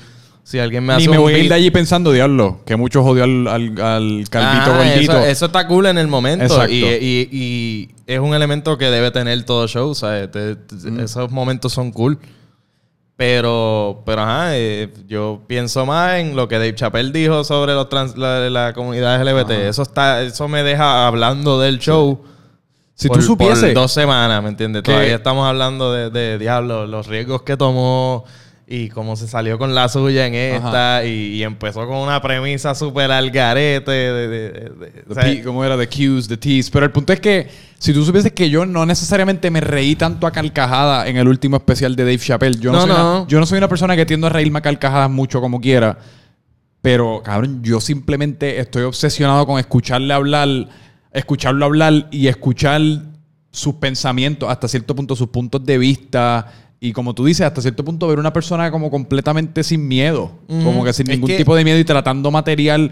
si 0.51 0.59
alguien 0.59 0.85
me 0.85 0.95
hace 0.95 1.03
Ni 1.07 1.09
me 1.13 1.19
un 1.19 1.23
voy 1.25 1.35
a 1.35 1.39
ir 1.39 1.49
de 1.49 1.55
allí 1.55 1.71
pensando, 1.71 2.11
diablo, 2.11 2.59
que 2.67 2.75
mucho 2.75 3.05
jodió 3.05 3.23
al, 3.23 3.47
al, 3.47 3.81
al 3.81 4.25
calvito 4.29 4.73
Ah, 4.73 4.77
gordito. 4.77 5.13
Eso, 5.13 5.25
eso 5.27 5.47
está 5.47 5.67
cool 5.69 5.87
en 5.87 5.97
el 5.97 6.09
momento. 6.09 6.69
Y, 6.69 6.85
y- 6.85 7.29
y 7.31 7.89
es 8.07 8.19
un 8.19 8.35
elemento 8.35 8.77
que 8.77 8.87
debe 8.87 9.13
tener 9.13 9.45
todo 9.45 9.69
show. 9.69 9.95
¿sabes? 9.95 10.29
Te- 10.33 10.57
te- 10.57 11.05
Esos 11.05 11.31
momentos 11.31 11.73
son 11.73 11.93
cool. 11.93 12.19
Pero, 13.17 14.03
pero 14.07 14.23
ajá, 14.23 14.57
eh, 14.57 14.89
yo 15.07 15.43
pienso 15.47 15.85
más 15.85 16.15
en 16.21 16.35
lo 16.37 16.49
que 16.49 16.55
Dave 16.55 16.75
Chappelle 16.75 17.13
dijo 17.13 17.45
sobre 17.45 17.75
los 17.75 17.89
trans- 17.91 18.17
la, 18.17 18.49
la 18.49 18.73
comunidad 18.73 19.21
LGBT. 19.23 19.51
Eso 19.69 19.83
está, 19.83 20.23
eso 20.23 20.49
me 20.49 20.63
deja 20.63 21.07
hablando 21.07 21.61
del 21.61 21.79
show. 21.79 22.23
si 22.95 23.09
por, 23.09 23.19
tú 23.19 23.23
supieses. 23.25 23.63
por 23.67 23.75
dos 23.75 23.93
semanas, 23.93 24.43
¿me 24.43 24.49
entiendes? 24.49 24.83
Todavía 24.83 25.17
estamos 25.17 25.47
hablando 25.47 25.93
de, 25.93 26.09
de 26.09 26.39
diablo, 26.39 26.87
los 26.87 27.07
riesgos 27.09 27.43
que 27.43 27.59
tomó 27.59 28.25
y 28.73 28.89
cómo 28.89 29.17
se 29.17 29.27
salió 29.27 29.59
con 29.59 29.75
la 29.75 29.89
suya 29.89 30.29
en 30.29 30.35
esta 30.37 31.05
y, 31.05 31.35
y 31.35 31.43
empezó 31.43 31.85
con 31.89 31.97
una 31.97 32.23
premisa 32.23 32.73
súper 32.75 33.11
al 33.11 33.29
garete. 33.33 33.91
De, 33.91 34.13
de- 34.13 34.29
de- 34.29 34.51
de- 34.51 34.91
The 34.91 35.05
o 35.11 35.15
sea, 35.15 35.25
P- 35.25 35.43
¿Cómo 35.43 35.65
era? 35.65 35.77
The 35.77 35.89
cues, 35.89 36.29
the 36.29 36.37
tease. 36.37 36.71
Pero 36.73 36.87
el 36.87 36.93
punto 36.93 37.13
es 37.13 37.19
que 37.19 37.49
si 37.81 37.93
tú 37.93 38.05
supieses 38.05 38.31
que 38.31 38.49
yo 38.49 38.65
no 38.67 38.87
necesariamente 38.87 39.51
me 39.51 39.61
reí 39.61 39.97
tanto 39.97 40.25
a 40.25 40.31
carcajada 40.31 41.09
en 41.09 41.17
el 41.17 41.27
último 41.27 41.57
especial 41.57 41.97
de 41.97 42.05
Dave 42.05 42.19
Chappelle. 42.19 42.61
Yo 42.61 42.71
no, 42.71 42.87
No, 42.87 42.87
soy, 42.87 42.97
no. 43.03 43.17
Una, 43.19 43.27
yo 43.29 43.41
no 43.41 43.47
soy 43.47 43.59
una 43.59 43.69
persona 43.69 43.97
que 43.97 44.07
tiendo 44.07 44.29
a 44.29 44.31
reírme 44.31 44.61
a 44.61 44.63
carcajadas 44.63 45.11
mucho 45.11 45.41
como 45.41 45.61
quiera. 45.61 45.99
Pero, 46.81 47.23
cabrón, 47.25 47.63
yo 47.65 47.81
simplemente 47.81 48.61
estoy 48.61 48.85
obsesionado 48.85 49.47
con 49.47 49.59
escucharle 49.59 50.15
hablar, 50.15 50.49
escucharlo 51.13 51.65
hablar 51.67 52.07
y 52.13 52.29
escuchar 52.29 52.81
sus 53.51 53.75
pensamientos, 53.75 54.49
hasta 54.49 54.69
cierto 54.69 54.95
punto 54.95 55.17
sus 55.17 55.27
puntos 55.29 55.65
de 55.67 55.77
vista. 55.77 56.47
Y 56.83 56.93
como 56.93 57.15
tú 57.15 57.27
dices, 57.27 57.47
hasta 57.47 57.61
cierto 57.61 57.85
punto 57.85 58.09
ver 58.09 58.19
una 58.19 58.33
persona 58.33 58.71
como 58.71 58.91
completamente 58.91 59.63
sin 59.63 59.87
miedo. 59.87 60.33
Como 60.49 60.83
que 60.83 60.93
sin 60.95 61.07
Es 61.11 61.17
ningún 61.17 61.29
que- 61.29 61.37
tipo 61.37 61.55
de 61.55 61.63
miedo 61.63 61.79
y 61.79 61.85
tratando 61.85 62.31
material 62.31 62.91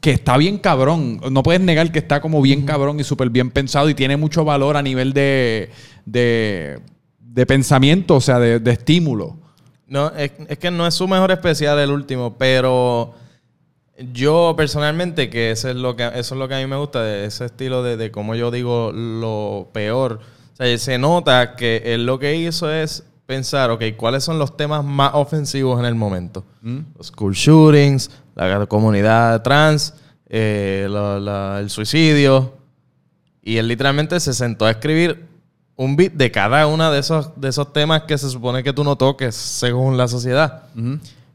que 0.00 0.12
está 0.12 0.36
bien 0.36 0.58
cabrón. 0.58 1.20
No 1.32 1.42
puedes 1.42 1.60
negar 1.60 1.90
que 1.90 1.98
está 1.98 2.20
como 2.20 2.40
bien 2.42 2.62
cabrón 2.64 3.00
y 3.00 3.04
súper 3.04 3.30
bien 3.30 3.50
pensado 3.50 3.88
y 3.90 3.94
tiene 3.94 4.16
mucho 4.16 4.44
valor 4.44 4.76
a 4.76 4.82
nivel 4.82 5.12
de, 5.12 5.70
de, 6.06 6.78
de 7.18 7.46
pensamiento, 7.46 8.14
o 8.16 8.20
sea, 8.20 8.38
de, 8.38 8.60
de 8.60 8.70
estímulo. 8.70 9.36
No, 9.88 10.08
es, 10.14 10.30
es 10.48 10.58
que 10.58 10.70
no 10.70 10.86
es 10.86 10.94
su 10.94 11.08
mejor 11.08 11.30
especial 11.32 11.78
el 11.80 11.90
último, 11.90 12.36
pero 12.38 13.14
yo 14.12 14.54
personalmente, 14.56 15.30
que 15.30 15.50
eso 15.50 15.68
es 15.70 15.76
lo 15.76 15.96
que, 15.96 16.04
eso 16.06 16.34
es 16.34 16.38
lo 16.38 16.48
que 16.48 16.54
a 16.54 16.58
mí 16.58 16.66
me 16.66 16.76
gusta, 16.76 17.02
de 17.02 17.26
ese 17.26 17.46
estilo 17.46 17.82
de, 17.82 17.96
de 17.96 18.10
cómo 18.10 18.34
yo 18.34 18.50
digo 18.50 18.92
lo 18.92 19.70
peor. 19.72 20.20
O 20.52 20.56
sea, 20.56 20.78
se 20.78 20.98
nota 20.98 21.56
que 21.56 21.82
él 21.86 22.06
lo 22.06 22.18
que 22.18 22.36
hizo 22.36 22.72
es 22.72 23.04
pensar, 23.26 23.70
ok, 23.70 23.82
¿cuáles 23.96 24.22
son 24.24 24.38
los 24.38 24.56
temas 24.56 24.84
más 24.84 25.12
ofensivos 25.14 25.78
en 25.80 25.86
el 25.86 25.94
momento? 25.94 26.44
Los 26.96 27.08
school 27.08 27.32
shootings, 27.34 28.10
la 28.34 28.66
comunidad 28.66 29.42
trans, 29.42 29.94
eh, 30.28 30.86
la- 30.90 31.18
la- 31.18 31.60
el 31.60 31.70
suicidio. 31.70 32.54
Y 33.42 33.56
él 33.58 33.68
literalmente 33.68 34.18
se 34.20 34.32
sentó 34.32 34.64
a 34.66 34.70
escribir 34.70 35.26
un 35.76 35.96
beat 35.96 36.12
de 36.12 36.30
cada 36.30 36.66
uno 36.66 36.90
de 36.90 36.98
esos, 37.00 37.30
de 37.36 37.48
esos 37.48 37.72
temas 37.72 38.02
que 38.02 38.16
se 38.16 38.30
supone 38.30 38.62
que 38.62 38.72
tú 38.72 38.84
no 38.84 38.96
toques 38.96 39.34
según 39.34 39.96
la 39.96 40.08
sociedad. 40.08 40.62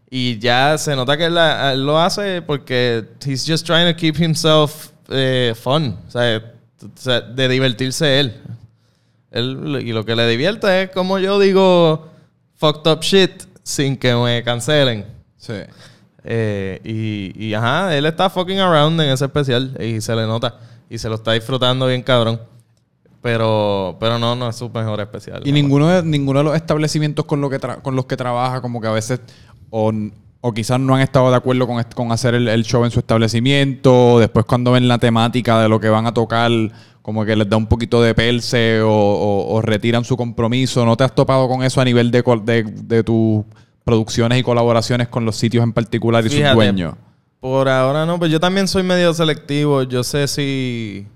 Y 0.10 0.40
ya 0.40 0.78
se 0.80 0.96
nota 0.96 1.18
que 1.18 1.26
él, 1.26 1.36
la- 1.36 1.74
él 1.74 1.86
lo 1.86 2.00
hace 2.00 2.42
porque 2.42 3.06
he's 3.26 3.46
just 3.48 3.66
trying 3.66 3.92
to 3.92 3.96
keep 3.96 4.16
himself 4.20 4.90
eh, 5.10 5.54
fun. 5.60 5.96
O 6.08 6.12
sea, 6.12 7.22
de 7.22 7.48
divertirse 7.50 8.20
él. 8.20 8.42
Él. 9.32 9.82
Y 9.84 9.94
lo 9.94 10.06
que 10.06 10.16
le 10.16 10.28
divierte 10.28 10.84
es 10.84 10.90
como 10.92 11.20
yo 11.20 11.40
digo 11.40 12.08
fucked 12.56 12.92
up 12.92 13.02
shit 13.02 13.44
sin 13.64 13.98
que 13.98 14.16
me 14.16 14.44
cancelen. 14.44 15.06
Sí. 15.38 15.54
Eh, 16.24 16.82
y, 16.84 17.48
y 17.48 17.54
ajá, 17.54 17.96
él 17.96 18.06
está 18.06 18.30
fucking 18.30 18.60
around 18.60 19.00
en 19.02 19.10
ese 19.10 19.26
especial 19.26 19.78
y 19.80 20.02
se 20.02 20.16
le 20.16 20.26
nota. 20.26 20.58
Y 20.90 20.98
se 20.98 21.08
lo 21.08 21.16
está 21.16 21.34
disfrutando 21.34 21.88
bien 21.88 22.02
cabrón. 22.02 22.42
Pero, 23.22 23.98
pero 24.00 24.18
no, 24.18 24.34
no 24.34 24.48
es 24.48 24.56
su 24.56 24.70
mejor 24.70 25.02
especial. 25.02 25.42
Y 25.44 25.52
ninguno 25.52 25.90
de, 25.90 26.04
ninguno 26.04 26.40
de 26.40 26.46
los 26.46 26.56
establecimientos 26.56 27.26
con, 27.26 27.42
lo 27.42 27.50
que 27.50 27.60
tra- 27.60 27.82
con 27.82 27.94
los 27.94 28.06
que 28.06 28.16
trabaja, 28.16 28.62
como 28.62 28.80
que 28.80 28.88
a 28.88 28.92
veces, 28.92 29.20
o, 29.70 29.92
o 30.40 30.54
quizás 30.54 30.80
no 30.80 30.96
han 30.96 31.02
estado 31.02 31.30
de 31.30 31.36
acuerdo 31.36 31.68
con, 31.68 31.84
con 31.94 32.14
hacer 32.14 32.34
el, 32.36 32.48
el 32.48 32.64
show 32.64 32.86
en 32.86 32.92
su 32.92 33.00
establecimiento, 33.00 34.20
después 34.20 34.46
cuando 34.46 34.72
ven 34.72 34.88
la 34.88 35.00
temática 35.00 35.62
de 35.62 35.68
lo 35.68 35.82
que 35.82 35.90
van 35.90 36.08
a 36.08 36.14
tocar, 36.14 36.50
como 37.10 37.26
que 37.26 37.36
les 37.36 37.50
da 37.50 37.58
un 37.58 37.66
poquito 37.66 38.00
de 38.04 38.14
perse 38.14 38.82
o, 38.82 38.88
o- 38.92 39.56
o 39.56 39.62
retiran 39.64 40.04
su 40.06 40.16
compromiso. 40.16 40.86
¿No 40.86 40.96
te 40.96 41.04
has 41.04 41.16
topado 41.16 41.48
con 41.48 41.64
eso 41.64 41.82
a 41.82 41.84
nivel 41.86 42.12
de, 42.12 42.22
de, 42.44 42.64
de 42.64 43.04
tus 43.04 43.44
producciones 43.84 44.38
y 44.40 44.44
colaboraciones 44.44 45.08
con 45.08 45.26
los 45.26 45.36
sitios 45.36 45.64
en 45.64 45.74
particular 45.74 46.24
y 46.24 46.30
sus 46.30 46.38
dueños? 46.54 46.94
Por 47.40 47.68
ahora 47.68 48.06
no, 48.06 48.20
pues 48.20 48.32
yo 48.32 48.40
también 48.40 48.68
soy 48.68 48.84
medio 48.84 49.12
selectivo. 49.16 49.82
Yo 49.82 50.04
sé 50.04 50.28
si. 50.28 51.08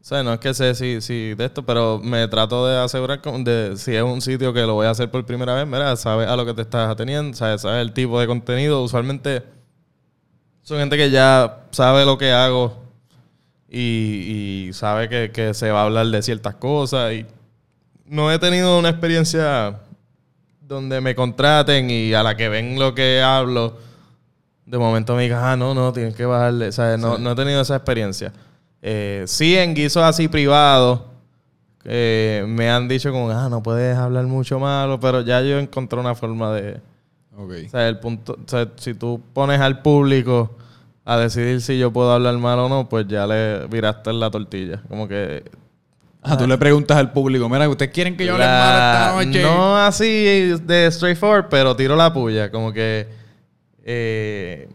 O 0.00 0.04
sea, 0.04 0.22
no 0.22 0.32
es 0.32 0.40
que 0.40 0.54
sé 0.54 0.74
si, 0.74 1.02
si 1.02 1.34
de 1.34 1.44
esto, 1.44 1.66
pero 1.66 2.00
me 2.02 2.26
trato 2.28 2.66
de 2.66 2.78
asegurar 2.78 3.20
con- 3.20 3.44
de 3.44 3.74
si 3.76 3.94
es 3.94 4.02
un 4.02 4.22
sitio 4.22 4.52
que 4.54 4.62
lo 4.62 4.72
voy 4.74 4.86
a 4.86 4.90
hacer 4.90 5.10
por 5.10 5.24
primera 5.26 5.54
vez, 5.54 5.66
mira, 5.66 5.94
sabes 5.96 6.28
a 6.28 6.34
lo 6.36 6.46
que 6.46 6.54
te 6.54 6.62
estás 6.62 6.88
ateniendo, 6.90 7.36
sabes, 7.36 7.60
sabes 7.60 7.82
el 7.82 7.92
tipo 7.92 8.18
de 8.18 8.26
contenido. 8.26 8.82
Usualmente 8.82 9.42
son 10.62 10.78
gente 10.78 10.96
que 10.96 11.10
ya 11.10 11.58
sabe 11.72 12.04
lo 12.06 12.16
que 12.16 12.32
hago 12.32 12.81
y, 13.74 14.66
y 14.68 14.72
sabe 14.74 15.08
que, 15.08 15.30
que 15.32 15.54
se 15.54 15.70
va 15.70 15.80
a 15.80 15.84
hablar 15.84 16.06
de 16.06 16.20
ciertas 16.20 16.56
cosas. 16.56 17.14
Y 17.14 17.26
no 18.04 18.30
he 18.30 18.38
tenido 18.38 18.78
una 18.78 18.90
experiencia 18.90 19.78
donde 20.60 21.00
me 21.00 21.14
contraten 21.14 21.88
y 21.88 22.12
a 22.12 22.22
la 22.22 22.36
que 22.36 22.50
ven 22.50 22.78
lo 22.78 22.94
que 22.94 23.22
hablo, 23.22 23.78
de 24.66 24.76
momento 24.76 25.16
me 25.16 25.22
digan, 25.22 25.42
ah, 25.42 25.56
no, 25.56 25.74
no, 25.74 25.90
tienes 25.90 26.14
que 26.14 26.26
bajarle. 26.26 26.68
O 26.68 26.72
sea, 26.72 26.98
no, 26.98 27.16
no 27.16 27.32
he 27.32 27.34
tenido 27.34 27.62
esa 27.62 27.76
experiencia. 27.76 28.30
Eh, 28.82 29.24
sí, 29.26 29.56
en 29.56 29.74
guisos 29.74 30.02
así 30.02 30.28
privados, 30.28 31.00
eh, 31.84 32.44
me 32.46 32.70
han 32.70 32.88
dicho 32.88 33.10
como, 33.10 33.30
ah, 33.30 33.48
no 33.48 33.62
puedes 33.62 33.96
hablar 33.96 34.26
mucho 34.26 34.60
malo, 34.60 35.00
pero 35.00 35.22
ya 35.22 35.40
yo 35.40 35.58
encontré 35.58 35.98
una 35.98 36.14
forma 36.14 36.52
de... 36.52 36.78
Ok. 37.34 37.52
O 37.66 37.70
sea, 37.70 37.88
el 37.88 37.98
punto, 37.98 38.34
o 38.34 38.48
sea, 38.48 38.68
si 38.76 38.92
tú 38.92 39.22
pones 39.32 39.60
al 39.60 39.80
público 39.80 40.58
a 41.04 41.16
decidir 41.18 41.60
si 41.60 41.78
yo 41.78 41.92
puedo 41.92 42.12
hablar 42.12 42.36
mal 42.38 42.58
o 42.60 42.68
no, 42.68 42.88
pues 42.88 43.06
ya 43.08 43.26
le 43.26 43.66
viraste 43.66 44.10
en 44.10 44.20
la 44.20 44.30
tortilla. 44.30 44.82
Como 44.88 45.08
que 45.08 45.42
Ah, 46.24 46.38
tú 46.38 46.46
le 46.46 46.56
preguntas 46.56 46.96
al 46.96 47.10
público, 47.10 47.48
mira, 47.48 47.68
¿ustedes 47.68 47.90
quieren 47.90 48.16
que 48.16 48.24
yo 48.26 48.34
hable 48.34 48.44
la- 48.44 49.12
mal 49.12 49.24
esta 49.24 49.24
noche? 49.26 49.42
No 49.42 49.76
así 49.76 50.06
de 50.64 50.88
straightforward, 50.92 51.48
pero 51.50 51.74
tiro 51.74 51.96
la 51.96 52.12
puya. 52.12 52.48
Como 52.52 52.72
que 52.72 53.08
eh, 53.84 54.68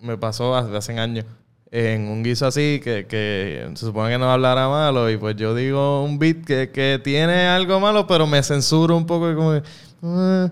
me 0.00 0.18
pasó 0.18 0.56
hace, 0.56 0.76
hace 0.76 0.98
años 0.98 1.24
en 1.70 2.08
un 2.08 2.22
guiso 2.24 2.46
así 2.46 2.80
que, 2.82 3.06
que 3.06 3.68
se 3.74 3.86
supone 3.86 4.10
que 4.10 4.18
no 4.18 4.30
hablara 4.30 4.68
malo 4.68 5.10
y 5.10 5.16
pues 5.16 5.36
yo 5.36 5.54
digo 5.54 6.02
un 6.04 6.18
beat 6.18 6.44
que, 6.44 6.70
que 6.70 7.00
tiene 7.02 7.46
algo 7.46 7.78
malo, 7.80 8.06
pero 8.06 8.26
me 8.26 8.42
censuro 8.42 8.96
un 8.96 9.06
poco 9.06 9.30
y 9.30 9.34
como 9.34 9.52
que, 9.52 9.62
"Ah". 10.02 10.50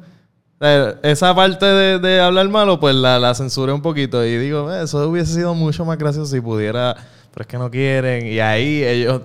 Esa 1.03 1.35
parte 1.35 1.67
de, 1.67 1.99
de 1.99 2.21
hablar 2.21 2.49
malo, 2.49 2.81
pues 2.81 2.95
la, 2.95 3.19
la 3.19 3.35
censuré 3.35 3.73
un 3.73 3.83
poquito 3.83 4.25
y 4.25 4.37
digo, 4.39 4.73
"Eh, 4.73 4.85
eso 4.85 5.09
hubiese 5.09 5.35
sido 5.35 5.55
mucho 5.55 5.85
más 5.85 5.99
gracioso 5.99 6.31
si 6.35 6.41
pudiera, 6.41 6.97
pero 7.33 7.43
es 7.43 7.47
que 7.47 7.59
no 7.59 7.71
quieren. 7.71 8.27
Y 8.27 8.41
ahí 8.41 8.83
ellos 8.83 9.23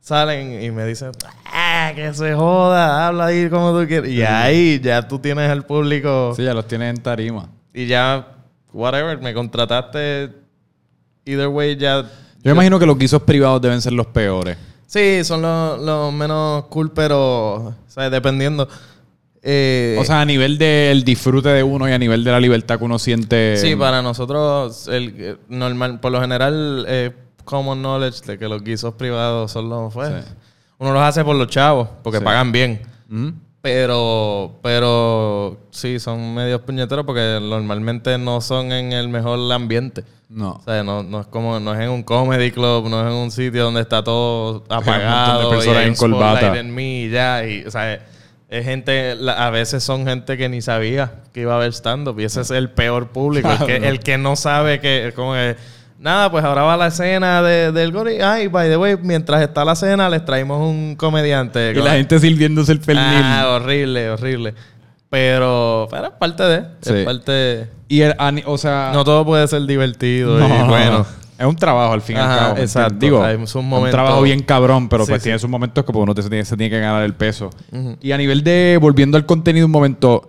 salen 0.00 0.62
y 0.62 0.70
me 0.70 0.84
dicen, 0.84 1.10
ah, 1.46 1.90
que 1.94 2.14
se 2.14 2.34
joda, 2.34 3.08
habla 3.08 3.26
ahí 3.26 3.48
como 3.50 3.78
tú 3.78 3.86
quieres. 3.88 4.10
Y 4.10 4.22
ahí 4.22 4.78
ya 4.80 5.06
tú 5.08 5.18
tienes 5.18 5.50
al 5.50 5.64
público 5.64 6.32
Sí, 6.36 6.44
ya 6.44 6.54
los 6.54 6.66
tienes 6.68 6.90
en 6.96 7.02
tarima. 7.02 7.48
y 7.74 7.86
ya, 7.86 8.28
whatever, 8.72 9.18
me 9.20 9.34
contrataste. 9.34 10.30
Either 11.24 11.48
way, 11.48 11.76
ya. 11.76 12.02
Yo 12.02 12.08
me 12.44 12.52
imagino 12.52 12.78
que 12.78 12.86
los 12.86 12.96
guisos 12.96 13.22
privados 13.22 13.60
deben 13.60 13.82
ser 13.82 13.92
los 13.94 14.06
peores. 14.06 14.56
Sí, 14.86 15.22
son 15.24 15.42
los, 15.42 15.80
los 15.80 16.12
menos 16.12 16.64
cool, 16.66 16.92
pero, 16.92 17.54
o 17.54 17.74
sea, 17.88 18.08
dependiendo. 18.08 18.68
Eh, 19.42 19.96
O 20.00 20.04
sea, 20.04 20.20
a 20.20 20.24
nivel 20.24 20.58
del 20.58 21.04
disfrute 21.04 21.48
de 21.50 21.62
uno 21.62 21.88
y 21.88 21.92
a 21.92 21.98
nivel 21.98 22.24
de 22.24 22.32
la 22.32 22.40
libertad 22.40 22.78
que 22.78 22.84
uno 22.84 22.98
siente. 22.98 23.56
Sí, 23.56 23.76
para 23.76 24.02
nosotros, 24.02 24.88
el 24.88 25.14
eh, 25.18 25.36
normal, 25.48 26.00
por 26.00 26.12
lo 26.12 26.20
general, 26.20 26.84
eh, 26.88 27.12
common 27.44 27.80
knowledge 27.80 28.22
de 28.26 28.38
que 28.38 28.48
los 28.48 28.62
guisos 28.62 28.94
privados 28.94 29.52
son 29.52 29.68
los. 29.68 29.92
pues, 29.94 30.08
Sí. 30.24 30.32
Uno 30.78 30.92
los 30.92 31.02
hace 31.02 31.24
por 31.24 31.34
los 31.36 31.48
chavos, 31.48 31.88
porque 32.02 32.18
Sí. 32.18 32.24
pagan 32.24 32.52
bien. 32.52 32.82
Ujú. 33.10 33.32
Pero, 33.60 34.58
pero 34.62 35.58
sí, 35.70 35.98
son 35.98 36.34
medios 36.34 36.60
puñeteros 36.62 37.04
porque 37.04 37.38
normalmente 37.42 38.16
no 38.16 38.40
son 38.40 38.70
en 38.72 38.92
el 38.92 39.08
mejor 39.08 39.52
ambiente. 39.52 40.04
No. 40.28 40.52
O 40.52 40.62
sea, 40.62 40.82
no, 40.84 41.02
no 41.02 41.20
es 41.20 41.26
como, 41.26 41.58
no 41.58 41.74
es 41.74 41.80
en 41.80 41.90
un 41.90 42.02
comedy 42.02 42.50
club, 42.52 42.88
no 42.88 43.00
es 43.00 43.06
en 43.12 43.18
un 43.18 43.30
sitio 43.30 43.64
donde 43.64 43.80
está 43.80 44.02
todo 44.04 44.62
apagado. 44.68 45.32
montón 45.34 45.50
de 45.50 45.56
personas 45.56 45.76
y 45.76 45.78
hay 45.80 45.84
en 45.86 45.90
un 45.90 45.96
corbata. 45.96 46.58
en 46.58 46.74
mí 46.74 47.04
y 47.04 47.10
ya. 47.10 47.44
Y, 47.46 47.64
o 47.64 47.70
sea, 47.70 48.06
es 48.48 48.64
gente, 48.64 49.16
a 49.36 49.50
veces 49.50 49.84
son 49.84 50.06
gente 50.06 50.38
que 50.38 50.48
ni 50.48 50.62
sabía 50.62 51.12
que 51.34 51.42
iba 51.42 51.52
a 51.52 51.56
haber 51.56 51.72
stand-up. 51.72 52.18
Y 52.18 52.24
ese 52.24 52.40
es 52.40 52.50
el 52.50 52.70
peor 52.70 53.08
público. 53.08 53.50
el, 53.50 53.66
que, 53.66 53.76
el 53.76 54.00
que 54.00 54.16
no 54.16 54.36
sabe 54.36 54.80
que, 54.80 55.12
como 55.14 55.34
que, 55.34 55.56
nada, 55.98 56.30
pues 56.30 56.44
ahora 56.44 56.62
va 56.62 56.76
la 56.76 56.86
escena 56.86 57.42
de, 57.42 57.72
del 57.72 57.92
Gori. 57.92 58.20
Ay, 58.22 58.48
by 58.48 58.70
the 58.70 58.76
way, 58.78 58.96
mientras 59.02 59.42
está 59.42 59.64
la 59.66 59.74
cena, 59.76 60.08
les 60.08 60.24
traemos 60.24 60.60
un 60.60 60.96
comediante. 60.96 61.72
Y 61.72 61.82
la 61.82 61.92
gente 61.92 62.18
sirviéndose 62.18 62.72
el 62.72 62.80
pernil. 62.80 63.22
Ah, 63.22 63.50
horrible, 63.50 64.10
horrible. 64.10 64.54
Pero, 65.10 65.88
pero 65.90 66.06
es 66.06 66.12
parte 66.12 66.42
de. 66.42 66.64
Sí. 66.80 66.94
Es 66.94 67.04
parte. 67.04 67.68
Y 67.88 68.00
el, 68.00 68.14
o 68.46 68.58
sea. 68.58 68.92
No 68.94 69.04
todo 69.04 69.24
puede 69.24 69.46
ser 69.48 69.62
divertido 69.62 70.38
No, 70.38 70.46
y 70.46 70.68
bueno. 70.68 71.06
Es 71.38 71.46
un 71.46 71.54
trabajo 71.56 71.92
al 71.92 72.02
fin 72.02 72.16
y 72.16 72.18
al 72.18 72.38
cabo. 72.38 72.54
¿me 72.56 72.62
exacto. 72.62 72.94
entiendes? 72.94 73.00
Digo, 73.00 73.24
Hay 73.24 73.42
es 73.42 73.50
sus 73.50 73.62
un 73.62 73.90
trabajo 73.90 74.22
bien 74.22 74.42
cabrón, 74.42 74.88
pero 74.88 75.04
Sí, 75.04 75.12
pues 75.12 75.22
sí. 75.22 75.26
tiene 75.26 75.38
sus 75.38 75.48
momentos 75.48 75.84
que 75.84 75.92
pues, 75.92 76.02
uno 76.02 76.12
se 76.20 76.28
tiene, 76.28 76.44
se 76.44 76.56
tiene 76.56 76.70
que 76.70 76.80
ganar 76.80 77.04
el 77.04 77.14
peso. 77.14 77.50
Y 78.00 78.10
a 78.10 78.18
nivel 78.18 78.42
de, 78.42 78.76
volviendo 78.80 79.16
al 79.16 79.24
contenido 79.24 79.66
un 79.66 79.72
momento, 79.72 80.28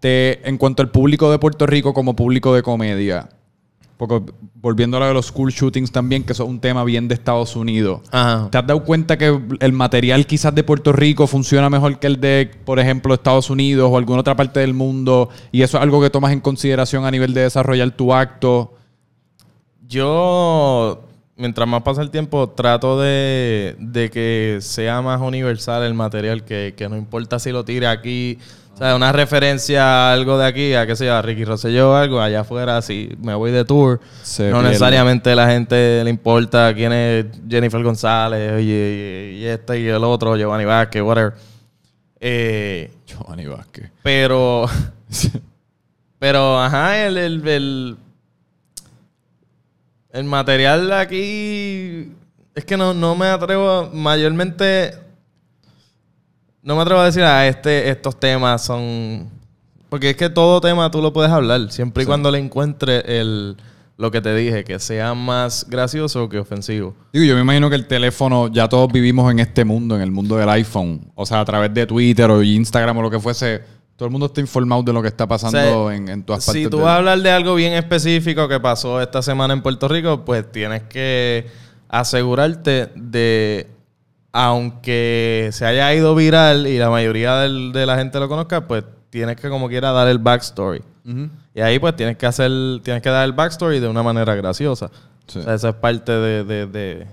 te, 0.00 0.48
en 0.48 0.56
cuanto 0.56 0.82
al 0.82 0.90
público 0.90 1.30
de 1.30 1.38
Puerto 1.38 1.66
Rico 1.66 1.92
como 1.92 2.16
público 2.16 2.54
de 2.54 2.62
comedia, 2.62 3.28
porque 3.98 4.22
volviendo 4.54 4.96
a 4.96 5.00
lo 5.00 5.06
de 5.08 5.12
los 5.12 5.26
school 5.26 5.50
shootings 5.52 5.92
también, 5.92 6.22
que 6.24 6.32
eso 6.32 6.44
es 6.44 6.48
un 6.48 6.58
tema 6.58 6.84
bien 6.84 7.06
de 7.06 7.14
Estados 7.14 7.54
Unidos. 7.54 8.00
Ajá. 8.10 8.48
¿Te 8.50 8.56
has 8.56 8.66
dado 8.66 8.82
cuenta 8.82 9.18
que 9.18 9.38
el 9.60 9.72
material 9.74 10.26
quizás 10.26 10.54
de 10.54 10.64
Puerto 10.64 10.92
Rico 10.94 11.26
funciona 11.26 11.68
mejor 11.68 11.98
que 11.98 12.06
el 12.06 12.18
de, 12.18 12.50
por 12.64 12.80
ejemplo, 12.80 13.12
Estados 13.12 13.50
Unidos 13.50 13.90
o 13.92 13.98
alguna 13.98 14.20
otra 14.20 14.34
parte 14.36 14.60
del 14.60 14.72
mundo? 14.72 15.28
Y 15.52 15.60
eso 15.60 15.76
es 15.76 15.82
algo 15.82 16.00
que 16.00 16.08
tomas 16.08 16.32
en 16.32 16.40
consideración 16.40 17.04
a 17.04 17.10
nivel 17.10 17.34
de 17.34 17.42
desarrollar 17.42 17.90
tu 17.90 18.14
acto. 18.14 18.72
Yo, 19.90 21.02
mientras 21.36 21.66
más 21.66 21.82
pasa 21.82 22.00
el 22.00 22.10
tiempo, 22.10 22.48
trato 22.50 23.00
de, 23.00 23.74
de 23.80 24.08
que 24.08 24.58
sea 24.60 25.02
más 25.02 25.20
universal 25.20 25.82
el 25.82 25.94
material, 25.94 26.44
que, 26.44 26.74
que 26.76 26.88
no 26.88 26.96
importa 26.96 27.40
si 27.40 27.50
lo 27.50 27.64
tire 27.64 27.88
aquí. 27.88 28.38
O 28.72 28.76
sea, 28.76 28.94
una 28.94 29.10
referencia 29.10 29.82
a 29.84 30.12
algo 30.12 30.38
de 30.38 30.46
aquí, 30.46 30.74
a 30.74 30.86
qué 30.86 30.94
sé 30.94 31.06
yo, 31.06 31.14
a 31.16 31.22
Ricky 31.22 31.44
Rosselló 31.44 31.90
o 31.90 31.94
algo, 31.94 32.20
allá 32.20 32.42
afuera, 32.42 32.80
si 32.82 33.10
me 33.20 33.34
voy 33.34 33.50
de 33.50 33.64
tour. 33.64 34.00
Se 34.22 34.44
no 34.44 34.58
pierde. 34.58 34.68
necesariamente 34.68 35.34
la 35.34 35.48
gente 35.50 36.04
le 36.04 36.08
importa 36.08 36.72
quién 36.72 36.92
es 36.92 37.26
Jennifer 37.48 37.82
González 37.82 38.62
y, 38.62 38.70
y, 38.70 39.38
y 39.40 39.44
este 39.44 39.80
y 39.80 39.88
el 39.88 40.04
otro, 40.04 40.36
Giovanni 40.36 40.66
Vázquez, 40.66 41.02
whatever. 41.02 41.34
Eh, 42.20 42.92
Giovanni 43.06 43.46
Vázquez. 43.46 43.90
pero, 44.04 44.66
pero, 46.20 46.60
ajá, 46.60 47.06
el, 47.06 47.18
el, 47.18 47.48
el, 47.48 47.96
el 50.12 50.24
material 50.24 50.88
de 50.88 50.94
aquí 50.94 52.12
es 52.54 52.64
que 52.64 52.76
no, 52.76 52.92
no 52.94 53.14
me 53.14 53.26
atrevo, 53.26 53.68
a- 53.70 53.90
mayormente, 53.92 54.92
no 56.62 56.76
me 56.76 56.82
atrevo 56.82 57.00
a 57.00 57.06
decir, 57.06 57.22
ah, 57.22 57.46
este, 57.46 57.88
estos 57.90 58.18
temas 58.18 58.64
son, 58.64 59.28
porque 59.88 60.10
es 60.10 60.16
que 60.16 60.28
todo 60.28 60.60
tema 60.60 60.90
tú 60.90 61.00
lo 61.00 61.12
puedes 61.12 61.30
hablar, 61.32 61.70
siempre 61.72 62.02
y 62.02 62.06
cuando 62.06 62.30
le 62.30 62.38
encuentres 62.38 63.02
el, 63.06 63.56
lo 63.96 64.10
que 64.10 64.20
te 64.20 64.34
dije, 64.34 64.64
que 64.64 64.78
sea 64.78 65.14
más 65.14 65.66
gracioso 65.68 66.28
que 66.28 66.38
ofensivo. 66.38 66.94
Digo, 67.12 67.24
yo 67.24 67.34
me 67.34 67.40
imagino 67.42 67.68
que 67.70 67.76
el 67.76 67.86
teléfono, 67.86 68.48
ya 68.48 68.68
todos 68.68 68.90
vivimos 68.92 69.30
en 69.30 69.38
este 69.38 69.64
mundo, 69.64 69.94
en 69.96 70.02
el 70.02 70.10
mundo 70.10 70.36
del 70.36 70.48
iPhone. 70.48 71.10
O 71.14 71.24
sea, 71.26 71.40
a 71.40 71.44
través 71.44 71.72
de 71.72 71.86
Twitter 71.86 72.30
o 72.30 72.42
Instagram 72.42 72.96
o 72.98 73.02
lo 73.02 73.10
que 73.10 73.20
fuese, 73.20 73.62
todo 74.00 74.06
el 74.06 74.12
mundo 74.12 74.28
está 74.28 74.40
informado 74.40 74.82
de 74.82 74.94
lo 74.94 75.02
que 75.02 75.08
está 75.08 75.26
pasando 75.28 75.58
O 75.58 75.88
sea, 75.90 75.94
en, 75.98 76.08
en 76.08 76.22
todas 76.22 76.46
partes. 76.46 76.64
Si 76.64 76.70
tú 76.70 76.78
vas 76.78 76.94
a 76.94 76.96
hablar 76.96 77.18
de 77.20 77.30
algo 77.30 77.54
bien 77.54 77.74
específico 77.74 78.48
que 78.48 78.58
pasó 78.58 78.98
esta 79.02 79.20
semana 79.20 79.52
en 79.52 79.60
Puerto 79.60 79.88
Rico, 79.88 80.24
pues 80.24 80.50
tienes 80.50 80.84
que 80.84 81.46
asegurarte 81.86 82.88
de, 82.96 83.66
aunque 84.32 85.50
se 85.52 85.66
haya 85.66 85.92
ido 85.94 86.14
viral 86.14 86.66
y 86.66 86.78
la 86.78 86.88
mayoría 86.88 87.36
del- 87.40 87.72
de 87.72 87.84
la 87.84 87.98
gente 87.98 88.18
lo 88.18 88.26
conozca, 88.28 88.66
pues 88.66 88.84
tienes 89.10 89.36
que 89.36 89.50
como 89.50 89.68
quiera 89.68 89.92
dar 89.92 90.08
el 90.08 90.18
backstory. 90.18 90.82
Y 91.54 91.60
ahí 91.60 91.78
pues 91.78 91.94
tienes 91.94 92.16
que 92.16 92.24
hacer, 92.24 92.50
tienes 92.82 93.02
que 93.02 93.10
dar 93.10 93.24
el 93.26 93.32
backstory 93.34 93.80
de 93.80 93.88
una 93.88 94.02
manera 94.02 94.34
graciosa. 94.34 94.90
Sí. 95.26 95.40
O 95.40 95.42
sea, 95.42 95.54
esa 95.54 95.68
es 95.68 95.74
parte 95.74 96.12
de... 96.12 96.44
de, 96.44 96.66
de- 96.66 97.06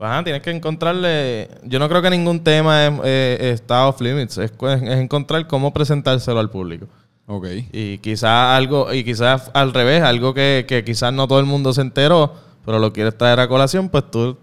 pues, 0.00 0.10
ajá, 0.10 0.24
tienes 0.24 0.40
que 0.40 0.50
encontrarle... 0.50 1.50
Yo 1.64 1.78
no 1.78 1.86
creo 1.90 2.00
que 2.00 2.08
ningún 2.08 2.42
tema 2.42 2.86
es- 2.86 3.00
eh, 3.04 3.50
está 3.52 3.86
off 3.86 4.00
limits. 4.00 4.38
Es, 4.38 4.50
es 4.58 4.82
encontrar 4.82 5.46
cómo 5.46 5.74
presentárselo 5.74 6.40
al 6.40 6.48
público. 6.48 6.86
Ok. 7.26 7.46
Y 7.70 7.98
quizás 7.98 8.56
algo, 8.56 8.90
y 8.94 9.04
quizás 9.04 9.50
al 9.52 9.74
revés, 9.74 10.02
algo 10.02 10.32
que, 10.32 10.64
que 10.66 10.84
quizás 10.84 11.12
no 11.12 11.28
todo 11.28 11.38
el 11.38 11.44
mundo 11.44 11.74
se 11.74 11.82
enteró, 11.82 12.32
pero 12.64 12.78
lo 12.78 12.94
quieres 12.94 13.18
traer 13.18 13.40
a 13.40 13.46
colación, 13.48 13.90
pues 13.90 14.10
tú 14.10 14.38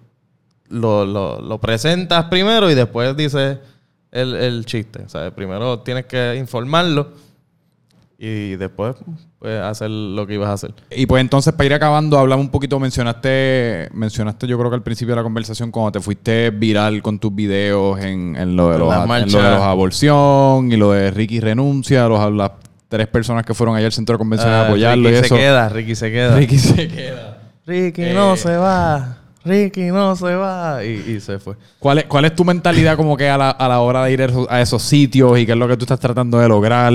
lo, 0.69 1.05
lo- 1.07 1.41
lo 1.41 1.57
presentas 1.59 2.25
primero 2.25 2.69
y 2.69 2.75
después 2.75 3.17
dices 3.17 3.57
el, 4.11 4.35
el 4.35 4.63
chiste. 4.67 5.01
O 5.05 5.09
sea, 5.09 5.33
primero 5.33 5.79
tienes 5.79 6.05
que 6.05 6.35
informarlo 6.35 7.13
y 8.19 8.55
después 8.55 8.95
pues, 9.37 9.61
hacer 9.61 9.89
lo 9.91 10.25
que 10.25 10.33
ibas 10.35 10.49
a 10.49 10.53
hacer. 10.53 10.73
Y 10.89 11.05
pues 11.05 11.21
entonces, 11.21 11.53
para 11.53 11.65
ir 11.67 11.73
acabando, 11.73 12.17
hablamos 12.17 12.45
un 12.45 12.51
poquito, 12.51 12.79
mencionaste, 12.79 13.89
mencionaste 13.93 14.47
yo 14.47 14.57
creo 14.57 14.69
que 14.71 14.75
al 14.75 14.83
principio 14.83 15.13
de 15.13 15.17
la 15.17 15.23
conversación, 15.23 15.69
cuando 15.71 15.91
te 15.91 15.99
fuiste 15.99 16.49
viral 16.49 17.01
con 17.01 17.19
tus 17.19 17.33
videos 17.35 17.99
en, 17.99 18.35
en 18.35 18.55
lo, 18.55 18.71
de 18.71 18.79
los, 18.79 18.93
en 18.93 19.31
lo 19.31 19.41
de 19.41 19.51
los 19.51 19.61
aborción 19.61 20.71
y 20.71 20.77
lo 20.77 20.91
de 20.93 21.11
Ricky 21.11 21.39
renuncia, 21.39 22.07
los, 22.07 22.31
las 22.33 22.51
tres 22.89 23.07
personas 23.07 23.45
que 23.45 23.53
fueron 23.53 23.75
allá 23.75 23.85
al 23.85 23.91
centro 23.91 24.13
de 24.13 24.17
convenciones 24.17 24.53
a 24.55 24.61
Ah, 24.61 24.65
apoyarlo 24.67 25.09
Ricky 25.09 25.17
y 25.17 25.19
se 25.19 25.25
eso. 25.27 25.35
queda, 25.35 25.69
Ricky 25.69 25.95
se 25.95 26.11
queda. 26.11 26.35
Ricky 26.37 26.57
se 26.57 26.87
queda. 26.87 27.37
Ricky 27.67 28.01
Eh, 28.01 28.13
no 28.13 28.35
se 28.37 28.55
va. 28.57 29.17
Ricky 29.43 29.81
no 29.91 30.15
se 30.15 30.33
va. 30.35 30.83
Y, 30.83 31.15
y 31.15 31.19
se 31.19 31.37
fue. 31.37 31.55
¿Cuál 31.79 31.99
es, 31.99 32.05
¿Cuál 32.05 32.25
es 32.25 32.35
tu 32.35 32.43
mentalidad 32.45 32.95
como 32.97 33.15
que 33.15 33.29
a 33.29 33.37
la, 33.37 33.49
a 33.51 33.67
la 33.67 33.79
hora 33.81 34.03
de 34.05 34.13
ir 34.13 34.21
a 34.21 34.25
esos, 34.25 34.47
a 34.49 34.61
esos 34.61 34.81
sitios 34.81 35.37
y 35.37 35.45
qué 35.45 35.51
es 35.51 35.57
lo 35.57 35.67
que 35.67 35.77
tú 35.77 35.83
estás 35.83 35.99
tratando 35.99 36.39
de 36.39 36.47
lograr, 36.47 36.91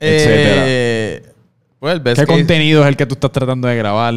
etcétera? 0.00 0.62
Eh, 0.66 1.22
¿Qué 2.14 2.26
contenido 2.26 2.82
es 2.82 2.88
el 2.88 2.96
que 2.96 3.06
tú 3.06 3.14
estás 3.14 3.30
tratando 3.32 3.68
de 3.68 3.76
grabar? 3.76 4.14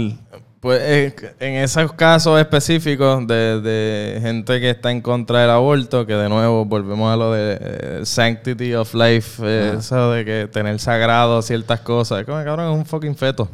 Pues 0.60 0.80
eh, 0.84 1.16
en 1.40 1.56
esos 1.56 1.92
casos 1.94 2.40
específicos 2.40 3.26
de, 3.26 3.62
de 3.62 4.20
gente 4.22 4.60
que 4.60 4.70
está 4.70 4.92
en 4.92 5.02
contra 5.02 5.42
del 5.42 5.50
aborto, 5.50 6.06
que 6.06 6.14
de 6.14 6.30
nuevo 6.30 6.66
volvemos 6.66 7.12
a 7.12 7.16
lo 7.18 7.32
de 7.32 7.58
eh, 7.60 8.00
sanctity 8.04 8.76
of 8.76 8.94
life, 8.94 9.42
eso 9.76 10.12
de 10.12 10.24
que 10.24 10.48
tener 10.52 10.80
sagrado 10.80 11.42
ciertas 11.42 11.80
cosas, 11.80 12.26
como 12.26 12.44
cabrón 12.44 12.72
es 12.74 12.78
un 12.78 12.86
fucking 12.86 13.16
feto. 13.16 13.50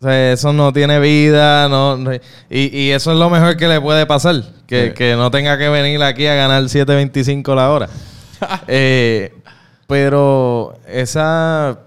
O 0.00 0.06
sea, 0.06 0.32
eso 0.32 0.52
no 0.52 0.70
tiene 0.70 1.00
vida, 1.00 1.66
no, 1.70 1.96
no- 1.96 2.12
y, 2.12 2.20
y 2.50 2.90
eso 2.90 3.12
es 3.12 3.18
lo 3.18 3.30
mejor 3.30 3.56
que 3.56 3.66
le 3.66 3.80
puede 3.80 4.04
pasar, 4.04 4.42
que, 4.66 4.88
Sí. 4.88 4.92
que 4.94 5.14
no 5.16 5.30
tenga 5.30 5.56
que 5.56 5.70
venir 5.70 6.02
aquí 6.02 6.26
a 6.26 6.34
ganar 6.34 6.62
7.25 6.64 7.54
la 7.54 7.70
hora. 7.70 7.88
Eh, 8.68 9.32
pero 9.94 10.76
esa 10.88 11.78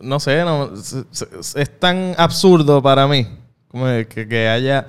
no 0.00 0.18
sé, 0.18 0.42
no, 0.42 0.72
es 0.74 1.78
tan 1.78 2.16
absurdo 2.18 2.82
para 2.82 3.06
mí 3.06 3.28
como 3.68 3.84
que, 4.08 4.26
que 4.28 4.48
haya... 4.48 4.88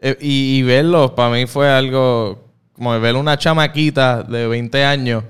eh, 0.00 0.16
y, 0.18 0.60
y 0.60 1.08
para 1.14 1.34
mí 1.34 1.44
fue 1.44 1.68
algo 1.70 2.42
como 2.72 2.98
ver 2.98 3.16
una 3.16 3.36
chamaquita 3.36 4.22
de 4.22 4.46
20 4.46 4.82
años 4.82 5.24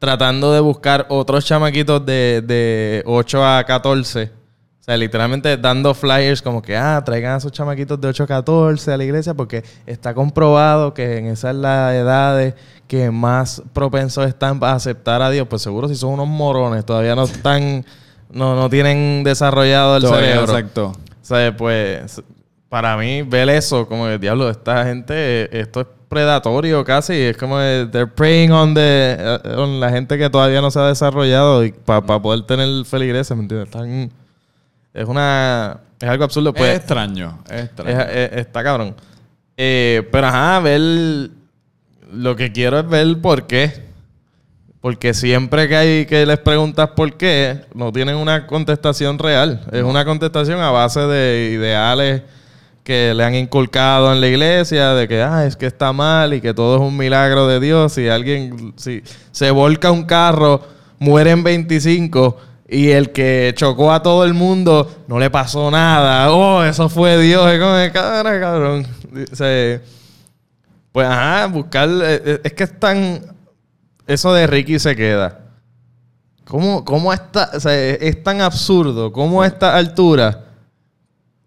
tratando 0.00 0.52
de 0.52 0.58
buscar 0.58 1.06
otros 1.08 1.44
chamaquitos 1.44 2.04
de, 2.04 2.42
de 2.44 3.04
8 3.06 3.46
a 3.46 3.62
14. 3.62 4.32
O 4.86 4.88
sea, 4.88 4.96
literalmente 4.96 5.56
dando 5.56 5.92
flyers 5.94 6.40
como 6.40 6.62
que, 6.62 6.76
ah, 6.76 7.02
traigan 7.04 7.32
a 7.34 7.36
esos 7.38 7.50
chamaquitos 7.50 8.00
de 8.00 8.06
8 8.06 8.22
a 8.22 8.26
14 8.28 8.92
a 8.92 8.96
la 8.96 9.02
iglesia 9.02 9.34
porque 9.34 9.64
está 9.84 10.14
comprobado 10.14 10.94
que 10.94 11.18
en 11.18 11.26
esas 11.26 11.56
las 11.56 11.92
edades 11.92 12.54
que 12.86 13.10
más 13.10 13.64
propensos 13.72 14.28
están 14.28 14.62
a 14.62 14.74
aceptar 14.74 15.22
a 15.22 15.30
Dios. 15.30 15.48
Pues 15.50 15.62
seguro 15.62 15.88
si 15.88 15.96
son 15.96 16.10
unos 16.10 16.28
morones, 16.28 16.84
todavía 16.86 17.16
no 17.16 17.24
están, 17.24 17.84
no, 18.30 18.54
no 18.54 18.70
tienen 18.70 19.24
desarrollado 19.24 19.96
el 19.96 20.04
Todavía, 20.04 20.28
cerebro. 20.34 20.52
Exacto. 20.56 20.86
O 20.92 20.94
sea, 21.24 21.56
pues 21.56 22.22
para 22.68 22.96
mí 22.96 23.22
ver 23.22 23.48
eso 23.48 23.88
como 23.88 24.06
el 24.06 24.20
diablo, 24.20 24.48
esta 24.48 24.84
gente, 24.84 25.48
esto 25.58 25.80
es 25.80 25.86
predatorio 26.08 26.84
casi, 26.84 27.12
es 27.14 27.36
como 27.36 27.58
de, 27.58 27.86
they're 27.86 28.06
preying 28.06 28.52
on, 28.52 28.72
the, 28.74 29.16
eh, 29.18 29.38
on 29.56 29.80
la 29.80 29.90
gente 29.90 30.16
que 30.16 30.30
todavía 30.30 30.60
no 30.60 30.70
se 30.70 30.78
ha 30.78 30.86
desarrollado 30.86 31.64
y 31.64 31.72
para 31.72 32.02
poder 32.22 32.42
tener 32.46 32.84
feligreses, 32.84 33.36
¿me 33.36 33.42
entiendes? 33.42 33.66
Están- 33.74 34.12
es 34.96 35.06
una, 35.06 35.78
es 36.00 36.08
algo 36.08 36.24
absurdo, 36.24 36.52
pues 36.52 36.70
es 36.70 36.76
extraño. 36.78 37.38
Es 37.50 37.64
extraño. 37.66 38.00
es- 38.00 38.08
es- 38.32 38.38
está 38.38 38.62
cabrón. 38.64 38.94
Eh, 39.56 40.06
pero 40.10 40.26
ajá, 40.26 40.60
ver, 40.60 41.30
lo 42.12 42.36
que 42.36 42.52
quiero 42.52 42.78
es 42.80 42.88
ver 42.88 43.20
por 43.20 43.46
qué. 43.46 43.86
Porque 44.80 45.14
siempre 45.14 45.66
que 45.68 45.76
hay 45.76 46.06
que 46.06 46.24
les 46.26 46.38
preguntas 46.38 46.90
por 46.94 47.16
qué, 47.16 47.62
no 47.74 47.90
tienen 47.92 48.16
una 48.16 48.46
contestación 48.46 49.18
real. 49.18 49.62
Es 49.72 49.82
una 49.82 50.04
contestación 50.04 50.60
a 50.60 50.70
base 50.70 51.00
de 51.00 51.50
ideales 51.52 52.22
que 52.84 53.12
le 53.14 53.24
han 53.24 53.34
inculcado 53.34 54.12
en 54.12 54.20
la 54.20 54.28
iglesia, 54.28 54.90
de 54.94 55.08
que 55.08 55.20
ah, 55.22 55.44
es 55.44 55.56
que 55.56 55.66
está 55.66 55.92
mal 55.92 56.34
y 56.34 56.40
que 56.40 56.54
todo 56.54 56.76
es 56.76 56.82
un 56.82 56.96
milagro 56.96 57.48
de 57.48 57.58
Dios. 57.58 57.94
Si 57.94 58.06
alguien, 58.08 58.74
si 58.76 59.02
se 59.32 59.50
volca 59.50 59.90
un 59.90 60.04
carro, 60.04 60.62
mueren 61.00 61.42
25 61.42 62.36
y 62.68 62.90
el 62.90 63.12
que 63.12 63.52
chocó 63.56 63.92
a 63.92 64.02
todo 64.02 64.24
el 64.24 64.34
mundo 64.34 65.04
no 65.06 65.18
le 65.18 65.30
pasó 65.30 65.70
nada. 65.70 66.32
Oh, 66.32 66.62
eso 66.64 66.88
fue 66.88 67.18
Dios. 67.20 67.50
Es 67.50 67.60
como, 67.60 67.72
de, 67.74 67.92
"Cara, 67.92 68.40
cabrón. 68.40 68.86
O 69.32 69.36
sea, 69.36 69.80
pues 70.92 71.06
ajá, 71.06 71.46
buscar. 71.46 71.88
eh, 71.88 72.22
eh, 72.24 72.40
Es 72.44 72.52
que 72.54 72.64
es 72.64 72.78
tan. 72.80 73.20
Eso 74.06 74.32
de 74.34 74.46
Ricky 74.46 74.78
se 74.78 74.94
queda. 74.96 75.40
¿Cómo, 76.44 76.84
cómo 76.84 77.12
está? 77.12 77.50
O 77.54 77.60
sea, 77.60 77.72
es 77.76 78.22
tan 78.22 78.40
absurdo. 78.40 79.12
¿Cómo 79.12 79.42
a 79.42 79.46
esta 79.46 79.76
altura? 79.76 80.42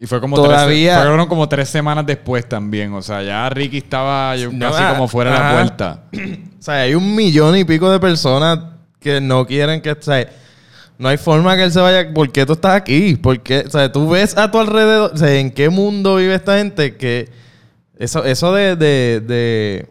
Y 0.01 0.05
fue 0.05 0.19
como 0.21 0.35
Todavía- 0.37 0.95
tres, 0.95 1.07
fueron 1.07 1.27
como 1.27 1.47
tres 1.49 1.69
semanas 1.69 2.05
después 2.05 2.47
también. 2.47 2.93
O 2.93 3.01
sea, 3.01 3.21
ya 3.23 3.49
Ricky 3.49 3.77
estaba 3.79 4.35
yo, 4.37 4.51
No, 4.51 4.71
casi 4.71 4.83
ah, 4.83 4.91
como 4.93 5.07
fuera 5.07 5.31
de 5.31 5.39
la 5.39 5.51
puerta. 5.53 6.03
O 6.59 6.61
sea, 6.61 6.75
hay 6.81 6.93
un 6.93 7.15
millón 7.15 7.55
y 7.55 7.63
pico 7.63 7.89
de 7.89 8.01
personas 8.01 8.59
que 8.99 9.21
no 9.21 9.47
quieren 9.47 9.81
que. 9.81 9.91
O 9.91 9.97
sea, 10.01 10.27
no 10.99 11.07
hay 11.09 11.17
forma 11.17 11.55
que 11.55 11.63
él 11.63 11.71
se 11.71 11.79
vaya. 11.79 12.13
¿Por 12.13 12.31
qué 12.31 12.45
tú 12.45 12.53
estás 12.53 12.75
aquí? 12.75 13.15
¿Por 13.15 13.39
qué? 13.41 13.63
O 13.65 13.69
sea, 13.71 13.91
tú 13.91 14.07
ves 14.09 14.37
a 14.37 14.51
tu 14.51 14.59
alrededor. 14.59 15.11
O 15.13 15.17
sea, 15.17 15.33
¿en 15.33 15.49
qué 15.49 15.69
mundo 15.69 16.17
vive 16.17 16.35
esta 16.35 16.57
gente 16.59 16.95
que. 16.97 17.29
Eso, 17.97 18.23
eso 18.23 18.53
de. 18.53 18.75
de, 18.75 19.21
de- 19.25 19.89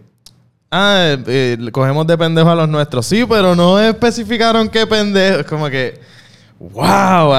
ah, 0.70 1.16
eh, 1.26 1.56
cogemos 1.72 2.06
de 2.06 2.16
pendejo 2.16 2.50
a 2.50 2.54
los 2.54 2.68
nuestros. 2.68 3.06
Sí, 3.06 3.24
pero 3.28 3.56
no 3.56 3.80
especificaron 3.80 4.68
qué 4.68 4.86
pendejo. 4.86 5.40
Es 5.40 5.46
como 5.46 5.68
que. 5.68 5.98
¡Wow! 6.60 7.32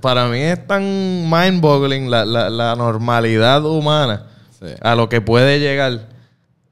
Para 0.00 0.26
mí 0.28 0.38
es 0.38 0.66
tan 0.66 0.82
mind-boggling 1.30 2.10
la, 2.10 2.24
la- 2.24 2.50
la 2.50 2.76
normalidad 2.76 3.64
humana 3.64 4.26
Sí. 4.60 4.66
a 4.80 4.94
lo 4.94 5.08
que 5.08 5.20
puede 5.20 5.58
llegar. 5.58 6.08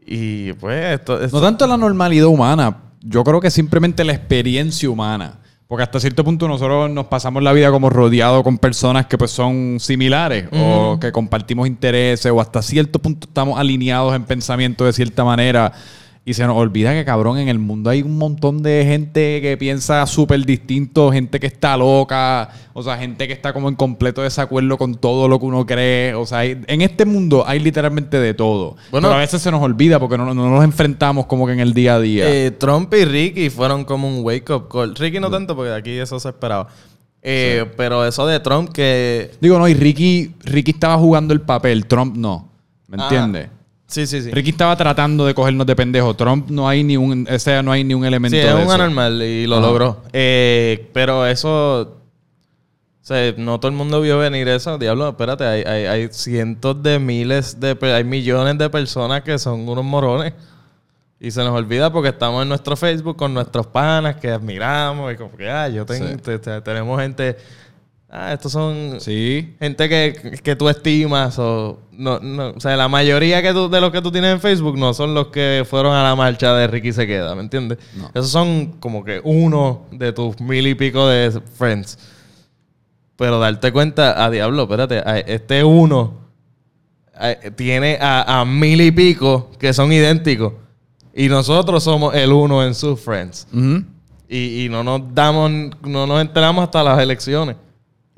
Y 0.06 0.52
pues 0.54 0.94
esto, 1.00 1.20
esto- 1.22 1.36
No 1.38 1.42
tanto 1.42 1.66
la 1.66 1.76
normalidad 1.76 2.26
humana, 2.26 2.76
yo 3.00 3.24
creo 3.24 3.40
que 3.40 3.50
simplemente 3.50 4.04
la 4.04 4.12
experiencia 4.12 4.88
humana. 4.90 5.38
Porque 5.70 5.84
hasta 5.84 6.00
cierto 6.00 6.24
punto 6.24 6.48
nosotros 6.48 6.90
nos 6.90 7.06
pasamos 7.06 7.44
la 7.44 7.52
vida 7.52 7.70
como 7.70 7.90
rodeados 7.90 8.42
con 8.42 8.58
personas 8.58 9.06
que 9.06 9.16
pues 9.16 9.30
son 9.30 9.76
similares 9.78 10.48
o 10.50 10.98
que 11.00 11.12
compartimos 11.12 11.68
intereses 11.68 12.32
o 12.32 12.40
hasta 12.40 12.60
cierto 12.60 12.98
punto 12.98 13.28
estamos 13.28 13.56
alineados 13.56 14.16
en 14.16 14.24
pensamiento 14.24 14.84
de 14.84 14.92
cierta 14.92 15.22
manera. 15.22 15.72
Y 16.22 16.34
se 16.34 16.46
nos 16.46 16.54
olvida 16.56 16.92
que, 16.92 17.04
cabrón, 17.04 17.38
en 17.38 17.48
el 17.48 17.58
mundo 17.58 17.88
hay 17.88 18.02
un 18.02 18.18
montón 18.18 18.62
de 18.62 18.84
gente 18.86 19.40
que 19.40 19.56
piensa 19.56 20.06
súper 20.06 20.44
distinto, 20.44 21.10
gente 21.10 21.40
que 21.40 21.46
está 21.46 21.76
loca, 21.78 22.50
o 22.74 22.82
sea, 22.82 22.98
gente 22.98 23.26
que 23.26 23.32
está 23.32 23.54
como 23.54 23.70
en 23.70 23.74
completo 23.74 24.20
desacuerdo 24.22 24.76
con 24.76 24.96
todo 24.96 25.28
lo 25.28 25.40
que 25.40 25.46
uno 25.46 25.64
cree. 25.64 26.14
O 26.14 26.26
sea, 26.26 26.38
hay- 26.40 26.60
en 26.66 26.82
este 26.82 27.06
mundo 27.06 27.42
hay 27.46 27.58
literalmente 27.58 28.20
de 28.20 28.34
todo. 28.34 28.76
Bueno- 28.90 29.08
Pero 29.08 29.16
a 29.16 29.20
veces 29.20 29.40
se 29.40 29.50
nos 29.50 29.62
olvida 29.62 29.98
porque 29.98 30.18
no, 30.18 30.32
no 30.34 30.50
nos 30.50 30.62
enfrentamos 30.62 31.24
como 31.26 31.46
que 31.46 31.54
en 31.54 31.60
el 31.60 31.72
día 31.72 31.94
a 31.94 32.00
día. 32.00 32.26
Eh, 32.28 32.50
Trump 32.50 32.92
y 32.94 33.04
Ricky 33.06 33.48
fueron 33.48 33.84
como 33.84 34.06
un 34.06 34.22
wake-up 34.24 34.68
call. 34.70 34.94
Ricky 34.94 35.20
no 35.20 35.30
tanto 35.30 35.56
porque 35.56 35.72
aquí 35.72 35.90
eso 35.92 36.20
se 36.20 36.28
esperaba. 36.28 36.68
Eh, 37.22 37.64
Pero 37.76 38.06
eso 38.06 38.26
de 38.26 38.40
Trump 38.40 38.70
que... 38.72 39.30
Digo, 39.40 39.58
no, 39.58 39.66
y 39.68 39.74
Ricky, 39.74 40.34
Ricky 40.44 40.72
estaba 40.72 40.96
jugando 40.98 41.32
el 41.34 41.40
papel, 41.40 41.86
Trump 41.86 42.14
no. 42.16 42.48
¿Me 42.88 42.98
Ah, 43.00 43.04
entiendes? 43.04 43.48
Sí, 43.90 44.06
sí, 44.06 44.22
sí. 44.22 44.30
Ricky 44.30 44.50
estaba 44.50 44.76
tratando 44.76 45.26
de 45.26 45.34
cogernos 45.34 45.66
de 45.66 45.74
pendejo. 45.74 46.14
Trump 46.14 46.48
no 46.48 46.68
hay 46.68 46.84
ni 46.84 46.96
un, 46.96 47.26
ese 47.28 47.60
no 47.62 47.72
hay 47.72 47.82
ni 47.82 47.92
un 47.94 48.04
elemento 48.04 48.36
Sí, 48.36 48.42
de 48.42 48.48
es 48.48 48.54
un 48.54 48.60
eso. 48.62 48.72
anormal 48.72 49.20
y 49.22 49.46
lo 49.46 49.56
Ajá. 49.56 49.66
logró. 49.66 50.02
Eh, 50.12 50.88
pero 50.92 51.26
eso... 51.26 51.96
O 53.02 53.06
sea, 53.12 53.34
no 53.36 53.58
todo 53.58 53.70
el 53.70 53.76
mundo 53.76 54.00
vio 54.00 54.18
venir 54.18 54.46
eso. 54.48 54.78
Diablo, 54.78 55.08
espérate, 55.08 55.42
hay, 55.44 55.62
hay, 55.62 55.86
hay 55.86 56.08
cientos 56.12 56.80
de 56.82 56.98
miles 57.00 57.58
de... 57.58 57.76
Hay 57.92 58.04
millones 58.04 58.56
de 58.58 58.70
personas 58.70 59.22
que 59.22 59.38
son 59.38 59.68
unos 59.68 59.84
morones. 59.84 60.34
Y 61.18 61.32
se 61.32 61.40
nos 61.42 61.50
olvida 61.50 61.92
porque 61.92 62.10
estamos 62.10 62.42
en 62.42 62.48
nuestro 62.48 62.76
Facebook 62.76 63.16
con 63.16 63.34
nuestros 63.34 63.66
panas 63.66 64.16
que 64.16 64.30
admiramos 64.30 65.12
y 65.12 65.16
como 65.16 65.36
que, 65.36 65.50
ah, 65.50 65.68
yo 65.68 65.84
tengo, 65.84 66.06
Sí. 66.08 66.16
te- 66.18 66.38
te- 66.38 66.60
tenemos 66.60 67.00
gente... 67.00 67.36
Ah, 68.12 68.32
estos 68.32 68.50
son 68.50 68.96
Sí. 68.98 69.54
gente 69.60 69.88
que, 69.88 70.40
que 70.42 70.56
tú 70.56 70.68
estimas 70.68 71.38
o 71.38 71.78
no, 71.92 72.18
no, 72.18 72.48
o 72.50 72.60
sea, 72.60 72.76
la 72.76 72.88
mayoría 72.88 73.40
que 73.40 73.52
tú, 73.52 73.68
de 73.70 73.80
los 73.80 73.92
que 73.92 74.02
tú 74.02 74.10
tienes 74.10 74.32
en 74.32 74.40
Facebook 74.40 74.76
no 74.76 74.92
son 74.94 75.14
los 75.14 75.28
que 75.28 75.64
fueron 75.68 75.94
a 75.94 76.02
la 76.02 76.16
marcha 76.16 76.52
de 76.54 76.66
Ricky 76.66 76.92
se 76.92 77.06
queda, 77.06 77.36
¿me 77.36 77.42
entiendes? 77.42 77.78
No. 77.94 78.08
Esos 78.08 78.30
son 78.30 78.72
como 78.80 79.04
que 79.04 79.20
uno 79.22 79.82
de 79.92 80.12
tus 80.12 80.40
mil 80.40 80.66
y 80.66 80.74
pico 80.74 81.06
de 81.06 81.40
friends. 81.56 81.98
Pero 83.16 83.38
darte 83.38 83.70
cuenta, 83.70 84.24
a 84.24 84.28
diablo, 84.30 84.62
espérate, 84.64 84.98
a- 84.98 85.18
este 85.20 85.62
uno 85.62 86.14
a- 87.14 87.34
tiene 87.54 87.96
a, 88.00 88.40
a 88.40 88.44
mil 88.44 88.80
y 88.80 88.90
pico 88.90 89.50
que 89.58 89.72
son 89.72 89.92
idénticos. 89.92 90.54
Y 91.14 91.28
nosotros 91.28 91.84
somos 91.84 92.14
el 92.14 92.32
uno 92.32 92.64
en 92.64 92.74
sus 92.74 92.98
friends. 93.00 93.46
Y, 94.28 94.64
y 94.64 94.68
no 94.68 94.82
nos 94.82 95.02
damos, 95.14 95.50
no 95.82 96.06
nos 96.08 96.20
enteramos 96.20 96.64
hasta 96.64 96.82
las 96.82 96.98
elecciones. 97.00 97.54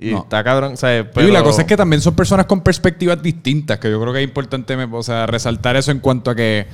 Y 0.02 0.10
No. 0.10 0.18
está 0.22 0.42
cabrón. 0.42 0.72
O 0.74 0.76
sea, 0.76 1.00
Y 1.00 1.04
pero- 1.14 1.28
la 1.28 1.42
cosa 1.42 1.62
es 1.62 1.66
que 1.68 1.76
también 1.76 2.00
son 2.02 2.14
personas 2.14 2.46
con 2.46 2.60
perspectivas 2.62 3.22
distintas, 3.22 3.78
que 3.78 3.90
yo 3.90 4.00
creo 4.00 4.12
que 4.12 4.20
es 4.20 4.24
importante 4.24 4.74
o 4.74 5.02
sea, 5.02 5.26
resaltar 5.26 5.76
eso 5.76 5.90
en 5.92 6.00
cuanto 6.00 6.30
a 6.30 6.34
que, 6.34 6.66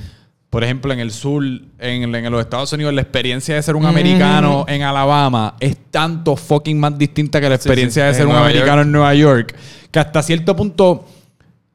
por 0.49 0.63
ejemplo, 0.63 0.91
en 0.91 0.99
el 0.99 1.11
sur, 1.11 1.43
en, 1.45 2.15
en 2.15 2.31
los 2.31 2.41
Estados 2.41 2.73
Unidos, 2.73 2.93
la 2.93 3.01
experiencia 3.01 3.53
de 3.55 3.61
ser 3.61 3.75
un 3.75 3.85
americano 3.85 4.65
en 4.67 4.81
Alabama 4.81 5.55
es 5.59 5.77
tanto 5.91 6.35
fucking 6.35 6.79
más 6.79 6.97
distinta 6.97 7.39
que 7.39 7.49
la 7.49 7.55
experiencia 7.55 8.01
sí, 8.01 8.05
de 8.05 8.09
en 8.09 8.15
ser 8.15 8.25
un 8.25 8.31
Nueva 8.33 8.45
americano 8.47 8.75
York. 8.77 8.85
en 8.85 8.91
Nueva 8.91 9.13
York, 9.15 9.55
que 9.91 9.99
hasta 9.99 10.23
cierto 10.23 10.55
punto 10.55 11.05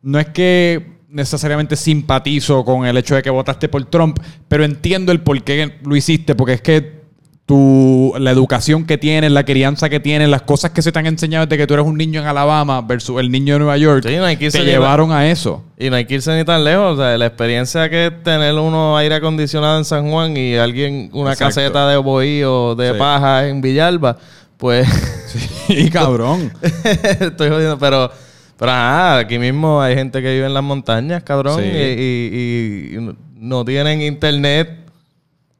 no 0.02 0.18
es 0.18 0.26
que 0.30 0.94
necesariamente 1.08 1.76
simpatizo 1.76 2.64
con 2.64 2.84
el 2.86 2.96
hecho 2.96 3.14
de 3.14 3.22
que 3.22 3.30
votaste 3.30 3.68
por 3.68 3.84
Trump, 3.84 4.18
pero 4.48 4.64
entiendo 4.64 5.12
el 5.12 5.20
por 5.20 5.40
qué 5.44 5.78
lo 5.84 5.94
hiciste, 5.94 6.34
porque 6.34 6.54
es 6.54 6.60
que 6.60 7.03
tu, 7.46 8.14
la 8.18 8.30
educación 8.30 8.86
que 8.86 8.96
tienes, 8.96 9.30
la 9.30 9.44
crianza 9.44 9.90
que 9.90 10.00
tienes, 10.00 10.28
las 10.30 10.40
cosas 10.42 10.70
que 10.70 10.80
se 10.80 10.92
te 10.92 10.98
han 10.98 11.06
enseñado 11.06 11.44
desde 11.44 11.58
que 11.58 11.66
tú 11.66 11.74
eres 11.74 11.84
un 11.84 11.98
niño 11.98 12.20
en 12.22 12.26
Alabama 12.26 12.80
versus 12.80 13.20
el 13.20 13.30
niño 13.30 13.54
de 13.54 13.58
Nueva 13.58 13.76
York, 13.76 14.02
Sí, 14.08 14.16
no 14.16 14.26
te 14.26 14.64
llevaron 14.64 15.12
a 15.12 15.28
eso. 15.30 15.62
Y 15.78 15.90
no 15.90 15.96
hay 15.96 16.06
que 16.06 16.14
irse 16.14 16.34
ni 16.36 16.44
tan 16.44 16.64
lejos. 16.64 16.94
O 16.94 17.02
sea, 17.02 17.18
la 17.18 17.26
experiencia 17.26 17.90
que 17.90 18.06
es 18.06 18.22
tener 18.22 18.54
uno 18.54 18.96
aire 18.96 19.16
acondicionado 19.16 19.76
en 19.76 19.84
San 19.84 20.10
Juan 20.10 20.34
y 20.36 20.54
alguien 20.56 21.10
una 21.12 21.32
Exacto. 21.32 21.54
caseta 21.56 21.88
de 21.88 21.98
bohío 21.98 22.74
de 22.76 22.92
Sí. 22.92 22.98
paja 22.98 23.46
en 23.46 23.60
Villalba, 23.60 24.16
pues 24.56 24.88
Sí, 25.66 25.90
cabrón. 25.90 26.50
Estoy 27.20 27.50
jodiendo, 27.50 27.78
pero, 27.78 28.10
pero 28.56 28.70
ajá, 28.72 29.18
aquí 29.18 29.38
mismo 29.38 29.82
hay 29.82 29.94
gente 29.94 30.22
que 30.22 30.32
vive 30.32 30.46
en 30.46 30.54
las 30.54 30.62
montañas, 30.62 31.22
cabrón, 31.24 31.60
Sí. 31.60 31.68
y, 31.68 32.94
y- 32.94 32.96
y 32.96 33.14
no 33.36 33.64
tienen 33.66 34.00
internet. 34.00 34.78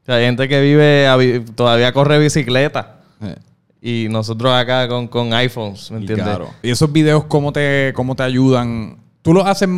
O 0.05 0.07
sea, 0.07 0.17
hay 0.17 0.25
gente 0.27 0.47
que 0.49 0.61
vive, 0.61 1.43
todavía 1.55 1.93
corre 1.93 2.19
bicicleta. 2.19 2.97
Eh, 3.23 3.37
Y 3.81 4.09
nosotros 4.11 4.53
acá 4.53 4.87
con, 4.89 5.09
con 5.09 5.33
iPhones, 5.35 5.91
¿me 5.91 5.99
y 5.99 6.01
entiendes? 6.03 6.27
claro. 6.27 6.51
¿Y 6.63 6.71
esos 6.71 6.93
videos 6.93 7.25
cómo 7.25 7.53
te, 7.53 7.93
cómo 7.95 8.15
te 8.15 8.23
ayudan? 8.23 8.99
¿Tú 9.23 9.33
lo 9.33 9.47
haces... 9.47 9.69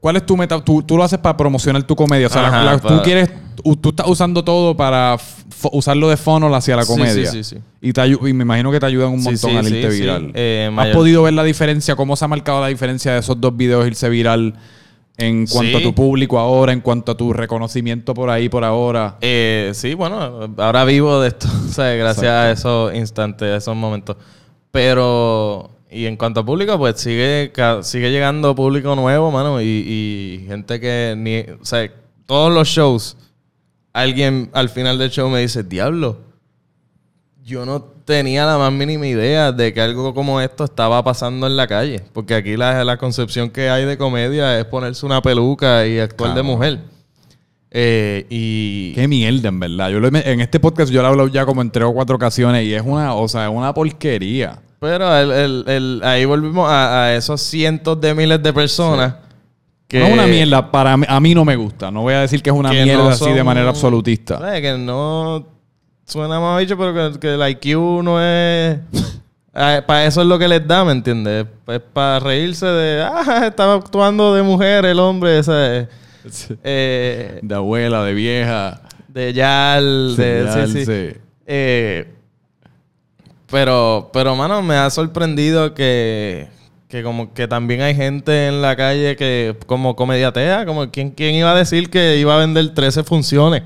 ¿Cuál 0.00 0.14
es 0.16 0.24
tu 0.26 0.36
meta? 0.36 0.62
Tú, 0.64 0.80
tú 0.82 0.96
lo 0.96 1.02
haces 1.02 1.18
para 1.18 1.36
promocionar 1.36 1.82
tu 1.82 1.96
comedia. 1.96 2.28
O 2.28 2.30
sea, 2.30 2.42
la- 2.42 2.48
Ajá, 2.48 2.64
la- 2.64 2.78
para- 2.78 2.96
tú 2.98 3.02
quieres... 3.02 3.30
Tú 3.80 3.88
estás 3.88 4.06
usando 4.06 4.44
todo 4.44 4.76
para 4.76 5.16
usarlo 5.72 6.08
de 6.08 6.16
funnel 6.16 6.54
hacia 6.54 6.76
la 6.76 6.86
comedia. 6.86 7.28
sí, 7.32 7.42
sí, 7.42 7.56
sí. 7.56 7.62
Y, 7.80 7.92
te 7.92 8.00
ayu- 8.02 8.28
y 8.28 8.32
me 8.32 8.42
imagino 8.44 8.70
que 8.70 8.78
te 8.78 8.86
ayudan 8.86 9.08
un 9.10 9.22
montón 9.24 9.50
sí, 9.50 9.56
al 9.56 9.66
irte 9.66 9.88
viral. 9.88 10.30
Eh, 10.34 10.66
¿Has 10.68 10.72
mayor- 10.74 10.94
podido 10.94 11.22
ver 11.24 11.32
la 11.34 11.42
diferencia? 11.42 11.96
¿Cómo 11.96 12.14
se 12.14 12.24
ha 12.24 12.28
marcado 12.28 12.60
la 12.60 12.68
diferencia 12.68 13.12
de 13.14 13.18
esos 13.18 13.40
dos 13.40 13.56
videos 13.56 13.84
irse 13.88 14.08
viral 14.08 14.54
en 15.18 15.46
cuanto 15.46 15.78
Sí. 15.78 15.84
a 15.84 15.86
tu 15.88 15.94
público 15.94 16.38
ahora, 16.38 16.72
en 16.72 16.80
cuanto 16.80 17.12
a 17.12 17.16
tu 17.16 17.32
reconocimiento 17.32 18.14
por 18.14 18.30
ahí, 18.30 18.48
por 18.48 18.64
ahora? 18.64 19.16
Eh, 19.20 19.72
sí, 19.74 19.94
bueno, 19.94 20.54
ahora 20.56 20.84
vivo 20.84 21.20
de 21.20 21.28
esto, 21.28 21.48
o 21.68 21.72
sea, 21.72 21.92
gracias 21.94 22.26
a 22.32 22.50
esos 22.52 22.94
instantes, 22.94 23.48
a 23.48 23.56
esos 23.56 23.76
momentos. 23.76 24.16
Pero, 24.70 25.70
y 25.90 26.06
en 26.06 26.16
cuanto 26.16 26.40
a 26.40 26.44
público, 26.46 26.78
pues 26.78 27.00
sigue, 27.00 27.52
sigue 27.82 28.10
llegando 28.10 28.54
público 28.54 28.94
nuevo, 28.94 29.30
mano, 29.30 29.60
y, 29.60 29.64
y 29.64 30.44
gente 30.46 30.78
que 30.78 31.14
ni, 31.16 31.40
o 31.60 31.64
sea, 31.64 31.90
todos 32.26 32.52
los 32.52 32.68
shows, 32.68 33.16
alguien 33.92 34.50
al 34.52 34.68
final 34.68 34.98
del 34.98 35.10
show 35.10 35.28
me 35.30 35.40
dice, 35.40 35.62
diablo, 35.64 36.18
yo 37.48 37.64
no 37.64 37.80
tenía 37.80 38.44
la 38.44 38.58
más 38.58 38.70
mínima 38.70 39.06
idea 39.06 39.52
de 39.52 39.72
que 39.72 39.80
algo 39.80 40.12
como 40.12 40.38
esto 40.40 40.64
estaba 40.64 41.02
pasando 41.02 41.46
en 41.46 41.56
la 41.56 41.66
calle. 41.66 42.02
Porque 42.12 42.34
aquí 42.34 42.56
la, 42.58 42.84
la 42.84 42.98
concepción 42.98 43.48
que 43.48 43.70
hay 43.70 43.86
de 43.86 43.96
comedia 43.96 44.58
es 44.58 44.66
ponerse 44.66 45.06
una 45.06 45.22
peluca 45.22 45.86
y 45.86 45.98
actuar 45.98 46.34
de 46.34 46.42
mujer. 46.42 46.78
Eh, 47.70 48.26
y... 48.28 48.92
Qué 48.94 49.08
mierda, 49.08 49.48
en 49.48 49.60
verdad. 49.60 49.90
Yo 49.90 49.98
lo 49.98 50.08
en 50.08 50.40
este 50.40 50.60
podcast 50.60 50.92
yo 50.92 51.00
lo 51.00 51.08
he 51.08 51.10
hablado 51.10 51.28
ya 51.28 51.46
como 51.46 51.62
en 51.62 51.70
tres 51.70 51.86
o 51.86 51.92
cuatro 51.94 52.16
ocasiones 52.16 52.64
y 52.66 52.74
es 52.74 52.82
una, 52.84 53.14
o 53.14 53.26
sea, 53.28 53.44
es 53.46 53.50
una 53.50 53.72
porquería. 53.72 54.60
Pero 54.78 55.16
el, 55.16 55.30
el- 55.32 55.64
el- 55.66 56.00
ahí 56.04 56.24
volvimos 56.26 56.68
a, 56.70 57.04
a 57.04 57.16
esos 57.16 57.40
cientos 57.40 57.98
de 58.00 58.14
miles 58.14 58.42
de 58.42 58.52
personas 58.52 59.14
que... 59.86 60.00
no 60.00 60.06
es 60.06 60.12
una 60.12 60.26
mierda, 60.26 60.70
para 60.70 60.96
mí, 60.96 61.06
a 61.08 61.18
mí 61.18 61.34
no 61.34 61.44
me 61.46 61.56
gusta. 61.56 61.90
No 61.90 62.02
voy 62.02 62.14
a 62.14 62.20
decir 62.20 62.42
que 62.42 62.50
es 62.50 62.56
una 62.56 62.70
que 62.70 62.84
mierda 62.84 63.04
no 63.04 63.08
así 63.08 63.32
de 63.32 63.42
manera 63.42 63.70
absolutista. 63.70 64.38
Que 64.60 64.76
no 64.78 65.57
suena 66.08 66.40
más 66.40 66.58
bicho, 66.60 66.76
pero 66.76 67.12
que, 67.12 67.20
que 67.20 67.34
el 67.34 67.48
IQ 67.50 68.02
no 68.02 68.20
es... 68.20 68.78
para 69.52 70.06
eso 70.06 70.22
es 70.22 70.26
lo 70.26 70.38
que 70.38 70.48
les 70.48 70.66
da, 70.66 70.84
¿me 70.84 70.92
entiendes? 70.92 71.46
Es 71.66 71.80
para 71.92 72.18
reírse 72.18 72.66
de... 72.66 73.02
Ah, 73.10 73.46
estaba 73.46 73.74
actuando 73.74 74.34
de 74.34 74.42
mujer 74.42 74.84
el 74.86 74.98
hombre, 74.98 75.42
¿sabes? 75.42 75.88
Eh, 76.64 77.38
De 77.42 77.54
abuela, 77.54 78.02
de 78.04 78.14
vieja. 78.14 78.80
de 79.08 79.32
Yal, 79.32 80.16
de... 80.16 80.66
Sí, 80.66 80.72
sí. 80.72 80.84
sí. 80.86 81.20
Eh, 81.46 82.14
pero, 83.50 84.10
pero, 84.12 84.36
mano, 84.36 84.60
me 84.62 84.74
ha 84.74 84.90
sorprendido 84.90 85.72
que, 85.72 86.48
que 86.88 87.02
como 87.02 87.32
que 87.32 87.48
también 87.48 87.80
hay 87.80 87.94
gente 87.94 88.48
en 88.48 88.60
la 88.60 88.76
calle 88.76 89.16
que 89.16 89.56
como 89.66 89.96
comediatea, 89.96 90.66
como 90.66 90.90
¿quién, 90.90 91.10
quién 91.10 91.34
iba 91.34 91.52
a 91.52 91.54
decir 91.54 91.88
que 91.88 92.18
iba 92.18 92.34
a 92.34 92.38
vender 92.38 92.74
13 92.74 93.04
funciones 93.04 93.62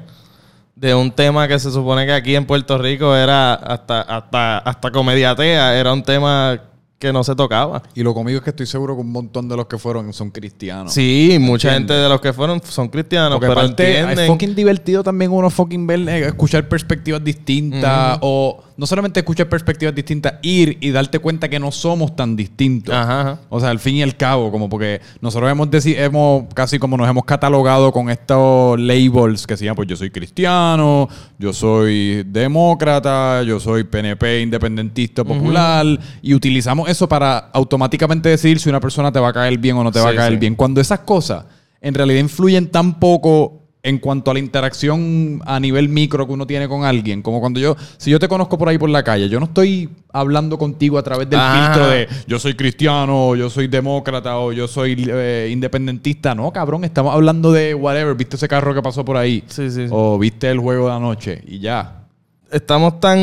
de 0.75 0.95
un 0.95 1.11
tema 1.13 1.47
que 1.49 1.59
se 1.59 1.71
supone 1.71 2.07
que 2.07 2.13
aquí 2.13 2.35
en 2.35 2.47
Puerto 2.47 2.79
Rico 2.79 3.15
era 3.15 3.55
hasta, 3.55 4.01
hasta, 4.03 4.59
hasta 4.59 4.91
comediatea, 4.91 5.79
era 5.79 5.93
un 5.93 6.03
tema 6.03 6.61
que 6.99 7.13
no 7.13 7.25
se 7.25 7.35
tocaba. 7.35 7.83
Y 7.95 8.05
lo 8.05 8.15
conmigo 8.15 8.39
es 8.39 8.45
que 8.45 8.51
estoy 8.51 8.65
seguro 8.67 8.95
que 8.95 9.01
un 9.01 9.11
montón 9.11 9.49
de 9.49 9.57
los 9.57 9.67
que 9.67 9.77
fueron 9.77 10.13
son 10.13 10.31
cristianos. 10.31 10.93
Sí, 10.93 11.37
mucha 11.41 11.69
¿Entiendes? 11.71 11.97
gente 11.97 12.03
de 12.05 12.09
los 12.09 12.21
que 12.21 12.33
fueron 12.33 12.63
son 12.63 12.89
cristianos, 12.89 13.33
Porque 13.41 13.49
pero 13.49 13.61
aparte 13.61 13.99
entienden. 13.99 14.19
es 14.21 14.27
fucking 14.29 14.55
divertido 14.55 15.03
también 15.03 15.33
uno 15.33 15.51
fucking 15.51 15.85
ver, 15.85 16.09
eh, 16.09 16.27
escuchar 16.29 16.69
perspectivas 16.69 17.23
distintas 17.25 18.19
o 18.21 18.63
no 18.77 18.87
solamente 18.87 19.21
escuchar 19.21 19.49
perspectivas 19.49 19.95
distintas, 19.95 20.35
ir 20.43 20.79
y 20.81 20.91
darte 20.91 21.19
cuenta 21.19 21.49
que 21.49 21.59
no 21.59 21.73
somos 21.73 22.17
tan 22.17 22.37
distintos. 22.37 22.95
Ajá, 22.95 23.21
ajá. 23.21 23.41
O 23.49 23.61
sea, 23.61 23.71
al 23.71 23.79
fin 23.79 23.97
y 23.97 24.03
al 24.03 24.17
cabo, 24.17 24.51
como 24.51 24.69
porque 24.69 25.01
nosotros 25.21 25.51
hemos, 25.51 25.69
hemos 25.87 26.45
casi 26.55 26.79
como 26.79 26.97
nos 26.97 27.09
hemos 27.09 27.25
catalogado 27.25 27.93
con 27.93 28.11
estos 28.11 28.79
labels 28.79 29.47
que 29.47 29.57
se 29.57 29.65
llaman, 29.65 29.77
pues 29.77 29.89
yo 29.89 29.97
soy 29.97 30.11
cristiano, 30.11 31.09
yo 31.39 31.53
soy 31.53 32.25
demócrata, 32.25 33.43
yo 33.43 33.61
soy 33.61 33.85
PNP, 33.85 34.43
independentista, 34.43 35.25
popular, 35.25 35.87
y 36.23 36.35
utilizamos 36.35 36.89
eso 36.89 37.09
para 37.09 37.39
automáticamente 37.53 38.29
decidir 38.29 38.61
si 38.61 38.69
una 38.69 38.81
persona 38.81 39.13
te 39.13 39.21
va 39.21 39.29
a 39.29 39.33
caer 39.33 39.59
bien 39.59 39.77
o 39.77 39.85
no 39.85 39.93
te 39.93 40.01
va 40.01 40.11
a 40.11 40.15
caer 40.15 40.33
sí. 40.33 40.39
bien. 40.39 40.55
Cuando 40.55 40.81
esas 40.81 41.01
cosas 41.01 41.45
en 41.81 41.95
realidad 41.95 42.21
influyen 42.21 42.71
tan 42.71 42.99
poco 42.99 43.62
en 43.85 43.99
cuanto 43.99 44.31
a 44.31 44.35
la 44.35 44.41
interacción 44.41 45.41
a 45.45 45.59
nivel 45.59 45.89
micro 45.89 46.25
que 46.27 46.33
uno 46.33 46.47
tiene 46.47 46.69
con 46.69 46.85
alguien, 46.85 47.21
como 47.21 47.41
cuando 47.41 47.59
yo, 47.59 47.77
si 47.97 48.11
yo 48.13 48.19
te 48.21 48.29
conozco 48.29 48.57
por 48.57 48.69
ahí 48.69 48.79
por 48.79 48.89
la 48.89 49.03
calle, 49.03 49.29
yo 49.29 49.41
no 49.41 49.47
estoy 49.47 49.89
hablando 50.13 50.57
contigo 50.57 50.99
a 50.99 51.03
través 51.03 51.29
del 51.29 51.41
Ajá. 51.41 51.73
filtro 51.75 51.89
de 51.91 52.09
yo 52.29 52.39
soy 52.39 52.55
cristiano, 52.55 53.29
o 53.31 53.35
yo 53.37 53.51
soy 53.51 53.67
demócrata 53.67 54.39
o 54.39 54.53
yo 54.53 54.69
soy 54.69 54.95
eh, 55.09 55.49
independentista. 55.51 56.33
No, 56.35 56.53
cabrón, 56.53 56.85
estamos 56.85 57.13
hablando 57.13 57.51
de 57.51 57.75
whatever. 57.75 58.15
¿Viste 58.15 58.37
ese 58.37 58.47
carro 58.47 58.73
que 58.73 58.83
pasó 58.83 59.05
por 59.05 59.17
ahí? 59.17 59.43
Sí, 59.49 59.69
sí, 59.71 59.87
sí. 59.87 59.91
O 59.91 60.17
viste 60.19 60.49
el 60.49 60.61
juego 60.61 60.87
de 60.89 60.95
anoche 60.95 61.43
y 61.47 61.59
ya. 61.59 62.05
estamos 62.53 63.01
tan 63.01 63.19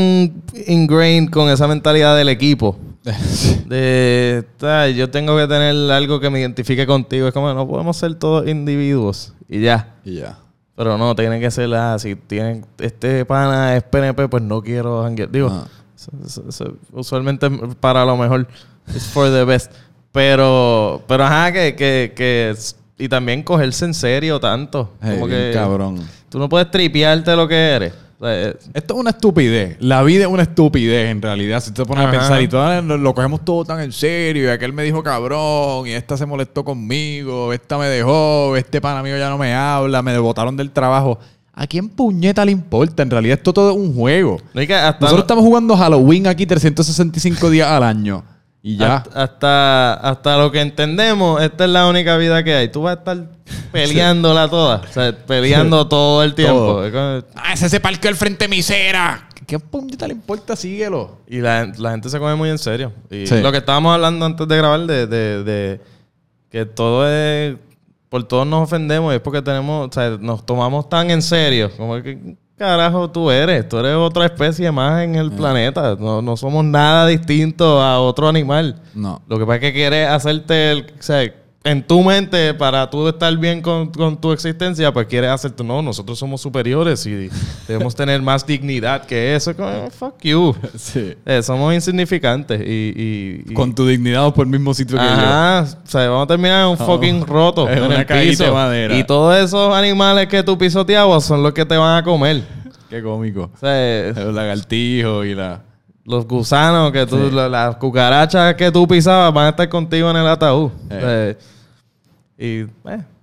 ingrained 0.68 1.30
con 1.30 1.49
esa 1.49 1.68
mentalidad 1.70 2.18
del 2.18 2.28
equipo. 2.30 2.78
De, 3.66 4.43
"Ta, 4.57 4.89
yo 4.89 5.10
tengo 5.10 5.38
que 5.38 5.47
tener 5.47 5.74
algo 5.91 6.20
que 6.20 6.30
me 6.30 6.39
identifique 6.41 6.86
contigo. 6.86 7.28
Es 7.28 7.34
como, 7.34 7.53
no 7.53 7.66
podemos 7.68 7.95
ser 7.95 8.16
todos 8.16 8.47
individuos. 8.47 9.34
Y 9.47 9.62
ya. 9.62 9.95
y 10.03 10.16
ya. 10.16 10.38
Pero 10.80 10.97
no, 10.97 11.13
tiene 11.13 11.41
que 11.41 11.51
ser 11.51 11.67
la, 11.67 11.99
si 11.99 12.15
tienen, 12.15 12.65
este 12.77 13.25
pana 13.25 13.75
es 13.75 13.84
PNP, 13.84 14.30
pues 14.30 14.41
no 14.41 14.61
quiero. 14.61 15.09
Digo, 15.30 15.49
Ah. 15.51 15.67
usualmente 16.93 17.49
para 17.82 18.05
lo 18.05 18.15
mejor. 18.15 18.47
It's 18.88 19.07
for 19.07 19.30
the 19.30 19.43
best. 19.43 19.73
Pero, 20.13 21.03
pero 21.05 21.25
ajá, 21.25 21.51
que, 21.51 21.75
que, 21.75 22.13
que, 22.15 22.55
y 22.97 23.09
también 23.09 23.43
cogerse 23.43 23.84
en 23.84 23.93
serio 23.93 24.39
tanto. 24.39 24.93
Hey, 25.01 25.15
Como 25.15 25.27
que 25.27 25.51
cabrón. 25.53 25.99
tú 26.30 26.39
no 26.39 26.47
puedes 26.47 26.71
tripearte 26.71 27.36
lo 27.36 27.45
que 27.45 27.55
eres. 27.71 27.93
O 28.20 28.26
sea, 28.26 28.53
Esto 28.74 28.93
es 28.93 28.99
una 28.99 29.11
estupidez. 29.11 29.78
La 29.80 30.03
vida 30.03 30.24
es 30.26 30.30
una 30.30 30.43
estupidez, 30.43 31.09
en 31.09 31.22
realidad. 31.22 31.61
Si 31.61 31.72
te 31.72 31.86
pones 31.86 32.05
a 32.05 32.11
pensar 32.11 32.41
y 32.41 32.49
todo 32.49 32.82
lo, 32.82 33.13
cogemos 33.13 33.45
todo 33.45 33.63
tan 33.63 33.80
en 33.80 33.93
serio, 33.93 34.45
y 34.45 34.47
aquel 34.49 34.74
me 34.74 34.84
dijo 34.84 35.01
cabrón, 35.01 35.88
y 35.88 35.91
esta 35.91 36.17
se 36.17 36.26
molestó 36.26 36.65
conmigo, 36.65 37.53
esta 37.53 37.78
me 37.78 37.88
dejó, 37.88 38.57
este 38.57 38.82
pana 38.82 39.01
mío 39.01 39.17
ya 39.17 39.30
no 39.30 39.38
me 39.38 39.53
habla, 39.53 40.01
me 40.01 40.17
botaron 40.17 40.57
del 40.57 40.72
trabajo. 40.72 41.17
¿A 41.53 41.65
quién 41.65 41.89
puñeta 41.89 42.43
le 42.43 42.51
importa? 42.51 43.03
En 43.03 43.09
realidad 43.09 43.38
esto 43.38 43.53
todo 43.53 43.72
es 43.72 43.78
un 43.78 43.93
juego. 43.93 44.38
no 44.53 44.61
hay 44.61 44.67
que 44.67 44.76
hasta, 44.76 44.99
Nosotros 44.99 45.24
estamos 45.24 45.43
jugando 45.43 45.76
Halloween 45.78 46.28
aquí 46.28 46.45
365 46.45 47.49
días 47.49 47.70
al 47.70 47.84
año. 47.84 48.24
Y 48.62 48.76
ya. 48.78 48.97
hasta, 48.97 49.24
hasta, 49.24 49.93
hasta 49.93 50.38
lo 50.38 50.51
que 50.51 50.60
entendemos, 50.62 51.41
esta 51.41 51.64
es 51.66 51.70
la 51.70 51.88
única 51.88 52.18
vida 52.18 52.43
que 52.43 52.53
hay. 52.53 52.68
Tú 52.70 52.82
vas 52.82 52.97
a 52.97 52.99
estar 52.99 53.18
peleándola 53.72 54.49
toda. 54.49 54.82
O 54.89 54.93
sea, 54.93 55.16
peleando 55.26 55.88
todo 55.88 56.24
el 56.24 56.36
tiempo. 56.36 56.82
Todo. 56.91 57.24
¡Ah, 57.36 57.53
ese 57.53 57.70
se 57.70 57.80
parqueó 57.80 58.10
al 58.10 58.16
frente 58.18 58.45
de 58.45 58.49
mi 58.49 58.62
cera! 58.62 59.28
¿Qué 59.47 59.57
puñeta 59.57 60.05
le 60.07 60.14
importa? 60.14 60.55
Síguelo. 60.55 61.20
Y 61.28 61.39
la, 61.39 61.72
la 61.78 61.91
gente 61.91 62.10
se 62.10 62.20
come 62.20 62.36
muy 62.36 62.49
en 62.49 62.57
serio. 62.60 62.91
Y 63.10 63.26
Sí. 63.26 63.39
lo 63.41 63.51
que 63.51 63.57
estábamos 63.60 63.93
hablando 63.95 64.26
antes 64.26 64.47
de 64.47 64.57
grabar 64.57 64.82
de, 64.82 65.07
de- 65.07 65.43
de 65.43 65.82
que 66.51 66.66
todo 66.66 67.07
es... 67.10 67.55
Por 68.10 68.24
todos 68.28 68.45
nos 68.45 68.64
ofendemos 68.64 69.14
y 69.14 69.16
es 69.16 69.22
porque 69.22 69.41
tenemos... 69.41 69.88
O 69.88 69.91
sea, 69.91 70.18
nos 70.20 70.45
tomamos 70.45 70.88
tan 70.89 71.10
en 71.12 71.22
serio. 71.22 71.72
Como 71.78 72.01
que... 72.03 72.36
¿qué 72.60 72.66
Carajo, 72.66 73.10
tú 73.10 73.32
eres. 73.32 73.68
Tú 73.70 73.78
eres 73.78 73.95
otra 73.95 74.26
especie 74.26 74.70
más 74.72 75.01
en 75.01 75.16
el 75.16 75.32
planeta. 75.32 75.95
No, 75.97 76.22
no 76.22 76.36
somos 76.36 76.66
nada 76.66 77.07
distinto 77.07 77.82
a 77.82 77.99
otro 78.01 78.28
animal. 78.28 78.82
No. 78.93 79.22
Lo 79.28 79.39
que 79.39 79.45
pasa 79.45 79.55
es 79.55 79.62
que 79.62 79.74
quieres 79.74 80.10
hacerte... 80.10 80.72
El, 80.72 80.93
o 80.99 81.01
sea, 81.01 81.34
en 81.64 81.86
tu 81.86 82.01
mente, 82.03 82.53
para 82.53 82.89
tú 82.89 83.07
estar 83.10 83.36
bien 83.38 83.62
con, 83.62 83.89
con 83.91 84.16
tu 84.20 84.32
existencia, 84.32 84.93
pues 84.93 85.07
quieres 85.07 85.30
hacerte... 85.30 85.62
No, 85.64 85.82
nosotros 85.82 86.18
somos 86.18 86.39
superiores 86.41 87.05
y 87.05 87.30
debemos 87.68 87.93
tener 87.93 88.22
más 88.22 88.45
dignidad 88.45 89.05
que 89.05 89.36
eso. 89.36 89.53
Como, 89.55 89.89
Fuck 89.91 90.22
you. 90.22 90.55
Sí. 90.78 91.16
Eh, 91.26 91.43
somos 91.43 91.74
insignificantes 91.74 92.62
y... 92.62 92.93
y- 92.95 93.43
y- 93.51 93.53
Con 93.53 93.76
tu 93.76 93.86
dignidad 93.86 94.26
o 94.28 94.34
por 94.34 94.45
el 94.47 94.51
mismo 94.51 94.74
sitio 94.74 94.97
que 94.97 95.03
yo. 95.03 95.10
Ajá, 95.10 95.66
o 95.84 95.88
sea, 95.88 96.07
vamos 96.10 96.24
a 96.24 96.28
terminar 96.28 96.64
en 96.64 96.70
un 96.72 96.78
fucking 96.78 97.26
roto 97.28 97.70
en 97.70 97.84
una 97.84 98.01
el 98.01 98.05
piso. 98.30 98.45
de 98.45 98.51
madera. 98.51 98.95
Y 98.97 99.03
todos 99.03 99.36
esos 99.38 99.74
animales 99.76 100.28
que 100.28 100.41
tú 100.43 100.57
pisoteabas 100.57 101.26
son 101.26 101.43
los 101.43 101.51
que 101.53 101.66
te 101.66 101.76
van 101.76 101.97
a 101.97 102.03
comer. 102.03 102.41
Qué 102.89 103.03
cómico. 103.03 103.51
O 103.53 103.57
sea, 103.60 104.07
El 104.07 104.34
lagartijo 104.34 105.24
y 105.26 105.36
la... 105.36 105.62
los 106.10 106.28
gusanos 106.28 106.91
que 106.91 107.05
tú, 107.05 107.30
la- 107.32 107.47
las 107.47 107.76
cucarachas 107.76 108.55
que 108.55 108.72
tú 108.72 108.88
pisabas 108.88 109.32
van 109.34 109.45
a 109.45 109.49
estar 109.49 109.70
contigo 109.70 110.10
en 110.10 110.18
el 110.18 110.28
ataúd. 110.28 110.72
Sea, 110.89 111.36
y, 112.38 112.62
eh, 112.62 112.68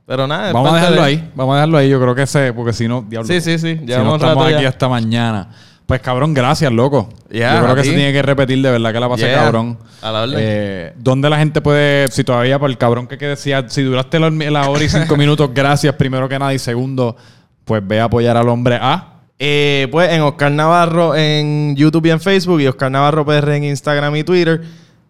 pero 0.06 0.26
nada. 0.26 0.52
Vamos 0.52 0.72
a 0.72 0.76
dejarlo 0.76 1.00
de- 1.02 1.06
ahí. 1.06 1.30
Vamos 1.34 1.52
a 1.54 1.56
dejarlo 1.56 1.78
ahí. 1.78 1.88
Yo 1.88 2.00
creo 2.00 2.14
que 2.14 2.22
ese... 2.22 2.52
Porque 2.52 2.72
si 2.72 2.86
no, 2.86 3.02
diablo. 3.08 3.26
Sí, 3.26 3.40
sí, 3.40 3.58
sí. 3.58 3.76
Si 3.78 3.84
no 3.86 4.14
estamos 4.16 4.46
aquí 4.46 4.62
ya. 4.62 4.68
hasta 4.68 4.88
mañana. 4.88 5.48
Pues 5.86 6.00
cabrón, 6.00 6.32
gracias, 6.34 6.72
loco. 6.72 7.08
Yo 7.30 7.40
creo 7.40 7.74
que 7.74 7.82
ti. 7.82 7.88
se 7.90 7.94
tiene 7.94 8.12
que 8.12 8.22
repetir, 8.22 8.60
de 8.62 8.70
verdad 8.72 8.92
que 8.92 9.00
la 9.00 9.08
pasé 9.08 9.26
Yeah. 9.26 9.38
cabrón. 9.44 9.78
A 10.02 10.10
la 10.12 10.22
orden. 10.22 10.36
Eh, 10.38 10.92
¿Dónde 10.96 11.28
la 11.30 11.38
gente 11.38 11.60
puede, 11.60 12.08
si 12.08 12.24
todavía 12.24 12.58
por 12.58 12.70
el 12.70 12.76
cabrón 12.78 13.06
que, 13.06 13.16
que 13.18 13.26
decía, 13.26 13.68
si 13.68 13.82
duraste 13.82 14.18
la, 14.20 14.30
la 14.30 14.68
hora 14.68 14.82
y 14.84 14.88
cinco 14.88 15.16
minutos, 15.16 15.50
gracias 15.54 15.94
primero 15.94 16.28
que 16.28 16.38
nada 16.38 16.52
y 16.54 16.58
segundo, 16.58 17.16
pues 17.64 17.86
ve 17.86 18.00
a 18.00 18.04
apoyar 18.04 18.36
al 18.36 18.48
hombre 18.48 18.78
A. 18.80 19.15
Eh, 19.38 19.88
pues 19.90 20.10
en 20.12 20.22
Oscar 20.22 20.50
Navarro 20.50 21.14
en 21.14 21.76
YouTube 21.76 22.06
y 22.06 22.10
en 22.10 22.20
Facebook 22.20 22.60
y 22.60 22.66
Oscar 22.66 22.90
Navarro 22.90 23.24
PR 23.26 23.56
en 23.56 23.64
Instagram 23.64 24.16
y 24.16 24.24
Twitter. 24.24 24.62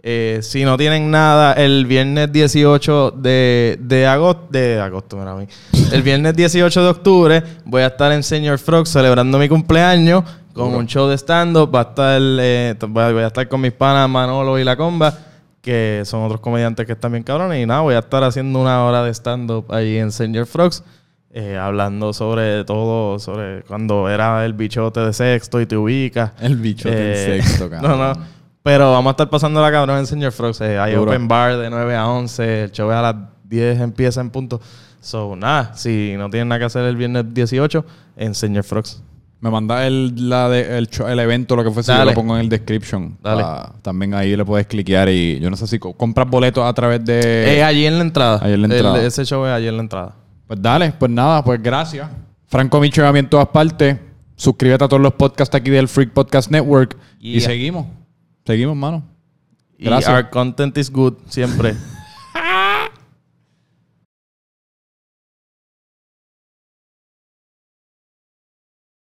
Eh, 0.08 0.38
si 0.42 0.64
no 0.64 0.76
tienen 0.76 1.10
nada, 1.10 1.52
el 1.54 1.84
viernes 1.86 2.30
18 2.30 3.12
de, 3.16 3.76
de 3.80 4.06
agosto, 4.06 4.46
de 4.50 4.80
agosto, 4.80 5.16
mira 5.16 5.32
a 5.32 5.36
mí. 5.36 5.46
El 5.92 6.02
viernes 6.02 6.34
18 6.36 6.82
de 6.82 6.88
octubre 6.88 7.42
voy 7.64 7.82
a 7.82 7.88
estar 7.88 8.12
en 8.12 8.22
Senior 8.22 8.58
Frog 8.58 8.86
celebrando 8.86 9.38
mi 9.38 9.48
cumpleaños 9.48 10.22
con 10.52 10.74
un 10.74 10.86
show 10.86 11.08
de 11.08 11.16
stand-up. 11.18 11.74
Va 11.74 11.80
a 11.80 11.82
estar, 11.82 12.20
eh, 12.20 12.74
voy 12.88 13.22
a 13.22 13.26
estar 13.26 13.48
con 13.48 13.60
mis 13.60 13.72
panas 13.72 14.08
Manolo 14.08 14.58
y 14.58 14.64
La 14.64 14.76
Comba, 14.76 15.12
que 15.60 16.02
son 16.04 16.22
otros 16.22 16.40
comediantes 16.40 16.86
que 16.86 16.92
están 16.92 17.12
bien 17.12 17.24
cabrones. 17.24 17.62
Y 17.62 17.66
nada, 17.66 17.80
voy 17.80 17.94
a 17.94 18.00
estar 18.00 18.22
haciendo 18.24 18.60
una 18.60 18.84
hora 18.84 19.02
de 19.02 19.12
stand-up 19.12 19.66
ahí 19.72 19.98
en 19.98 20.12
Senior 20.12 20.46
Frogs. 20.46 20.82
Eh, 21.38 21.56
hablando 21.58 22.12
sobre 22.14 22.64
todo, 22.64 23.18
sobre 23.18 23.62
cuando 23.64 24.08
era 24.08 24.44
el 24.46 24.54
bichote 24.54 25.00
de 25.00 25.12
sexto 25.12 25.60
y 25.60 25.66
te 25.66 25.76
ubicas. 25.76 26.32
El 26.40 26.56
bicho 26.56 26.88
del 26.88 26.98
Eh, 26.98 27.42
sexto, 27.42 27.68
cabrón. 27.68 27.90
No, 27.98 28.14
no. 28.14 28.20
Pero 28.62 28.90
vamos 28.90 29.10
a 29.10 29.12
estar 29.12 29.28
pasando 29.30 29.60
la 29.60 29.70
cabrón 29.70 29.98
en 29.98 30.06
Senior 30.06 30.32
Frogs. 30.32 30.60
Eh, 30.62 30.78
hay 30.78 30.94
Duro. 30.94 31.10
open 31.10 31.28
bar 31.28 31.56
de 31.56 31.70
9 31.70 31.94
a 31.94 32.08
11. 32.08 32.62
El 32.64 32.72
show 32.72 32.90
es 32.90 32.96
a 32.96 33.02
las 33.02 33.14
10 33.44 33.80
empieza 33.80 34.20
en 34.20 34.30
punto. 34.30 34.60
So, 35.00 35.36
nada, 35.36 35.72
si 35.76 36.14
no 36.18 36.28
tienen 36.30 36.48
nada 36.48 36.58
que 36.58 36.64
hacer 36.64 36.84
el 36.84 36.96
viernes 36.96 37.32
18, 37.32 37.84
en 38.16 38.34
Senior 38.34 38.64
Frogs. 38.64 39.02
Me 39.38 39.50
manda 39.50 39.86
el, 39.86 40.28
la 40.30 40.48
de- 40.48 40.78
el, 40.78 40.88
el 41.06 41.18
evento, 41.20 41.54
lo 41.54 41.62
que 41.62 41.70
fuese, 41.70 41.92
yo 41.92 41.98
Dale. 41.98 42.10
lo 42.10 42.14
pongo 42.16 42.34
en 42.34 42.40
el 42.40 42.48
description. 42.48 43.16
Dale. 43.22 43.44
También 43.82 44.14
ahí 44.14 44.34
le 44.34 44.44
puedes 44.44 44.66
cliquear 44.66 45.10
y 45.10 45.38
yo 45.38 45.48
no 45.50 45.56
sé 45.56 45.66
si 45.68 45.78
co- 45.78 45.92
compras 45.92 46.28
boletos 46.28 46.64
a 46.64 46.72
través 46.72 47.04
de... 47.04 47.58
Eh, 47.58 47.62
allí 47.62 47.84
en 47.86 47.98
la 47.98 48.00
entrada. 48.04 48.40
ahí 48.42 48.54
en 48.54 48.62
la 48.62 48.66
El- 48.66 48.72
entrada. 48.72 49.02
ese 49.04 49.24
show 49.26 49.44
es 49.44 49.52
allí 49.52 49.68
en 49.68 49.76
la 49.76 49.82
entrada. 49.82 50.14
Pues 50.46 50.62
dale, 50.62 50.92
pues 50.98 51.10
nada, 51.10 51.42
pues 51.42 51.60
gracias. 51.62 52.08
Franco 52.46 52.80
Micho 52.80 53.04
en 53.16 53.28
todas 53.28 53.48
partes. 53.48 53.98
Suscríbete 54.36 54.84
a 54.84 54.88
todos 54.88 55.02
los 55.02 55.14
podcasts 55.14 55.54
aquí 55.54 55.70
del 55.70 55.88
Freak 55.88 56.12
Podcast 56.12 56.50
Network. 56.50 56.96
Y 57.18 57.40
seguimos. 57.40 57.86
Seguimos, 58.44 58.76
mano. 58.76 59.02
Y 59.78 59.86
Gracias. 59.86 60.14
our 60.14 60.30
content 60.30 60.76
is 60.78 60.90
good 60.90 61.14
siempre. 61.28 61.74